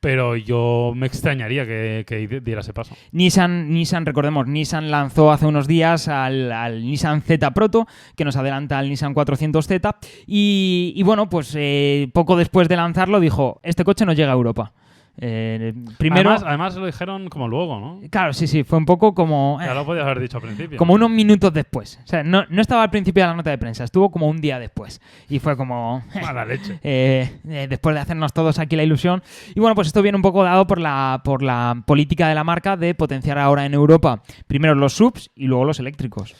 Pero 0.00 0.36
yo 0.36 0.92
me 0.94 1.06
extrañaría 1.08 1.66
que, 1.66 2.04
que 2.06 2.28
diera 2.40 2.60
ese 2.60 2.72
paso. 2.72 2.94
Nissan, 3.10 3.72
Nissan, 3.72 4.06
recordemos, 4.06 4.46
Nissan 4.46 4.92
lanzó 4.92 5.32
hace 5.32 5.44
unos 5.44 5.66
días 5.66 6.06
al, 6.06 6.52
al 6.52 6.82
Nissan 6.84 7.20
Z 7.22 7.50
Proto, 7.52 7.88
que 8.14 8.24
nos 8.24 8.36
adelanta 8.36 8.78
al 8.78 8.88
Nissan 8.88 9.12
400Z, 9.12 9.96
y, 10.24 10.92
y 10.94 11.02
bueno, 11.02 11.28
pues 11.28 11.52
eh, 11.58 12.08
poco 12.14 12.36
después 12.36 12.68
de 12.68 12.76
lanzarlo 12.76 13.18
dijo, 13.18 13.58
este 13.64 13.82
coche 13.82 14.06
no 14.06 14.12
llega 14.12 14.30
a 14.30 14.34
Europa. 14.34 14.72
Eh, 15.20 15.74
primero, 15.98 16.30
Además, 16.30 16.44
además 16.46 16.76
lo 16.76 16.86
dijeron 16.86 17.28
como 17.28 17.48
luego, 17.48 17.80
¿no? 17.80 18.00
claro, 18.08 18.32
sí, 18.32 18.46
sí, 18.46 18.62
fue 18.62 18.78
un 18.78 18.84
poco 18.84 19.14
como... 19.14 19.58
Ya 19.60 19.72
eh, 19.72 19.74
lo 19.74 19.84
podías 19.84 20.04
haber 20.04 20.20
dicho 20.20 20.36
al 20.36 20.44
principio. 20.44 20.78
como 20.78 20.94
unos 20.94 21.10
minutos 21.10 21.52
después. 21.52 21.98
O 22.04 22.06
sea, 22.06 22.22
no, 22.22 22.44
no 22.48 22.60
estaba 22.60 22.84
al 22.84 22.90
principio 22.90 23.24
de 23.24 23.28
la 23.30 23.34
nota 23.34 23.50
de 23.50 23.58
prensa, 23.58 23.82
estuvo 23.84 24.10
como 24.10 24.28
un 24.28 24.40
día 24.40 24.58
después. 24.60 25.00
Y 25.28 25.40
fue 25.40 25.56
como... 25.56 26.04
Mala 26.22 26.44
leche. 26.44 26.78
eh, 26.82 27.38
eh, 27.48 27.66
después 27.68 27.94
de 27.94 28.00
hacernos 28.00 28.32
todos 28.32 28.58
aquí 28.60 28.76
la 28.76 28.84
ilusión. 28.84 29.22
Y 29.54 29.60
bueno, 29.60 29.74
pues 29.74 29.88
esto 29.88 30.02
viene 30.02 30.16
un 30.16 30.22
poco 30.22 30.44
dado 30.44 30.66
por 30.66 30.78
la, 30.78 31.20
por 31.24 31.42
la 31.42 31.82
política 31.84 32.28
de 32.28 32.34
la 32.36 32.44
marca 32.44 32.76
de 32.76 32.94
potenciar 32.94 33.38
ahora 33.38 33.66
en 33.66 33.74
Europa 33.74 34.22
primero 34.46 34.74
los 34.74 34.92
subs 34.94 35.30
y 35.34 35.46
luego 35.46 35.64
los 35.64 35.80
eléctricos. 35.80 36.34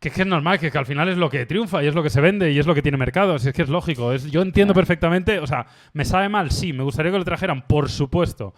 Que 0.00 0.08
es 0.08 0.14
que 0.14 0.22
es 0.22 0.26
normal, 0.26 0.58
que, 0.58 0.70
que 0.70 0.78
al 0.78 0.86
final 0.86 1.10
es 1.10 1.18
lo 1.18 1.28
que 1.28 1.44
triunfa 1.44 1.84
y 1.84 1.86
es 1.86 1.94
lo 1.94 2.02
que 2.02 2.08
se 2.08 2.22
vende 2.22 2.50
y 2.50 2.58
es 2.58 2.66
lo 2.66 2.74
que 2.74 2.80
tiene 2.80 2.96
mercado. 2.96 3.38
Si 3.38 3.48
es 3.48 3.54
que 3.54 3.62
es 3.62 3.68
lógico. 3.68 4.12
Es, 4.12 4.30
yo 4.30 4.40
entiendo 4.40 4.72
perfectamente. 4.72 5.38
O 5.40 5.46
sea, 5.46 5.66
¿me 5.92 6.06
sabe 6.06 6.30
mal? 6.30 6.50
Sí. 6.50 6.72
¿Me 6.72 6.82
gustaría 6.82 7.12
que 7.12 7.18
lo 7.18 7.24
trajeran? 7.24 7.66
Por 7.66 7.90
supuesto. 7.90 8.54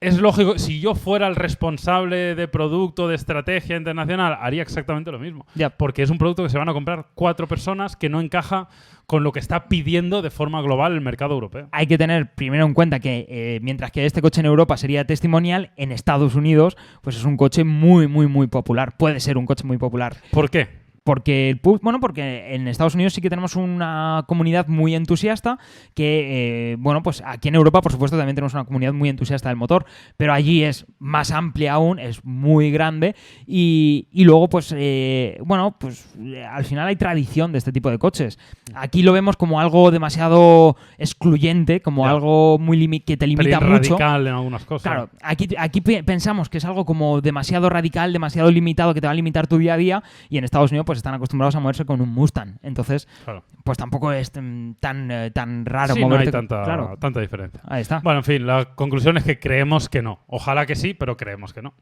Es 0.00 0.20
lógico, 0.20 0.58
si 0.60 0.78
yo 0.78 0.94
fuera 0.94 1.26
el 1.26 1.34
responsable 1.34 2.36
de 2.36 2.46
producto, 2.46 3.08
de 3.08 3.16
estrategia 3.16 3.76
internacional, 3.76 4.38
haría 4.40 4.62
exactamente 4.62 5.10
lo 5.10 5.18
mismo. 5.18 5.44
Ya. 5.56 5.70
Porque 5.70 6.04
es 6.04 6.10
un 6.10 6.18
producto 6.18 6.44
que 6.44 6.50
se 6.50 6.58
van 6.58 6.68
a 6.68 6.72
comprar 6.72 7.08
cuatro 7.16 7.48
personas 7.48 7.96
que 7.96 8.08
no 8.08 8.20
encaja 8.20 8.68
con 9.06 9.24
lo 9.24 9.32
que 9.32 9.40
está 9.40 9.68
pidiendo 9.68 10.22
de 10.22 10.30
forma 10.30 10.62
global 10.62 10.92
el 10.92 11.00
mercado 11.00 11.34
europeo. 11.34 11.68
Hay 11.72 11.88
que 11.88 11.98
tener 11.98 12.32
primero 12.34 12.64
en 12.64 12.74
cuenta 12.74 13.00
que 13.00 13.26
eh, 13.28 13.58
mientras 13.60 13.90
que 13.90 14.06
este 14.06 14.22
coche 14.22 14.40
en 14.40 14.46
Europa 14.46 14.76
sería 14.76 15.04
testimonial, 15.04 15.72
en 15.76 15.90
Estados 15.90 16.36
Unidos 16.36 16.76
pues 17.02 17.16
es 17.16 17.24
un 17.24 17.36
coche 17.36 17.64
muy, 17.64 18.06
muy, 18.06 18.28
muy 18.28 18.46
popular. 18.46 18.96
Puede 18.96 19.18
ser 19.18 19.36
un 19.36 19.46
coche 19.46 19.64
muy 19.64 19.78
popular. 19.78 20.18
¿Por 20.30 20.48
qué? 20.48 20.68
Porque 21.08 21.48
el 21.48 21.60
bueno, 21.80 22.00
porque 22.00 22.54
en 22.54 22.68
Estados 22.68 22.94
Unidos 22.94 23.14
sí 23.14 23.22
que 23.22 23.30
tenemos 23.30 23.56
una 23.56 24.24
comunidad 24.28 24.66
muy 24.68 24.94
entusiasta 24.94 25.58
que, 25.94 26.72
eh, 26.72 26.76
bueno, 26.78 27.02
pues 27.02 27.22
aquí 27.24 27.48
en 27.48 27.54
Europa, 27.54 27.80
por 27.80 27.92
supuesto, 27.92 28.18
también 28.18 28.34
tenemos 28.34 28.52
una 28.52 28.66
comunidad 28.66 28.92
muy 28.92 29.08
entusiasta 29.08 29.48
del 29.48 29.56
motor, 29.56 29.86
pero 30.18 30.34
allí 30.34 30.64
es 30.64 30.84
más 30.98 31.30
amplia 31.30 31.72
aún, 31.72 31.98
es 31.98 32.22
muy 32.26 32.70
grande 32.70 33.16
y, 33.46 34.08
y 34.12 34.24
luego, 34.24 34.50
pues, 34.50 34.74
eh, 34.76 35.38
bueno, 35.46 35.76
pues 35.80 36.14
eh, 36.20 36.44
al 36.44 36.66
final 36.66 36.86
hay 36.86 36.96
tradición 36.96 37.52
de 37.52 37.58
este 37.58 37.72
tipo 37.72 37.90
de 37.90 37.98
coches. 37.98 38.38
Aquí 38.74 39.02
lo 39.02 39.14
vemos 39.14 39.38
como 39.38 39.60
algo 39.60 39.90
demasiado 39.90 40.76
excluyente, 40.98 41.80
como 41.80 42.06
algo 42.06 42.58
muy 42.58 42.76
limi- 42.78 43.02
que 43.02 43.16
te 43.16 43.26
limita 43.26 43.60
Pelín 43.60 43.72
mucho. 43.72 43.96
radical 43.96 44.26
en 44.26 44.34
algunas 44.34 44.64
cosas. 44.66 44.82
Claro, 44.82 45.08
aquí, 45.22 45.48
aquí 45.58 45.80
pe- 45.80 46.02
pensamos 46.04 46.50
que 46.50 46.58
es 46.58 46.66
algo 46.66 46.84
como 46.84 47.22
demasiado 47.22 47.70
radical, 47.70 48.12
demasiado 48.12 48.50
limitado, 48.50 48.92
que 48.92 49.00
te 49.00 49.06
va 49.06 49.12
a 49.12 49.14
limitar 49.14 49.46
tu 49.46 49.56
día 49.56 49.72
a 49.72 49.76
día, 49.78 50.02
y 50.28 50.36
en 50.36 50.44
Estados 50.44 50.70
Unidos 50.70 50.84
pues 50.84 50.97
están 50.98 51.14
acostumbrados 51.14 51.54
a 51.56 51.60
moverse 51.60 51.84
con 51.84 52.00
un 52.00 52.08
Mustang. 52.10 52.58
Entonces, 52.62 53.08
Claro. 53.24 53.44
pues 53.64 53.78
tampoco 53.78 54.12
es 54.12 54.30
mm, 54.38 54.72
tan, 54.80 55.10
eh, 55.10 55.30
tan 55.30 55.64
raro 55.64 55.94
Sí, 55.94 56.04
no 56.04 56.16
hay 56.16 56.30
tanta, 56.30 56.62
Claro, 56.64 56.96
tanta 57.00 57.20
diferencia. 57.20 57.60
ahí 57.66 57.80
está. 57.82 58.00
Bueno, 58.00 58.18
en 58.20 58.24
fin, 58.24 58.46
la 58.46 58.74
conclusión 58.74 59.16
es 59.16 59.24
que 59.24 59.38
creemos 59.38 59.88
que 59.88 60.02
no. 60.02 60.20
Ojalá 60.26 60.66
que 60.66 60.76
sí, 60.76 60.94
pero 60.94 61.16
creemos 61.16 61.52
que 61.52 61.62
no. 61.62 61.74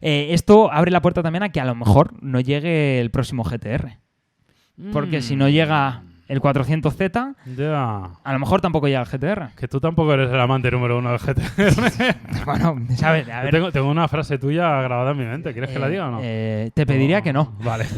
Eh, 0.00 0.28
esto 0.30 0.72
abre 0.72 0.90
la 0.90 1.02
puerta 1.02 1.22
también 1.22 1.42
a 1.42 1.50
que 1.50 1.60
a 1.60 1.64
lo 1.64 1.74
mejor 1.74 2.22
no 2.22 2.40
llegue 2.40 3.00
el 3.00 3.10
próximo 3.10 3.44
GTR. 3.44 3.98
Porque 4.92 5.22
si 5.22 5.36
no 5.36 5.48
llega 5.48 6.02
el 6.28 6.40
400Z, 6.40 7.34
Ya. 7.56 8.02
a 8.24 8.32
lo 8.32 8.38
mejor 8.38 8.60
tampoco 8.60 8.86
llega 8.88 9.00
el 9.00 9.06
GTR. 9.06 9.50
Que 9.56 9.68
tú 9.68 9.80
tampoco 9.80 10.12
eres 10.14 10.30
el 10.30 10.40
amante 10.40 10.70
número 10.70 10.98
uno 10.98 11.10
del 11.10 11.18
GTR. 11.18 12.14
bueno, 12.46 12.76
¿sabes? 12.96 13.28
A 13.28 13.42
ver, 13.42 13.50
tengo, 13.52 13.70
tengo 13.72 13.88
una 13.90 14.08
frase 14.08 14.38
tuya 14.38 14.80
grabada 14.82 15.12
en 15.12 15.18
mi 15.18 15.24
mente. 15.24 15.52
¿Quieres 15.52 15.70
que 15.70 15.78
la 15.78 15.86
eh, 15.86 15.90
diga 15.90 16.08
o 16.08 16.10
no? 16.10 16.18
eh, 16.22 16.70
te 16.74 16.84
pediría 16.86 17.22
que 17.22 17.32
no. 17.32 17.54
Vale. 17.64 17.86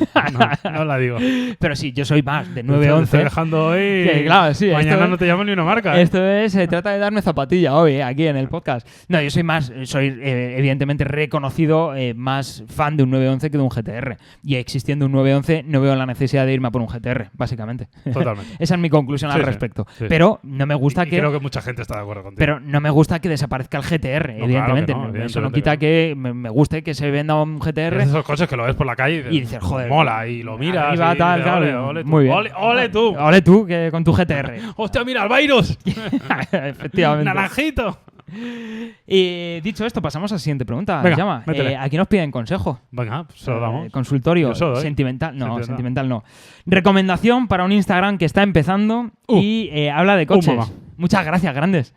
No, 0.65 0.71
no 0.73 0.85
la 0.85 0.99
digo. 0.99 1.17
Pero 1.59 1.75
sí, 1.75 1.93
yo 1.93 2.05
soy 2.05 2.23
más, 2.23 2.47
de 2.55 2.63
Te 2.63 2.73
estoy 2.73 2.87
9-11. 2.87 3.25
dejando 3.25 3.67
hoy. 3.69 4.09
Sí, 4.13 4.25
claro, 4.25 4.55
sí, 4.55 4.71
Mañana 4.71 5.07
no 5.07 5.17
te 5.17 5.27
llamo 5.27 5.43
ni 5.45 5.53
una 5.53 5.65
marca. 5.65 5.97
¿eh? 5.99 6.03
Esto 6.03 6.23
es, 6.25 6.53
se 6.53 6.67
trata 6.69 6.91
de 6.91 6.99
darme 6.99 7.23
zapatilla 7.23 7.75
hoy, 7.75 7.93
eh, 7.95 8.03
aquí 8.03 8.27
en 8.27 8.37
el 8.37 8.49
podcast. 8.49 8.87
No, 9.09 9.21
yo 9.23 9.31
soy 9.31 9.43
más, 9.43 9.73
soy 9.85 10.09
eh, 10.21 10.55
evidentemente 10.59 11.05
reconocido, 11.05 11.95
eh, 11.97 12.15
más 12.15 12.63
fan 12.69 12.97
de 12.97 13.05
un 13.05 13.11
911 13.11 13.51
que 13.51 13.57
de 13.57 13.63
un 13.63 13.71
GTR. 13.71 14.17
Y 14.43 14.57
existiendo 14.57 15.07
un 15.07 15.13
911, 15.13 15.65
no 15.67 15.81
veo 15.81 15.95
la 15.97 16.05
necesidad 16.07 16.45
de 16.45 16.53
irme 16.53 16.69
a 16.69 16.71
por 16.71 16.83
un 16.83 16.89
GTR, 16.89 17.31
básicamente. 17.33 17.89
Totalmente. 18.19 18.57
Esa 18.59 18.75
es 18.75 18.81
mi 18.81 18.91
conclusión 18.91 19.31
Sí, 19.31 19.37
al 19.37 19.43
sí, 19.43 19.47
respecto. 19.47 19.87
sí. 19.99 20.07
Pero 20.09 20.41
no 20.43 20.67
me 20.67 20.75
gusta 20.75 21.05
Y 21.07 21.11
que. 21.11 21.19
creo 21.19 21.33
que 21.33 21.41
mucha 21.41 21.61
gente 21.63 21.83
está 21.83 21.97
de 21.97 22.03
acuerdo 22.03 22.23
contigo. 22.25 22.39
Pero 22.39 22.61
no 22.61 22.81
me 22.81 22.91
gusta 22.91 23.21
que 23.21 23.29
desaparezca 23.29 23.79
el 23.79 23.85
GTR, 23.85 24.35
No, 24.39 24.45
evidentemente. 24.45 24.93
claro 24.93 25.13
no, 25.13 25.25
Eso 25.25 25.41
no 25.41 25.49
evidentemente 25.49 25.53
quita 25.53 25.77
que 25.77 26.15
me, 26.17 26.49
guste 26.51 26.83
que 26.83 26.95
se 26.95 27.11
venda 27.11 27.35
un 27.41 27.59
GTR. 27.59 28.01
Es 28.01 28.09
esos 28.09 28.25
coches 28.25 28.49
que 28.49 28.57
lo 28.57 28.65
ves 28.65 28.75
por 28.75 28.87
la 28.87 28.97
calle 28.97 29.25
y 29.31 29.41
dices, 29.41 29.59
joder, 29.63 29.89
mola, 29.89 30.27
y 30.27 30.43
lo 30.43 30.59
miras. 30.59 30.85
arriba, 30.89 31.15
y 31.15 31.19
tal, 31.19 31.43
ole, 31.49 31.75
ole 31.75 32.03
tú, 32.05 32.09
Muy 32.09 32.25
bien. 32.25 32.37
Ole, 32.37 32.53
ole 32.57 32.89
tú. 32.89 33.17
Ole 33.19 33.43
tú, 33.43 33.67
que 33.67 33.89
con 33.91 34.05
tu 34.05 34.13
GTR. 34.13 34.53
¡Hostia, 34.77 35.05
mira, 35.05 35.25
el 35.25 35.29
virus! 35.41 35.79
Efectivamente. 36.53 37.25
¡Naranjito! 37.25 37.99
Y 39.07 39.61
dicho 39.63 39.85
esto, 39.87 40.03
pasamos 40.03 40.31
a 40.33 40.35
la 40.35 40.39
siguiente 40.39 40.65
pregunta. 40.67 41.01
Venga, 41.03 41.17
Llama. 41.17 41.45
Eh, 41.53 41.77
aquí 41.79 41.97
nos 41.97 42.07
piden 42.09 42.31
consejo. 42.31 42.81
Venga, 42.91 43.25
pues 43.25 43.41
se 43.41 43.51
lo 43.51 43.57
Eh, 43.59 43.61
damos. 43.61 43.91
consultorio 43.93 44.55
sentimental. 44.55 45.37
No, 45.37 45.45
Sentimental. 45.47 45.65
sentimental 45.67 46.09
no. 46.09 46.25
Recomendación 46.67 47.49
para 47.49 47.65
un 47.65 47.73
Instagram 47.73 48.19
que 48.19 48.25
está 48.27 48.43
empezando 48.43 49.11
Uh. 49.27 49.39
y 49.41 49.71
eh, 49.73 49.91
habla 49.91 50.17
de 50.17 50.27
coches. 50.27 50.55
mamá. 50.55 50.69
Muchas 50.97 51.25
gracias, 51.25 51.55
grandes. 51.55 51.95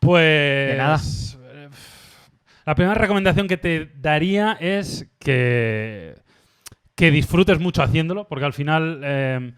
Pues. 0.00 0.70
De 0.72 0.76
nada. 0.76 1.00
La 2.66 2.74
primera 2.74 2.94
recomendación 2.94 3.46
que 3.46 3.56
te 3.56 3.90
daría 3.96 4.52
es 4.60 5.08
que. 5.18 6.14
que 6.94 7.10
disfrutes 7.10 7.58
mucho 7.60 7.82
haciéndolo, 7.82 8.26
porque 8.28 8.44
al 8.44 8.52
final. 8.52 9.54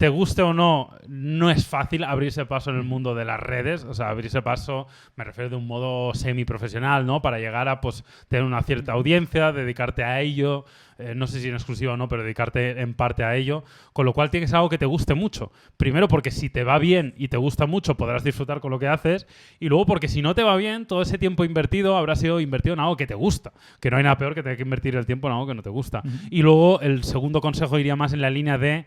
Te 0.00 0.08
guste 0.08 0.40
o 0.40 0.54
no, 0.54 0.94
no 1.08 1.50
es 1.50 1.66
fácil 1.66 2.04
abrirse 2.04 2.46
paso 2.46 2.70
en 2.70 2.76
el 2.76 2.84
mundo 2.84 3.14
de 3.14 3.26
las 3.26 3.38
redes. 3.38 3.84
O 3.84 3.92
sea, 3.92 4.08
abrirse 4.08 4.40
paso, 4.40 4.86
me 5.14 5.24
refiero 5.24 5.50
de 5.50 5.56
un 5.56 5.66
modo 5.66 6.14
semi-profesional, 6.14 7.04
¿no? 7.04 7.20
Para 7.20 7.38
llegar 7.38 7.68
a 7.68 7.82
pues, 7.82 8.02
tener 8.28 8.46
una 8.46 8.62
cierta 8.62 8.92
audiencia, 8.92 9.52
dedicarte 9.52 10.02
a 10.02 10.22
ello. 10.22 10.64
eh, 10.96 11.14
no 11.14 11.26
sé 11.26 11.40
si 11.40 11.48
en 11.48 11.54
exclusiva 11.54 11.92
o 11.92 11.96
no, 11.98 12.08
pero 12.08 12.22
dedicarte 12.22 12.80
en 12.80 12.94
parte 12.94 13.24
a 13.24 13.36
ello. 13.36 13.62
Con 13.92 14.06
lo 14.06 14.14
cual 14.14 14.30
tiene 14.30 14.44
que 14.44 14.48
ser 14.48 14.56
algo 14.56 14.70
que 14.70 14.78
te 14.78 14.86
guste 14.86 15.12
mucho. 15.12 15.52
Primero 15.76 16.08
porque 16.08 16.30
si 16.30 16.48
te 16.48 16.64
va 16.64 16.78
bien 16.78 17.12
y 17.18 17.28
te 17.28 17.36
gusta 17.36 17.66
mucho, 17.66 17.98
podrás 17.98 18.24
disfrutar 18.24 18.60
con 18.60 18.70
lo 18.70 18.78
que 18.78 18.88
haces. 18.88 19.26
Y 19.58 19.68
luego 19.68 19.84
porque 19.84 20.08
si 20.08 20.22
no 20.22 20.34
te 20.34 20.44
va 20.44 20.56
bien, 20.56 20.86
todo 20.86 21.02
ese 21.02 21.18
tiempo 21.18 21.44
invertido 21.44 21.98
habrá 21.98 22.16
sido 22.16 22.40
invertido 22.40 22.72
en 22.72 22.80
algo 22.80 22.96
que 22.96 23.06
te 23.06 23.14
gusta. 23.14 23.52
Que 23.80 23.90
no 23.90 23.98
hay 23.98 24.04
nada 24.04 24.16
peor 24.16 24.34
que 24.34 24.42
tener 24.42 24.56
que 24.56 24.62
invertir 24.62 24.96
el 24.96 25.04
tiempo 25.04 25.28
en 25.28 25.34
algo 25.34 25.46
que 25.46 25.54
no 25.54 25.62
te 25.62 25.68
gusta. 25.68 26.02
Y 26.30 26.40
luego 26.40 26.80
el 26.80 27.04
segundo 27.04 27.42
consejo 27.42 27.78
iría 27.78 27.96
más 27.96 28.14
en 28.14 28.22
la 28.22 28.30
línea 28.30 28.56
de 28.56 28.86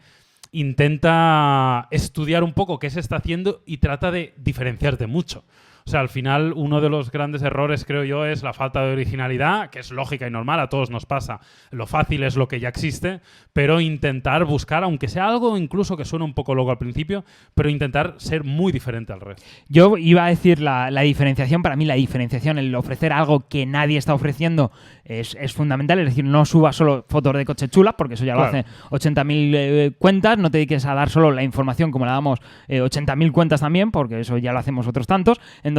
intenta 0.53 1.87
estudiar 1.91 2.43
un 2.43 2.53
poco 2.53 2.79
qué 2.79 2.89
se 2.89 3.01
está 3.01 3.17
haciendo 3.17 3.61
y 3.65 3.77
trata 3.77 4.11
de 4.11 4.33
diferenciarte 4.37 5.07
mucho. 5.07 5.43
O 5.86 5.89
sea, 5.89 6.00
al 6.00 6.10
final 6.10 6.54
uno 6.56 6.82
de 6.82 6.89
los 6.89 7.12
grandes 7.12 7.41
errores, 7.41 7.86
creo 7.86 8.04
yo, 8.04 8.26
es 8.26 8.43
la 8.43 8.54
falta 8.54 8.82
de 8.86 8.93
originalidad, 8.93 9.69
que 9.69 9.80
es 9.80 9.91
lógica 9.91 10.28
y 10.28 10.32
normal, 10.32 10.60
a 10.60 10.69
todos 10.69 10.89
nos 10.89 11.06
pasa. 11.06 11.39
Lo 11.71 11.88
fácil 11.88 12.23
es 12.23 12.36
lo 12.36 12.48
que 12.48 12.60
ya 12.60 12.69
existe, 12.69 13.19
pero 13.54 13.81
intentar 13.81 14.46
buscar, 14.46 14.84
aunque 14.84 15.08
sea 15.08 15.27
algo 15.27 15.58
incluso 15.58 15.98
que 15.98 16.06
suene 16.06 16.25
un 16.25 16.34
poco 16.34 16.56
loco 16.56 16.71
al 16.71 16.77
principio, 16.77 17.23
pero 17.54 17.69
intentar 17.69 18.15
ser 18.17 18.44
muy 18.44 18.71
diferente 18.71 19.13
al 19.13 19.19
resto. 19.21 19.44
Yo 19.67 19.98
iba 19.98 20.25
a 20.25 20.29
decir 20.29 20.60
la, 20.60 20.90
la 20.92 21.02
diferenciación, 21.02 21.62
para 21.62 21.75
mí 21.75 21.86
la 21.86 21.96
diferenciación, 21.96 22.58
el 22.58 22.73
ofrecer 22.75 23.12
algo 23.13 23.48
que 23.48 23.65
nadie 23.65 23.98
está 23.98 24.13
ofreciendo 24.13 24.71
es, 25.06 25.36
es 25.40 25.54
fundamental, 25.54 26.00
es 26.00 26.06
decir, 26.06 26.23
no 26.23 26.46
subas 26.46 26.75
solo 26.75 27.06
fotos 27.10 27.34
de 27.36 27.46
coche 27.46 27.67
chulas, 27.67 27.96
porque 27.98 28.13
eso 28.15 28.25
ya 28.25 28.34
Claro. 28.36 28.52
lo 28.54 28.60
hace 28.60 29.10
80.000 29.10 29.52
eh, 29.56 29.92
cuentas, 30.00 30.38
no 30.38 30.50
te 30.50 30.58
dediques 30.60 30.86
a 30.86 30.94
dar 30.96 31.10
solo 31.10 31.31
la 31.31 31.44
información 31.44 31.92
como 31.92 32.06
la 32.06 32.13
damos 32.13 32.40
eh, 32.67 32.81
80.000 32.81 33.31
cuentas 33.31 33.62
también, 33.62 33.92
porque 33.92 34.21
eso 34.21 34.38
ya 34.38 34.54
lo 34.54 34.60
hacemos 34.60 34.88
otros 34.88 35.08
tantos, 35.08 35.40
entonces 35.58 35.73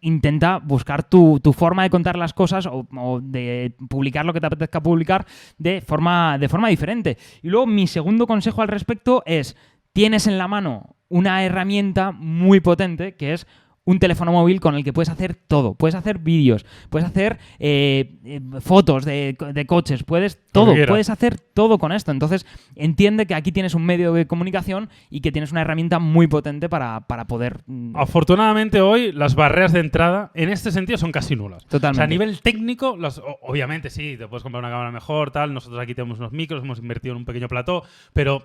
intenta 0.00 0.58
buscar 0.58 1.08
tu, 1.08 1.40
tu 1.40 1.52
forma 1.52 1.82
de 1.82 1.90
contar 1.90 2.16
las 2.16 2.32
cosas 2.32 2.66
o, 2.66 2.86
o 2.96 3.20
de 3.20 3.74
publicar 3.88 4.24
lo 4.24 4.32
que 4.32 4.40
te 4.40 4.46
apetezca 4.46 4.82
publicar 4.82 5.26
de 5.58 5.80
forma, 5.80 6.38
de 6.38 6.48
forma 6.48 6.68
diferente. 6.68 7.18
Y 7.42 7.48
luego 7.48 7.66
mi 7.66 7.86
segundo 7.86 8.26
consejo 8.26 8.62
al 8.62 8.68
respecto 8.68 9.22
es, 9.26 9.56
tienes 9.92 10.26
en 10.26 10.38
la 10.38 10.48
mano 10.48 10.96
una 11.08 11.44
herramienta 11.44 12.12
muy 12.12 12.60
potente 12.60 13.14
que 13.14 13.32
es 13.32 13.46
un 13.86 13.98
teléfono 13.98 14.32
móvil 14.32 14.60
con 14.60 14.74
el 14.74 14.84
que 14.84 14.92
puedes 14.92 15.08
hacer 15.08 15.34
todo. 15.34 15.72
Puedes 15.74 15.94
hacer 15.94 16.18
vídeos, 16.18 16.66
puedes 16.90 17.08
hacer 17.08 17.38
eh, 17.58 18.18
eh, 18.24 18.40
fotos 18.60 19.06
de, 19.06 19.36
de 19.54 19.66
coches, 19.66 20.02
puedes 20.02 20.38
todo, 20.52 20.74
puedes 20.86 21.08
hacer 21.08 21.38
todo 21.38 21.78
con 21.78 21.92
esto. 21.92 22.10
Entonces, 22.10 22.44
entiende 22.74 23.26
que 23.26 23.34
aquí 23.34 23.52
tienes 23.52 23.74
un 23.74 23.86
medio 23.86 24.12
de 24.12 24.26
comunicación 24.26 24.90
y 25.08 25.20
que 25.20 25.32
tienes 25.32 25.52
una 25.52 25.62
herramienta 25.62 25.98
muy 25.98 26.26
potente 26.26 26.68
para, 26.68 27.06
para 27.06 27.26
poder... 27.26 27.62
mm, 27.66 27.96
Afortunadamente 27.96 28.80
hoy 28.80 29.12
las 29.12 29.34
barreras 29.34 29.72
de 29.72 29.80
entrada 29.80 30.30
en 30.34 30.48
este 30.50 30.72
sentido 30.72 30.98
son 30.98 31.12
casi 31.12 31.36
nulas. 31.36 31.64
Totalmente. 31.66 31.96
O 31.96 31.98
sea, 31.98 32.04
a 32.04 32.08
nivel 32.08 32.40
técnico, 32.42 32.98
obviamente 33.42 33.88
sí, 33.88 34.16
te 34.18 34.26
puedes 34.26 34.42
comprar 34.42 34.62
una 34.64 34.70
cámara 34.70 34.90
mejor, 34.90 35.30
tal. 35.30 35.54
Nosotros 35.54 35.80
aquí 35.80 35.94
tenemos 35.94 36.18
unos 36.18 36.32
micros, 36.32 36.62
hemos 36.62 36.80
invertido 36.80 37.12
en 37.12 37.18
un 37.18 37.24
pequeño 37.24 37.46
plató, 37.48 37.84
pero, 38.12 38.42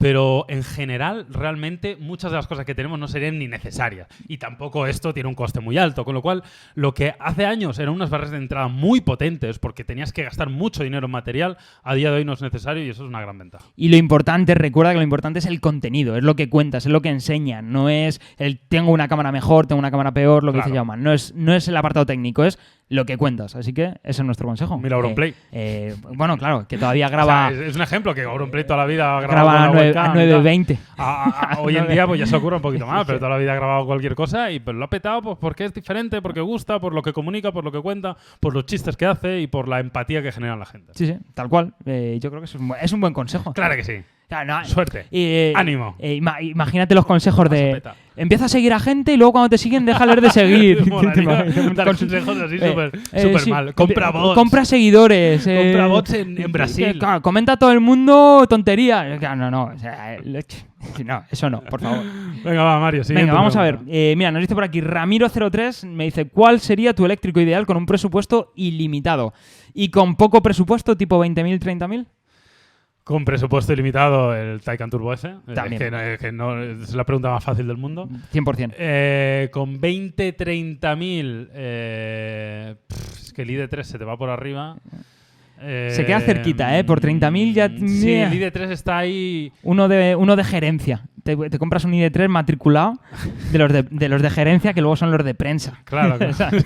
pero 0.00 0.46
en 0.48 0.64
general, 0.64 1.26
realmente 1.28 1.94
muchas 1.94 2.30
de 2.30 2.38
las 2.38 2.46
cosas 2.46 2.64
que 2.64 2.74
tenemos 2.74 2.98
no 2.98 3.06
serían 3.06 3.38
ni 3.38 3.48
necesarias. 3.48 4.08
Y 4.28 4.38
tampoco 4.38 4.86
esto 4.86 5.12
tiene 5.12 5.28
un 5.28 5.34
coste 5.34 5.60
muy 5.60 5.76
alto. 5.76 6.06
Con 6.06 6.14
lo 6.14 6.22
cual, 6.22 6.42
lo 6.74 6.94
que 6.94 7.14
hace 7.20 7.44
años 7.44 7.78
eran 7.78 7.92
unas 7.92 8.08
barreras 8.08 8.30
de 8.30 8.38
entrada 8.38 8.68
muy 8.68 9.02
potentes 9.02 9.58
porque 9.58 9.84
tenías 9.84 10.14
que 10.14 10.22
gastar 10.22 10.48
mucho 10.48 10.84
dinero 10.84 11.04
en 11.04 11.10
material, 11.12 11.58
a 11.82 11.94
día 11.94 12.10
de 12.10 12.16
hoy 12.16 12.24
no 12.24 12.32
es 12.32 12.40
necesario 12.40 12.82
y 12.82 12.88
eso 12.88 13.02
es 13.02 13.10
una 13.10 13.20
gran 13.20 13.36
ventaja. 13.36 13.66
Y 13.76 13.90
lo 13.90 13.98
importante, 13.98 14.54
recuerda 14.54 14.92
que 14.92 14.96
lo 14.96 15.02
importante 15.04 15.38
es 15.38 15.44
el 15.44 15.60
contenido, 15.60 16.16
es 16.16 16.24
lo 16.24 16.34
que 16.34 16.48
cuentas, 16.48 16.86
es 16.86 16.92
lo 16.92 17.02
que 17.02 17.10
enseñas, 17.10 17.62
no 17.62 17.90
es 17.90 18.22
el 18.38 18.58
tengo 18.58 18.92
una 18.92 19.06
cámara 19.06 19.32
mejor, 19.32 19.66
tengo 19.66 19.80
una 19.80 19.90
cámara 19.90 20.14
peor, 20.14 20.44
lo 20.44 20.52
que 20.52 20.60
Claro. 20.60 20.70
dice 20.70 20.76
Jaume. 20.78 20.96
No 20.96 21.12
es, 21.12 21.34
no 21.34 21.54
es 21.54 21.68
el 21.68 21.76
apartado 21.76 22.06
técnico, 22.06 22.42
es 22.44 22.58
lo 22.90 23.06
que 23.06 23.16
cuentas. 23.16 23.56
Así 23.56 23.72
que 23.72 23.84
ese 24.02 24.20
es 24.20 24.24
nuestro 24.24 24.46
consejo. 24.46 24.76
Mira 24.78 24.96
Auronplay. 24.96 25.30
Eh, 25.52 25.94
eh, 25.94 25.96
bueno, 26.14 26.36
claro, 26.36 26.66
que 26.68 26.76
todavía 26.76 27.06
O 27.08 27.10
graba, 27.10 27.50
sea, 27.50 27.66
es, 27.66 27.74
un 27.76 27.82
ejemplo 27.82 28.14
que 28.14 28.22
Auronplay 28.24 28.64
toda 28.64 28.80
la 28.80 28.84
vida 28.86 29.16
ha 29.16 29.20
grabado 29.22 29.46
graba 29.46 29.52
a 29.52 29.66
la 29.66 29.72
nueve- 29.72 29.86
webcam 29.88 30.04
a 30.04 30.08
y 30.10 30.12
tal. 30.12 30.42
920. 30.42 30.78
A- 30.98 31.04
a- 31.24 31.54
a- 31.54 31.60
hoy 31.60 31.76
en 31.76 31.88
día 31.88 32.06
pues 32.06 32.20
ya 32.20 32.26
se 32.26 32.36
ocurre 32.36 32.56
un 32.56 32.62
poquito 32.62 32.86
más, 32.88 33.06
pero 33.06 33.18
toda 33.18 33.30
la 33.30 33.38
vida 33.38 33.52
ha 33.52 33.56
grabado 33.56 33.86
cualquier 33.86 34.14
cosa 34.14 34.50
y 34.50 34.60
pues 34.60 34.76
lo 34.76 34.84
ha 34.84 34.90
petado 34.90 35.22
pues 35.22 35.38
porque 35.40 35.64
es 35.64 35.72
diferente, 35.72 36.20
porque 36.20 36.40
gusta, 36.40 36.78
por 36.80 36.92
lo 36.92 37.00
que 37.02 37.12
comunica, 37.12 37.52
por 37.52 37.64
lo 37.64 37.72
que 37.72 37.80
cuenta, 37.80 38.16
por 38.40 38.52
los 38.52 38.66
chistes 38.66 38.96
que 38.96 39.06
hace 39.06 39.40
y 39.40 39.46
por 39.46 39.68
la 39.68 39.80
empatía 39.80 40.22
que 40.22 40.32
genera 40.32 40.52
en 40.54 40.58
la 40.58 40.66
gente. 40.66 40.92
Sí, 40.94 41.06
sí, 41.06 41.16
tal 41.34 41.48
cual. 41.48 41.74
Eh, 41.86 42.18
yo 42.20 42.28
creo 42.30 42.40
que 42.42 42.46
eso 42.46 42.58
es 42.80 42.92
un 42.92 43.00
buen 43.00 43.14
consejo. 43.14 43.52
Claro 43.54 43.76
que 43.76 43.84
sí. 43.84 44.02
Claro, 44.30 44.60
no, 44.60 44.64
Suerte. 44.64 45.06
eh, 45.10 45.52
Ánimo. 45.56 45.96
eh, 45.98 46.14
ima- 46.14 46.40
imagínate 46.40 46.94
los 46.94 47.04
consejos 47.04 47.50
de 47.50 47.82
empieza 48.16 48.44
a 48.44 48.48
seguir 48.48 48.72
a 48.72 48.78
gente 48.78 49.12
y 49.12 49.16
luego 49.16 49.32
cuando 49.32 49.48
te 49.48 49.58
siguen 49.58 49.84
déjales 49.84 50.22
de 50.22 50.30
seguir. 50.30 50.86
Molaría 50.88 51.46
dar 51.74 51.86
consejos 51.88 52.38
así 52.40 52.54
Eh, 52.60 52.68
súper 52.68 52.90
eh, 53.12 53.22
súper 53.22 53.40
sí. 53.40 53.50
mal. 53.50 53.74
Compra 53.74 54.10
bots. 54.10 54.34
Compra 54.36 54.64
seguidores. 54.64 55.46
eh, 55.48 55.58
Compra 55.64 55.86
bots 55.88 56.12
en- 56.14 56.40
en 56.40 56.52
Brasil. 56.52 56.96
claro, 56.98 57.20
comenta 57.22 57.54
a 57.54 57.56
todo 57.56 57.72
el 57.72 57.80
mundo 57.80 58.46
tonterías. 58.48 59.18
Claro, 59.18 59.36
no, 59.36 59.50
no. 59.50 59.64
o 59.74 59.78
sea, 59.78 60.16
no, 61.04 61.24
eso 61.30 61.50
no, 61.50 61.60
por 61.62 61.80
favor. 61.80 62.04
Venga, 62.44 62.62
va, 62.62 62.78
Mario. 62.78 63.02
siguiente 63.02 63.22
Venga, 63.26 63.34
vamos 63.36 63.56
a 63.56 63.62
ver. 63.62 63.74
pregunta. 63.78 63.92
Eh, 63.94 64.14
mira, 64.16 64.30
nos 64.30 64.40
dice 64.42 64.54
por 64.54 64.62
aquí 64.64 64.80
Ramiro03, 64.80 65.86
me 65.88 66.04
dice, 66.04 66.26
¿cuál 66.28 66.60
sería 66.60 66.94
tu 66.94 67.04
eléctrico 67.04 67.40
ideal 67.40 67.66
con 67.66 67.76
un 67.76 67.84
presupuesto 67.86 68.52
ilimitado? 68.54 69.34
Y 69.74 69.88
con 69.90 70.14
poco 70.14 70.40
presupuesto, 70.42 70.96
tipo 70.96 71.18
20.000, 71.24 71.58
30.000? 71.58 72.06
Con 73.10 73.24
presupuesto 73.24 73.72
ilimitado, 73.72 74.36
el 74.36 74.60
Taycan 74.60 74.88
Turbo 74.88 75.12
S. 75.12 75.26
eh, 75.26 75.52
También. 75.52 75.82
Es 75.82 75.88
que, 75.88 75.90
no- 75.90 76.00
es 76.00 76.18
que 76.20 76.30
no- 76.32 76.62
es 76.84 76.94
la 76.94 77.02
pregunta 77.04 77.28
más 77.30 77.42
fácil 77.42 77.66
del 77.66 77.76
mundo. 77.76 78.08
100%. 78.32 78.72
Eh, 78.78 79.48
con 79.52 79.80
20, 79.80 80.32
30 80.32 80.94
mil, 80.94 81.48
eh, 81.52 82.76
es 82.88 83.32
que 83.32 83.42
el 83.42 83.50
ID3 83.50 83.82
se 83.82 83.98
te 83.98 84.04
va 84.04 84.16
por 84.16 84.30
arriba. 84.30 84.76
Se 85.58 86.04
queda 86.06 86.20
cerquita, 86.20 86.78
¿eh? 86.78 86.84
Por 86.84 87.00
30.000 87.00 87.52
ya- 87.52 87.68
Sí, 87.68 88.12
el 88.14 88.32
ID3 88.32 88.70
está 88.70 88.96
ahí. 88.98 89.52
Uno 89.64 89.88
de, 89.88 90.14
uno 90.16 90.36
de 90.36 90.44
gerencia. 90.44 91.02
Te, 91.24 91.36
te 91.36 91.58
compras 91.58 91.84
un 91.84 91.92
ID3 91.92 92.28
matriculado 92.28 92.94
de 93.52 93.58
los 93.58 93.70
de, 93.72 93.82
de 93.82 94.08
los 94.08 94.22
de 94.22 94.30
gerencia 94.30 94.72
que 94.72 94.80
luego 94.80 94.94
son 94.96 95.10
los 95.10 95.22
de 95.24 95.34
prensa. 95.34 95.80
Claro. 95.84 96.16
claro. 96.36 96.58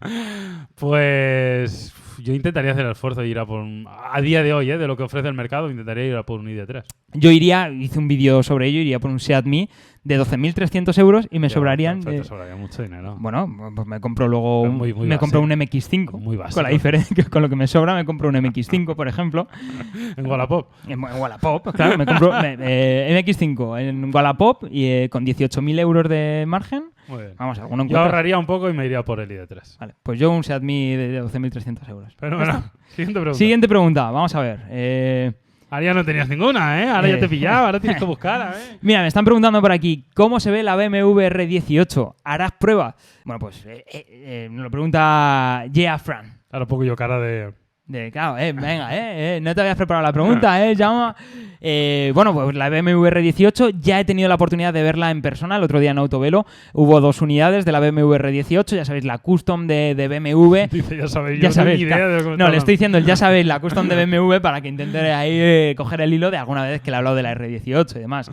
pues 0.76 1.92
yo 2.22 2.34
intentaría 2.34 2.72
hacer 2.72 2.84
el 2.86 2.92
esfuerzo 2.92 3.20
de 3.20 3.28
ir 3.28 3.38
a 3.38 3.46
por 3.46 3.60
un. 3.60 3.86
A 3.88 4.20
día 4.20 4.42
de 4.42 4.52
hoy, 4.52 4.70
¿eh? 4.70 4.78
de 4.78 4.86
lo 4.86 4.96
que 4.96 5.02
ofrece 5.02 5.28
el 5.28 5.34
mercado, 5.34 5.70
intentaría 5.70 6.06
ir 6.06 6.16
a 6.16 6.22
por 6.24 6.40
un 6.40 6.46
ID3. 6.46 6.84
Yo 7.14 7.30
iría, 7.30 7.68
hice 7.70 7.98
un 7.98 8.06
vídeo 8.08 8.42
sobre 8.42 8.68
ello, 8.68 8.80
iría 8.80 8.98
por 9.00 9.10
un 9.10 9.18
Seat 9.18 9.44
Me 9.46 9.68
de 10.04 10.18
12.300 10.18 10.96
euros 10.98 11.28
y 11.30 11.38
me 11.40 11.48
Ya, 11.48 11.54
sobrarían... 11.54 12.00
Te 12.00 12.16
eh, 12.16 12.24
sobraría 12.24 12.56
mucho 12.56 12.82
dinero. 12.82 13.16
bueno, 13.20 13.46
pues 13.74 13.86
me 13.86 14.00
compro 14.00 14.28
luego 14.28 14.62
un, 14.62 14.76
Muy- 14.76 14.94
muy 14.94 15.06
me 15.06 15.18
compro 15.18 15.40
un 15.42 15.48
básico. 15.50 15.64
MX5. 15.76 16.12
Muy 16.20 16.36
básico. 16.38 16.54
Con 16.54 16.62
la 16.62 16.70
diferencia 16.70 17.24
con 17.30 17.42
lo 17.42 17.48
que 17.50 17.56
me 17.56 17.66
sobra 17.66 17.94
me 17.94 18.04
compro 18.06 18.28
un 18.28 18.34
MX5, 18.36 18.94
por 18.94 19.08
ejemplo. 19.08 19.48
En 20.16 20.26
Wallapop. 20.26 20.68
En 20.86 20.92
en 20.92 21.02
Wallapop, 21.04 21.74
claro, 21.74 21.98
me 21.98 22.06
compro 22.06 22.32
eh, 22.42 23.22
MX5 23.24 23.80
en 23.80 24.14
Wallapop 24.14 24.64
y 24.70 24.86
eh, 24.86 25.08
con 25.10 25.26
18.000 25.26 25.78
euros 25.80 26.08
de 26.08 26.44
margen. 26.46 26.84
Muy 27.08 27.18
bien. 27.22 27.34
Vamos, 27.38 27.58
alguno 27.58 27.82
Yo 27.82 27.86
encuentra. 27.86 28.02
ahorraría 28.04 28.38
un 28.38 28.46
poco 28.46 28.68
y 28.70 28.72
me 28.72 28.86
iría 28.86 29.02
por 29.04 29.20
el 29.20 29.30
ID3. 29.30 29.78
Vale, 29.78 29.94
pues 30.02 30.18
yo 30.18 30.30
un 30.30 30.44
Seat 30.44 30.62
Me 30.62 30.96
de 30.96 31.22
12.300 31.22 31.88
euros. 31.88 32.14
Pero 32.18 32.36
bueno, 32.36 32.70
siguiente 32.88 33.20
pregunta. 33.20 33.38
Siguiente 33.38 33.68
pregunta, 33.68 34.10
vamos 34.10 34.34
a 34.34 34.40
ver. 34.40 34.60
Eh, 34.70 35.32
Ahora 35.72 35.84
ya 35.84 35.94
no 35.94 36.04
tenías 36.04 36.28
ninguna, 36.28 36.82
¿eh? 36.82 36.88
Ahora 36.88 37.06
ya 37.08 37.14
Eh. 37.14 37.18
te 37.18 37.28
pillaba, 37.28 37.66
ahora 37.66 37.78
tienes 37.80 37.96
que 37.98 38.04
buscar, 38.06 38.54
¿eh? 38.56 38.78
Mira, 38.82 39.02
me 39.02 39.06
están 39.08 39.24
preguntando 39.24 39.60
por 39.60 39.70
aquí, 39.70 40.04
¿cómo 40.14 40.40
se 40.40 40.50
ve 40.50 40.64
la 40.64 40.74
BMW 40.74 41.20
R18? 41.28 42.14
¿Harás 42.24 42.52
prueba? 42.58 42.96
Bueno, 43.24 43.38
pues 43.38 43.64
eh, 43.66 43.84
eh, 43.92 44.04
eh, 44.08 44.48
nos 44.50 44.64
lo 44.64 44.70
pregunta 44.70 45.64
Yeah 45.72 45.96
Fran. 45.98 46.40
Ahora 46.50 46.66
pongo 46.66 46.82
yo 46.84 46.96
cara 46.96 47.20
de. 47.20 47.52
De, 47.90 48.12
claro, 48.12 48.38
eh, 48.38 48.52
venga, 48.52 48.96
eh, 48.96 49.38
eh, 49.38 49.40
no 49.40 49.52
te 49.52 49.62
habías 49.62 49.76
preparado 49.76 50.06
la 50.06 50.12
pregunta, 50.12 50.64
eh, 50.64 50.76
llama. 50.76 51.16
Eh, 51.60 52.12
bueno, 52.14 52.32
pues 52.32 52.54
la 52.54 52.68
BMW 52.70 53.04
R18 53.04 53.80
ya 53.80 53.98
he 53.98 54.04
tenido 54.04 54.28
la 54.28 54.36
oportunidad 54.36 54.72
de 54.72 54.84
verla 54.84 55.10
en 55.10 55.22
persona. 55.22 55.56
El 55.56 55.64
otro 55.64 55.80
día 55.80 55.90
en 55.90 55.98
Autovelo 55.98 56.46
hubo 56.72 57.00
dos 57.00 57.20
unidades 57.20 57.64
de 57.64 57.72
la 57.72 57.80
BMW 57.80 58.14
R18, 58.14 58.76
ya 58.76 58.84
sabéis, 58.84 59.04
la 59.04 59.18
custom 59.18 59.66
de, 59.66 59.96
de 59.96 60.06
BMW. 60.06 60.66
Dice, 60.70 60.98
ya 60.98 61.08
sabéis, 61.08 61.40
Ya 61.40 61.48
no 61.48 61.54
sabéis, 61.54 61.80
idea 61.80 62.06
de 62.06 62.36
le 62.36 62.56
estoy 62.56 62.74
diciendo 62.74 62.96
el 62.96 63.04
ya 63.04 63.16
sabéis, 63.16 63.44
la 63.44 63.58
custom 63.58 63.88
de 63.88 64.06
BMW 64.06 64.36
para 64.40 64.60
que 64.60 64.68
intente 64.68 65.00
ahí 65.12 65.32
eh, 65.32 65.74
coger 65.76 66.00
el 66.00 66.14
hilo 66.14 66.30
de 66.30 66.36
alguna 66.36 66.62
vez 66.62 66.80
que 66.82 66.92
le 66.92 66.94
he 66.94 66.98
hablado 66.98 67.16
de 67.16 67.24
la 67.24 67.34
R18 67.34 67.96
y 67.96 67.98
demás. 67.98 68.30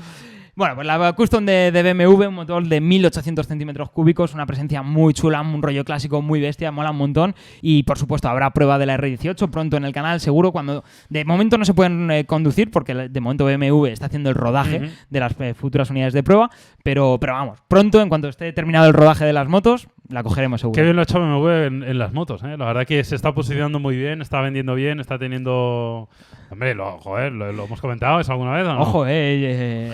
Bueno, 0.58 0.74
pues 0.74 0.88
la 0.88 1.14
custom 1.14 1.46
de, 1.46 1.72
de 1.72 1.94
BMW, 1.94 2.30
un 2.30 2.34
motor 2.34 2.68
de 2.68 2.82
1800 2.82 3.46
centímetros 3.46 3.92
cúbicos, 3.92 4.34
una 4.34 4.48
presencia 4.48 4.82
muy 4.82 5.14
chula, 5.14 5.40
un 5.40 5.62
rollo 5.62 5.86
clásico 5.86 6.24
muy 6.24 6.42
bestia, 6.42 6.72
mola 6.72 6.90
un 6.90 6.98
montón. 6.98 7.36
Y 7.62 7.84
por 7.84 8.00
supuesto, 8.00 8.28
habrá 8.28 8.50
prueba 8.50 8.80
de 8.80 8.88
la 8.88 8.98
R18 8.98 9.52
pronto 9.52 9.78
en 9.78 9.86
el 9.86 9.94
canal, 9.94 10.20
seguro. 10.20 10.52
Cuando 10.52 10.84
de 11.10 11.26
momento 11.26 11.60
no 11.60 11.66
se 11.66 11.76
pueden 11.76 12.10
eh, 12.10 12.26
conducir, 12.26 12.72
porque 12.72 12.96
de 12.96 13.22
momento 13.22 13.46
BMW 13.46 13.86
está 13.86 14.08
haciendo 14.08 14.32
el 14.32 14.36
rodaje 14.36 14.90
de 15.12 15.20
las 15.20 15.40
eh, 15.40 15.54
futuras 15.54 15.92
unidades 15.92 16.16
de 16.16 16.24
prueba. 16.24 16.50
Pero, 16.82 17.20
pero 17.22 17.34
vamos, 17.34 17.60
pronto, 17.68 18.02
en 18.02 18.10
cuanto 18.10 18.28
esté 18.28 18.52
terminado 18.52 18.88
el 18.88 18.94
rodaje 18.94 19.26
de 19.26 19.34
las 19.34 19.48
motos, 19.48 19.88
la 20.10 20.24
cogeremos 20.24 20.62
seguro. 20.62 20.76
Qué 20.76 20.82
bien 20.82 20.96
lo 20.96 21.02
ha 21.02 21.04
hecho 21.04 21.20
BMW 21.20 21.50
en, 21.68 21.84
en 21.84 22.00
las 22.00 22.14
motos, 22.14 22.42
¿eh? 22.42 22.58
La 22.58 22.66
verdad 22.66 22.88
que 22.88 23.04
se 23.04 23.14
está 23.14 23.32
posicionando 23.32 23.80
muy 23.80 23.96
bien, 23.96 24.24
está 24.24 24.42
vendiendo 24.42 24.74
bien, 24.74 25.00
está 25.00 25.20
teniendo... 25.20 26.10
Hombre, 26.50 26.74
lo, 26.74 26.98
joder, 27.00 27.32
lo, 27.34 27.52
lo 27.52 27.66
hemos 27.66 27.82
comentado 27.82 28.20
eso 28.20 28.32
alguna 28.32 28.54
vez, 28.54 28.66
¿o 28.66 28.74
no? 28.74 28.82
Ojo, 28.82 29.06
eh, 29.06 29.12
eh, 29.12 29.94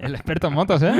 el 0.00 0.14
experto 0.14 0.46
en 0.48 0.54
motos, 0.54 0.82
¿eh? 0.82 0.92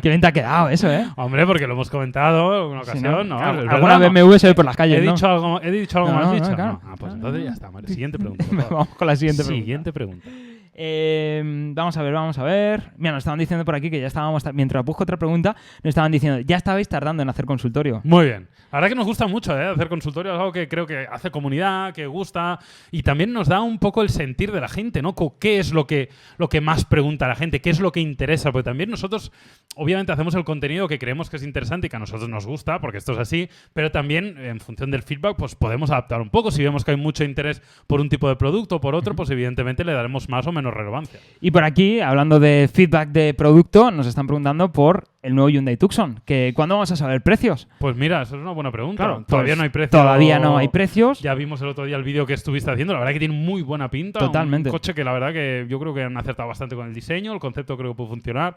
Qué 0.00 0.08
bien 0.08 0.20
te 0.20 0.26
ha 0.26 0.32
quedado 0.32 0.68
eso, 0.70 0.90
¿eh? 0.90 1.04
Hombre, 1.16 1.46
porque 1.46 1.66
lo 1.66 1.74
hemos 1.74 1.90
comentado 1.90 2.64
en 2.66 2.72
una 2.72 2.80
ocasión, 2.82 3.28
¿no? 3.28 3.36
Claro, 3.36 3.70
alguna 3.70 3.98
¿no? 3.98 4.10
BMW 4.10 4.36
se 4.38 4.46
ve 4.48 4.54
por 4.54 4.64
las 4.64 4.76
calles, 4.76 4.98
¿He 5.00 5.04
¿no? 5.04 5.12
dicho 5.12 5.28
algo, 5.28 5.60
¿He 5.60 5.70
dicho 5.70 5.98
algo 5.98 6.12
No, 6.12 6.20
no, 6.22 6.32
dicho? 6.32 6.54
claro. 6.54 6.80
Ah, 6.84 6.94
pues 6.98 7.12
entonces 7.12 7.44
ya 7.44 7.50
está. 7.50 7.70
Mario. 7.70 7.88
Siguiente 7.88 8.18
pregunta. 8.18 8.44
Vamos 8.70 8.88
con 8.88 9.06
la 9.06 9.16
siguiente 9.16 9.42
pregunta. 9.42 9.62
Siguiente 9.62 9.92
pregunta. 9.92 10.28
Eh, 10.76 11.42
vamos 11.74 11.96
a 11.96 12.02
ver, 12.02 12.12
vamos 12.12 12.38
a 12.38 12.42
ver. 12.42 12.92
Mira, 12.96 13.12
nos 13.12 13.20
estaban 13.20 13.38
diciendo 13.38 13.64
por 13.64 13.74
aquí 13.74 13.90
que 13.90 14.00
ya 14.00 14.08
estábamos, 14.08 14.42
mientras 14.52 14.84
busco 14.84 15.04
otra 15.04 15.16
pregunta, 15.16 15.54
nos 15.82 15.90
estaban 15.90 16.10
diciendo, 16.10 16.40
ya 16.40 16.56
estabais 16.56 16.88
tardando 16.88 17.22
en 17.22 17.28
hacer 17.28 17.44
consultorio. 17.44 18.00
Muy 18.04 18.26
bien. 18.26 18.48
La 18.72 18.78
verdad 18.78 18.88
que 18.88 18.94
nos 18.96 19.06
gusta 19.06 19.28
mucho 19.28 19.56
¿eh? 19.56 19.68
hacer 19.68 19.88
consultorio, 19.88 20.32
es 20.32 20.38
algo 20.38 20.52
que 20.52 20.66
creo 20.66 20.84
que 20.86 21.06
hace 21.08 21.30
comunidad, 21.30 21.94
que 21.94 22.06
gusta 22.06 22.58
y 22.90 23.02
también 23.02 23.32
nos 23.32 23.46
da 23.48 23.60
un 23.60 23.78
poco 23.78 24.02
el 24.02 24.08
sentir 24.08 24.50
de 24.50 24.60
la 24.60 24.68
gente, 24.68 25.00
¿no? 25.00 25.14
¿Qué 25.38 25.60
es 25.60 25.72
lo 25.72 25.86
que, 25.86 26.08
lo 26.38 26.48
que 26.48 26.60
más 26.60 26.84
pregunta 26.84 27.28
la 27.28 27.36
gente? 27.36 27.60
¿Qué 27.60 27.70
es 27.70 27.78
lo 27.78 27.92
que 27.92 28.00
interesa? 28.00 28.50
Porque 28.50 28.64
también 28.64 28.90
nosotros, 28.90 29.30
obviamente, 29.76 30.10
hacemos 30.10 30.34
el 30.34 30.44
contenido 30.44 30.88
que 30.88 30.98
creemos 30.98 31.30
que 31.30 31.36
es 31.36 31.44
interesante 31.44 31.86
y 31.86 31.90
que 31.90 31.96
a 31.96 32.00
nosotros 32.00 32.28
nos 32.28 32.46
gusta, 32.46 32.80
porque 32.80 32.98
esto 32.98 33.12
es 33.12 33.18
así, 33.18 33.48
pero 33.72 33.92
también, 33.92 34.36
en 34.38 34.58
función 34.58 34.90
del 34.90 35.02
feedback, 35.02 35.36
pues 35.36 35.54
podemos 35.54 35.90
adaptar 35.90 36.20
un 36.20 36.30
poco. 36.30 36.50
Si 36.50 36.62
vemos 36.64 36.84
que 36.84 36.90
hay 36.90 36.96
mucho 36.96 37.22
interés 37.22 37.62
por 37.86 38.00
un 38.00 38.08
tipo 38.08 38.28
de 38.28 38.34
producto 38.34 38.76
o 38.76 38.80
por 38.80 38.96
otro, 38.96 39.14
pues 39.14 39.30
evidentemente 39.30 39.84
le 39.84 39.92
daremos 39.92 40.28
más 40.28 40.46
o 40.48 40.52
menos 40.52 40.63
relevancia. 40.70 41.20
Y 41.40 41.50
por 41.50 41.64
aquí, 41.64 42.00
hablando 42.00 42.40
de 42.40 42.68
feedback 42.72 43.10
de 43.10 43.34
producto, 43.34 43.90
nos 43.90 44.06
están 44.06 44.26
preguntando 44.26 44.72
por 44.72 45.04
el 45.22 45.34
nuevo 45.34 45.48
Hyundai 45.48 45.76
Tucson, 45.76 46.20
que 46.24 46.52
¿cuándo 46.54 46.74
vamos 46.74 46.92
a 46.92 46.96
saber 46.96 47.22
precios? 47.22 47.68
Pues 47.78 47.96
mira, 47.96 48.22
eso 48.22 48.36
es 48.36 48.42
una 48.42 48.52
buena 48.52 48.70
pregunta. 48.70 49.04
Claro, 49.04 49.24
todavía 49.26 49.52
pues 49.52 49.58
no 49.58 49.62
hay 49.64 49.70
precio. 49.70 49.90
Todavía 49.90 50.38
no 50.38 50.58
hay 50.58 50.68
precios. 50.68 51.20
Ya 51.20 51.34
vimos 51.34 51.62
el 51.62 51.68
otro 51.68 51.86
día 51.86 51.96
el 51.96 52.04
vídeo 52.04 52.26
que 52.26 52.34
estuviste 52.34 52.70
haciendo. 52.70 52.92
La 52.92 53.00
verdad 53.00 53.14
que 53.14 53.20
tiene 53.20 53.34
muy 53.34 53.62
buena 53.62 53.90
pinta. 53.90 54.18
Totalmente. 54.18 54.68
Un 54.68 54.72
coche 54.72 54.94
que 54.94 55.02
la 55.02 55.12
verdad 55.12 55.32
que 55.32 55.66
yo 55.68 55.80
creo 55.80 55.94
que 55.94 56.02
han 56.02 56.16
acertado 56.16 56.48
bastante 56.48 56.76
con 56.76 56.86
el 56.86 56.94
diseño. 56.94 57.32
El 57.32 57.40
concepto 57.40 57.76
creo 57.76 57.92
que 57.92 57.96
puede 57.96 58.10
funcionar. 58.10 58.54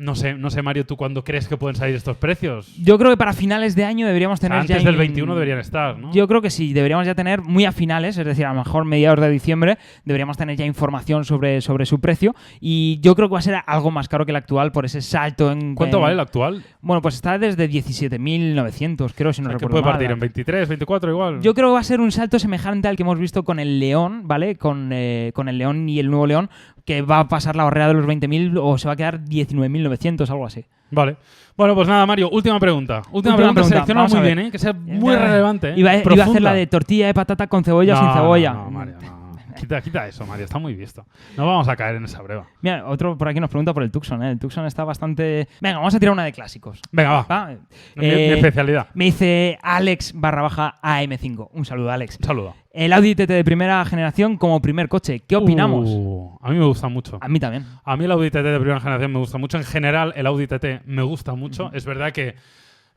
No 0.00 0.14
sé, 0.14 0.32
no 0.34 0.48
sé, 0.48 0.62
Mario, 0.62 0.86
¿tú 0.86 0.96
cuándo 0.96 1.22
crees 1.24 1.46
que 1.46 1.58
pueden 1.58 1.76
salir 1.76 1.94
estos 1.94 2.16
precios? 2.16 2.74
Yo 2.82 2.96
creo 2.98 3.10
que 3.10 3.18
para 3.18 3.34
finales 3.34 3.74
de 3.76 3.84
año 3.84 4.06
deberíamos 4.06 4.40
tener 4.40 4.56
ya 4.66 4.76
Antes 4.76 4.84
del 4.84 4.94
in- 4.94 4.98
21 5.00 5.34
deberían 5.34 5.58
estar, 5.58 5.98
¿no? 5.98 6.10
Yo 6.14 6.26
creo 6.26 6.40
que 6.40 6.48
sí, 6.48 6.72
deberíamos 6.72 7.04
ya 7.06 7.14
tener 7.14 7.42
muy 7.42 7.66
a 7.66 7.72
finales, 7.72 8.16
es 8.16 8.24
decir, 8.24 8.46
a 8.46 8.54
lo 8.54 8.60
mejor 8.64 8.86
mediados 8.86 9.20
de 9.20 9.28
diciembre, 9.28 9.76
deberíamos 10.06 10.38
tener 10.38 10.56
ya 10.56 10.64
información 10.64 11.24
sobre, 11.26 11.60
sobre 11.60 11.84
su 11.84 12.00
precio 12.00 12.34
y 12.60 12.98
yo 13.02 13.14
creo 13.14 13.28
que 13.28 13.34
va 13.34 13.40
a 13.40 13.42
ser 13.42 13.56
algo 13.66 13.90
más 13.90 14.08
caro 14.08 14.24
que 14.24 14.32
el 14.32 14.36
actual 14.36 14.72
por 14.72 14.86
ese 14.86 15.02
salto 15.02 15.52
en... 15.52 15.74
¿Cuánto 15.74 15.98
en- 15.98 16.02
vale 16.02 16.14
el 16.14 16.20
actual? 16.20 16.64
Bueno, 16.80 17.02
pues 17.02 17.16
está 17.16 17.38
desde 17.38 17.68
17.900, 17.68 19.12
creo, 19.14 19.32
si 19.32 19.42
no 19.42 19.48
O 19.48 19.50
sea, 19.50 19.58
que 19.58 19.64
recuerdo 19.66 19.68
puede 19.70 19.82
mal. 19.82 19.92
partir 19.92 20.10
en 20.10 20.18
23, 20.20 20.68
24 20.68 21.10
igual. 21.10 21.40
Yo 21.42 21.54
creo 21.54 21.68
que 21.68 21.74
va 21.74 21.80
a 21.80 21.84
ser 21.84 22.00
un 22.00 22.12
salto 22.12 22.38
semejante 22.38 22.88
al 22.88 22.96
que 22.96 23.02
hemos 23.02 23.18
visto 23.18 23.42
con 23.44 23.58
el 23.58 23.78
León, 23.78 24.22
¿vale? 24.24 24.56
Con, 24.56 24.90
eh, 24.92 25.32
con 25.34 25.48
el 25.48 25.58
León 25.58 25.88
y 25.88 25.98
el 25.98 26.08
nuevo 26.08 26.26
León, 26.26 26.50
que 26.84 27.02
va 27.02 27.20
a 27.20 27.28
pasar 27.28 27.56
la 27.56 27.64
barrera 27.64 27.88
de 27.88 27.94
los 27.94 28.06
20.000 28.06 28.58
o 28.62 28.78
se 28.78 28.88
va 28.88 28.94
a 28.94 28.96
quedar 28.96 29.20
19.900, 29.20 30.28
algo 30.30 30.46
así. 30.46 30.64
Vale. 30.90 31.16
Bueno, 31.56 31.74
pues 31.74 31.86
nada, 31.88 32.06
Mario, 32.06 32.30
última 32.30 32.58
pregunta. 32.58 33.02
Última, 33.12 33.34
Última 33.34 33.36
pregunta, 33.36 33.62
selecciona 33.64 34.06
muy 34.06 34.20
bien, 34.20 34.38
¿eh? 34.38 34.50
Que 34.50 34.58
sea 34.58 34.72
muy 34.72 35.14
Eh, 35.14 35.18
relevante. 35.18 35.70
¿eh? 35.70 35.74
Iba, 35.76 35.94
iba 35.96 36.24
a 36.24 36.26
hacer 36.26 36.42
la 36.42 36.54
de 36.54 36.66
tortilla 36.66 37.06
de 37.06 37.14
patata 37.14 37.46
con 37.46 37.62
cebolla 37.64 37.94
o 37.94 38.02
sin 38.02 38.12
cebolla. 38.12 38.52
No, 38.54 38.70
Mario, 38.70 38.94
no. 39.00 39.19
Quita, 39.60 39.80
quita 39.82 40.06
eso, 40.08 40.24
Mario, 40.26 40.44
está 40.46 40.58
muy 40.58 40.74
visto. 40.74 41.04
No 41.36 41.46
vamos 41.46 41.68
a 41.68 41.76
caer 41.76 41.96
en 41.96 42.04
esa 42.04 42.22
breva. 42.22 42.46
Mira, 42.62 42.86
otro 42.86 43.18
por 43.18 43.28
aquí 43.28 43.40
nos 43.40 43.50
pregunta 43.50 43.74
por 43.74 43.82
el 43.82 43.90
Tucson, 43.90 44.22
¿eh? 44.22 44.30
El 44.32 44.38
Tucson 44.38 44.64
está 44.66 44.84
bastante... 44.84 45.48
Venga, 45.60 45.76
vamos 45.78 45.94
a 45.94 45.98
tirar 46.00 46.12
una 46.12 46.24
de 46.24 46.32
clásicos. 46.32 46.80
Venga, 46.90 47.10
va. 47.10 47.22
¿va? 47.28 47.46
Mi, 47.48 47.56
mi 47.96 48.06
Eh, 48.06 48.32
especialidad. 48.34 48.88
me 48.94 49.04
dice 49.06 49.58
Alex 49.62 50.12
barra 50.14 50.42
baja 50.42 50.80
AM5. 50.82 51.50
Un 51.52 51.64
saludo, 51.64 51.90
Alex. 51.90 52.16
Un 52.20 52.24
saludo. 52.26 52.54
El 52.72 52.92
Audi 52.92 53.14
TT 53.14 53.26
de 53.28 53.44
primera 53.44 53.84
generación 53.84 54.36
como 54.36 54.62
primer 54.62 54.88
coche. 54.88 55.20
¿Qué 55.20 55.36
opinamos? 55.36 55.88
Uh, 55.88 56.38
a 56.40 56.50
mí 56.50 56.58
me 56.58 56.64
gusta 56.64 56.88
mucho. 56.88 57.18
A 57.20 57.28
mí 57.28 57.40
también. 57.40 57.66
A 57.84 57.96
mí 57.96 58.04
el 58.04 58.12
Audi 58.12 58.30
TT 58.30 58.36
de 58.44 58.58
primera 58.60 58.80
generación 58.80 59.12
me 59.12 59.18
gusta 59.18 59.38
mucho. 59.38 59.58
En 59.58 59.64
general, 59.64 60.12
el 60.16 60.26
Audi 60.26 60.46
TT 60.46 60.84
me 60.86 61.02
gusta 61.02 61.34
mucho. 61.34 61.70
Es 61.74 61.84
verdad 61.84 62.12
que 62.12 62.36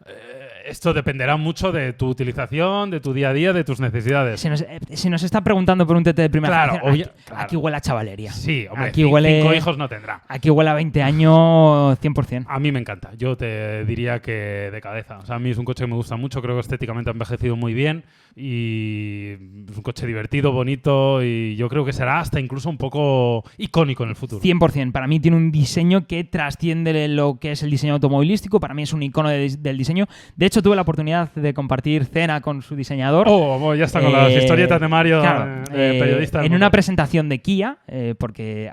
eh, 0.06 0.48
esto 0.66 0.94
dependerá 0.94 1.38
mucho 1.38 1.72
de 1.72 1.94
tu 1.94 2.08
utilización, 2.10 2.90
de 2.92 3.00
tu 3.00 3.14
día 3.14 3.30
a 3.30 3.34
día, 3.34 3.54
de 3.54 3.64
tus 3.64 3.80
necesidades. 3.80 4.40
Si 4.40 4.50
nos, 4.50 4.62
eh, 4.62 4.80
si 4.94 5.10
nos 5.10 5.24
está 5.24 5.42
preguntando 5.42 5.86
por 5.88 5.96
un 5.96 6.04
TT 6.04 6.18
de 6.22 6.30
primera 6.30 6.54
Claro, 6.54 6.74
generación, 6.74 7.10
aquí, 7.10 7.24
claro. 7.26 7.44
aquí 7.44 7.56
huele 7.56 7.78
a 7.78 7.82
chavalería. 7.82 8.32
Sí, 8.32 8.66
hombre, 8.70 8.88
Aquí 8.90 9.04
huele- 9.04 9.42
cinco 9.42 9.54
hijos 9.54 9.78
no 9.78 9.88
tendrá. 9.90 10.22
Aquí 10.28 10.50
huele 10.50 10.70
a 10.70 10.74
20 10.74 11.02
años 11.04 11.98
100%. 12.00 12.46
A 12.48 12.60
mí 12.60 12.72
me 12.72 12.80
encanta. 12.80 13.12
Yo 13.18 13.36
te 13.38 13.86
diría 13.86 14.22
que 14.22 14.70
de 14.72 14.82
cabeza. 14.82 15.20
O 15.20 15.26
sea, 15.26 15.36
a 15.36 15.40
mí 15.40 15.50
es 15.52 15.58
un 15.58 15.66
coche 15.66 15.84
que 15.84 15.88
me 15.90 15.96
gusta 15.96 16.16
mucho. 16.16 16.42
Creo 16.42 16.56
que 16.56 16.62
estéticamente 16.62 17.10
ha 17.10 17.14
envejecido 17.14 17.56
muy 17.56 17.74
bien. 17.74 18.04
Y 18.36 19.32
es 19.70 19.78
un 19.78 19.84
coche 19.84 20.06
divertido, 20.08 20.52
bonito. 20.52 21.24
Y 21.24 21.56
yo 21.56 21.70
creo 21.70 21.86
que 21.86 21.94
será 21.94 22.20
hasta 22.20 22.40
incluso 22.40 22.70
un 22.70 22.78
poco 22.78 23.44
icónico 23.58 24.04
en 24.04 24.10
el 24.10 24.16
futuro. 24.16 24.42
100%. 24.42 24.92
Para 24.92 25.08
mí 25.08 25.20
tiene 25.20 25.38
un 25.38 25.52
diseño 25.52 26.08
que 26.08 26.24
trasciende 26.24 27.08
lo 27.08 27.40
que 27.40 27.52
es 27.52 27.64
el 27.64 27.70
diseño 27.72 27.94
automovilístico. 27.94 28.60
Para 28.60 28.74
mí 28.74 28.84
es 28.84 28.94
un 28.94 29.04
icono 29.04 29.30
de- 29.30 29.58
del 29.58 29.78
diseño. 29.78 30.08
De 30.36 30.46
hecho, 30.46 30.62
tuve 30.62 30.76
la 30.76 30.82
oportunidad 30.84 31.32
de 31.34 31.54
compartir 31.54 32.06
cena 32.06 32.42
con 32.42 32.62
su 32.62 32.76
diseñador. 32.76 33.28
Oh, 33.30 33.60
bueno, 33.60 33.76
ya 33.76 33.86
está 33.86 34.02
con 34.02 34.12
las 34.12 34.32
Eh, 34.32 34.40
historietas 34.40 34.80
de 34.82 34.88
Mario, 34.88 35.22
claro, 35.22 35.64
eh, 35.72 35.92
eh, 35.96 36.00
periodista. 36.00 36.44
En 36.46 36.54
una 36.54 36.70
presentación 36.72 37.30
de 37.30 37.40
Kia, 37.42 37.78
eh, 37.88 38.16
porque 38.18 38.72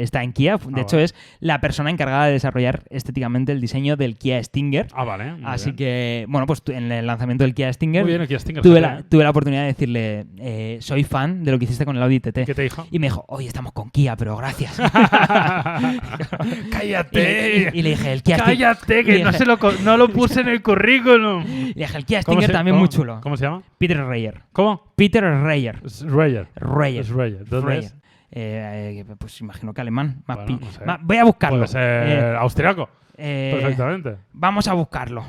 está 0.00 0.22
en 0.22 0.32
Kia. 0.32 0.56
De 0.58 0.80
Ah, 0.80 0.82
hecho, 0.82 0.96
vale. 0.96 1.04
es 1.04 1.14
la 1.40 1.60
persona 1.60 1.90
encargada 1.90 2.26
de 2.26 2.32
desarrollar 2.32 2.82
estéticamente 2.90 3.52
el 3.52 3.60
diseño 3.60 3.96
del 3.96 4.16
Kia 4.16 4.42
Stinger. 4.42 4.88
Ah, 4.94 5.04
vale. 5.04 5.34
Así 5.44 5.66
bien. 5.72 5.76
que, 5.76 6.26
bueno, 6.28 6.46
pues 6.46 6.62
en 6.68 6.90
el 6.92 7.06
lanzamiento 7.06 7.44
del 7.44 7.54
Kia 7.54 7.72
Stinger 7.72 8.02
Muy 8.02 8.10
bien, 8.12 8.22
aquí 8.22 8.38
Stinger. 8.38 8.62
tuve, 8.62 8.80
la, 8.80 8.99
tuve 9.08 9.24
la 9.24 9.30
oportunidad 9.30 9.62
de 9.62 9.66
decirle, 9.68 10.26
eh, 10.38 10.78
soy 10.80 11.04
fan 11.04 11.42
de 11.44 11.50
lo 11.52 11.58
que 11.58 11.64
hiciste 11.64 11.84
con 11.84 11.96
el 11.96 12.02
Audi 12.02 12.20
TT. 12.20 12.44
¿Qué 12.46 12.54
te 12.54 12.62
dijo? 12.62 12.86
Y 12.90 12.98
me 12.98 13.06
dijo, 13.06 13.24
hoy 13.28 13.46
estamos 13.46 13.72
con 13.72 13.90
Kia, 13.90 14.16
pero 14.16 14.36
gracias. 14.36 14.78
¡Cállate! 16.70 17.20
Y 17.20 17.22
le- 17.22 17.70
y- 17.74 17.78
y 17.78 17.82
le 17.82 17.88
dije, 17.90 18.12
el 18.12 18.22
Kia 18.22 18.36
¡Cállate! 18.38 19.04
Que 19.04 19.22
no, 19.24 19.32
se 19.32 19.44
lo, 19.46 19.58
co- 19.58 19.72
no 19.84 19.96
lo 19.96 20.08
puse 20.08 20.40
en 20.40 20.48
el 20.48 20.62
currículum. 20.62 21.44
Le 21.74 21.74
dije, 21.86 21.96
el 21.96 22.04
Kia 22.04 22.22
¿Cómo 22.22 22.36
Stinger 22.40 22.46
se- 22.48 22.52
también 22.52 22.74
cómo- 22.74 22.80
muy 22.80 22.88
chulo. 22.88 23.20
¿Cómo 23.22 23.36
se 23.36 23.44
llama? 23.44 23.62
Peter 23.78 24.04
Reyer. 24.04 24.40
¿Cómo? 24.52 24.92
Peter 24.96 25.22
Reyer. 25.24 25.80
Reyer. 26.02 26.48
Reyer. 26.56 27.06
Reyer. 27.14 27.44
¿Dónde 27.48 27.66
Reyer. 27.66 27.84
es? 27.84 27.94
Eh, 28.32 29.04
eh, 29.08 29.14
pues 29.18 29.40
imagino 29.40 29.72
que 29.74 29.80
alemán. 29.80 30.22
Más 30.26 30.36
Bueno, 30.38 30.58
pi- 30.58 30.64
no 30.64 30.70
sé. 30.72 30.84
más- 30.84 30.98
voy 31.02 31.16
a 31.16 31.24
buscarlo. 31.24 31.58
Puede 31.58 31.68
ser 31.68 32.08
Eh, 32.08 32.36
austriaco. 32.38 32.88
Perfectamente. 33.16 34.16
Vamos 34.32 34.66
a 34.68 34.72
buscarlo. 34.74 35.24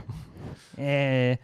Eh, 0.78 1.38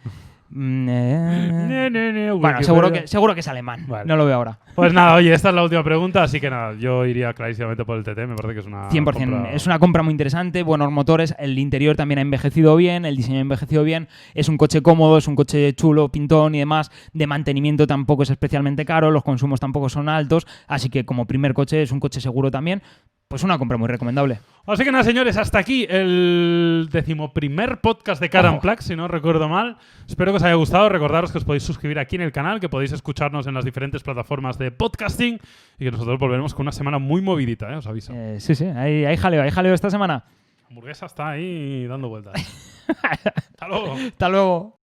mm, 0.50 0.88
eh, 0.90 2.30
bueno, 2.38 2.62
seguro 2.62 2.92
que, 2.92 3.06
seguro 3.06 3.34
que 3.34 3.40
es 3.40 3.48
alemán. 3.48 3.84
Vale. 3.86 4.06
No 4.06 4.16
lo 4.16 4.26
veo 4.26 4.36
ahora. 4.36 4.58
Pues 4.82 4.92
nada, 4.94 5.14
oye, 5.16 5.32
esta 5.32 5.48
es 5.50 5.54
la 5.54 5.62
última 5.62 5.82
pregunta, 5.82 6.22
así 6.22 6.40
que 6.40 6.48
nada, 6.50 6.74
yo 6.74 7.04
iría 7.04 7.32
clarísimamente 7.34 7.84
por 7.84 7.98
el 7.98 8.04
TT, 8.04 8.26
me 8.26 8.36
parece 8.36 8.54
que 8.54 8.60
es 8.60 8.66
una 8.66 8.88
100%. 8.90 9.02
compra- 9.12 9.52
Es 9.52 9.66
una 9.66 9.78
compra 9.78 10.02
muy 10.02 10.12
interesante, 10.12 10.62
buenos 10.62 10.90
motores, 10.92 11.34
el 11.38 11.58
interior 11.58 11.96
también 11.96 12.18
ha 12.18 12.22
envejecido 12.22 12.76
bien, 12.76 13.04
el 13.04 13.16
diseño 13.16 13.38
ha 13.38 13.42
envejecido 13.42 13.82
bien, 13.84 14.08
es 14.34 14.48
un 14.48 14.56
coche 14.56 14.80
cómodo, 14.82 15.18
es 15.18 15.26
un 15.28 15.36
coche 15.36 15.72
chulo, 15.74 16.08
pintón 16.10 16.54
y 16.54 16.58
demás, 16.60 16.90
de 17.12 17.26
mantenimiento 17.26 17.86
tampoco 17.86 18.22
es 18.22 18.30
especialmente 18.30 18.84
caro, 18.84 19.10
los 19.10 19.24
consumos 19.24 19.60
tampoco 19.60 19.88
son 19.88 20.08
altos, 20.08 20.46
así 20.66 20.88
que 20.90 21.04
como 21.04 21.26
primer 21.26 21.54
coche 21.54 21.82
es 21.82 21.92
un 21.92 22.00
coche 22.00 22.20
seguro 22.20 22.50
también, 22.50 22.82
pues 23.28 23.42
una 23.42 23.58
compra 23.58 23.76
muy 23.76 23.88
recomendable. 23.88 24.38
Así 24.66 24.84
que 24.84 24.92
nada, 24.92 25.04
señores, 25.04 25.36
hasta 25.36 25.58
aquí 25.58 25.86
el 25.88 26.88
decimoprimer 26.90 27.78
podcast 27.80 28.20
de 28.20 28.30
Car 28.30 28.46
Ojo. 28.46 28.60
Plug, 28.60 28.80
si 28.80 28.96
no 28.96 29.06
recuerdo 29.08 29.48
mal. 29.48 29.76
Espero 30.06 30.32
que 30.32 30.36
os 30.36 30.42
haya 30.42 30.54
gustado. 30.54 30.88
Recordaros 30.88 31.30
que 31.32 31.38
os 31.38 31.44
podéis 31.44 31.62
suscribir 31.62 31.98
aquí 31.98 32.16
en 32.16 32.22
el 32.22 32.32
canal, 32.32 32.60
que 32.60 32.68
podéis 32.68 32.92
escucharnos 32.92 33.46
en 33.46 33.54
las 33.54 33.64
diferentes 33.64 34.02
plataformas 34.02 34.58
de 34.70 34.76
podcasting 34.76 35.38
y 35.78 35.84
que 35.84 35.90
nosotros 35.90 36.18
volveremos 36.18 36.54
con 36.54 36.64
una 36.64 36.72
semana 36.72 36.98
muy 36.98 37.20
movidita, 37.20 37.70
¿eh? 37.72 37.76
os 37.76 37.86
aviso. 37.86 38.12
Eh, 38.14 38.40
sí, 38.40 38.54
sí, 38.54 38.64
hay, 38.64 39.04
hay 39.04 39.16
jaleo, 39.16 39.42
hay 39.42 39.50
jaleo 39.50 39.74
esta 39.74 39.90
semana. 39.90 40.24
La 40.62 40.68
hamburguesa 40.68 41.06
está 41.06 41.30
ahí 41.30 41.86
dando 41.86 42.08
vueltas. 42.08 42.34
Hasta 42.88 43.68
luego. 43.68 43.94
Hasta 43.94 44.28
luego. 44.28 44.77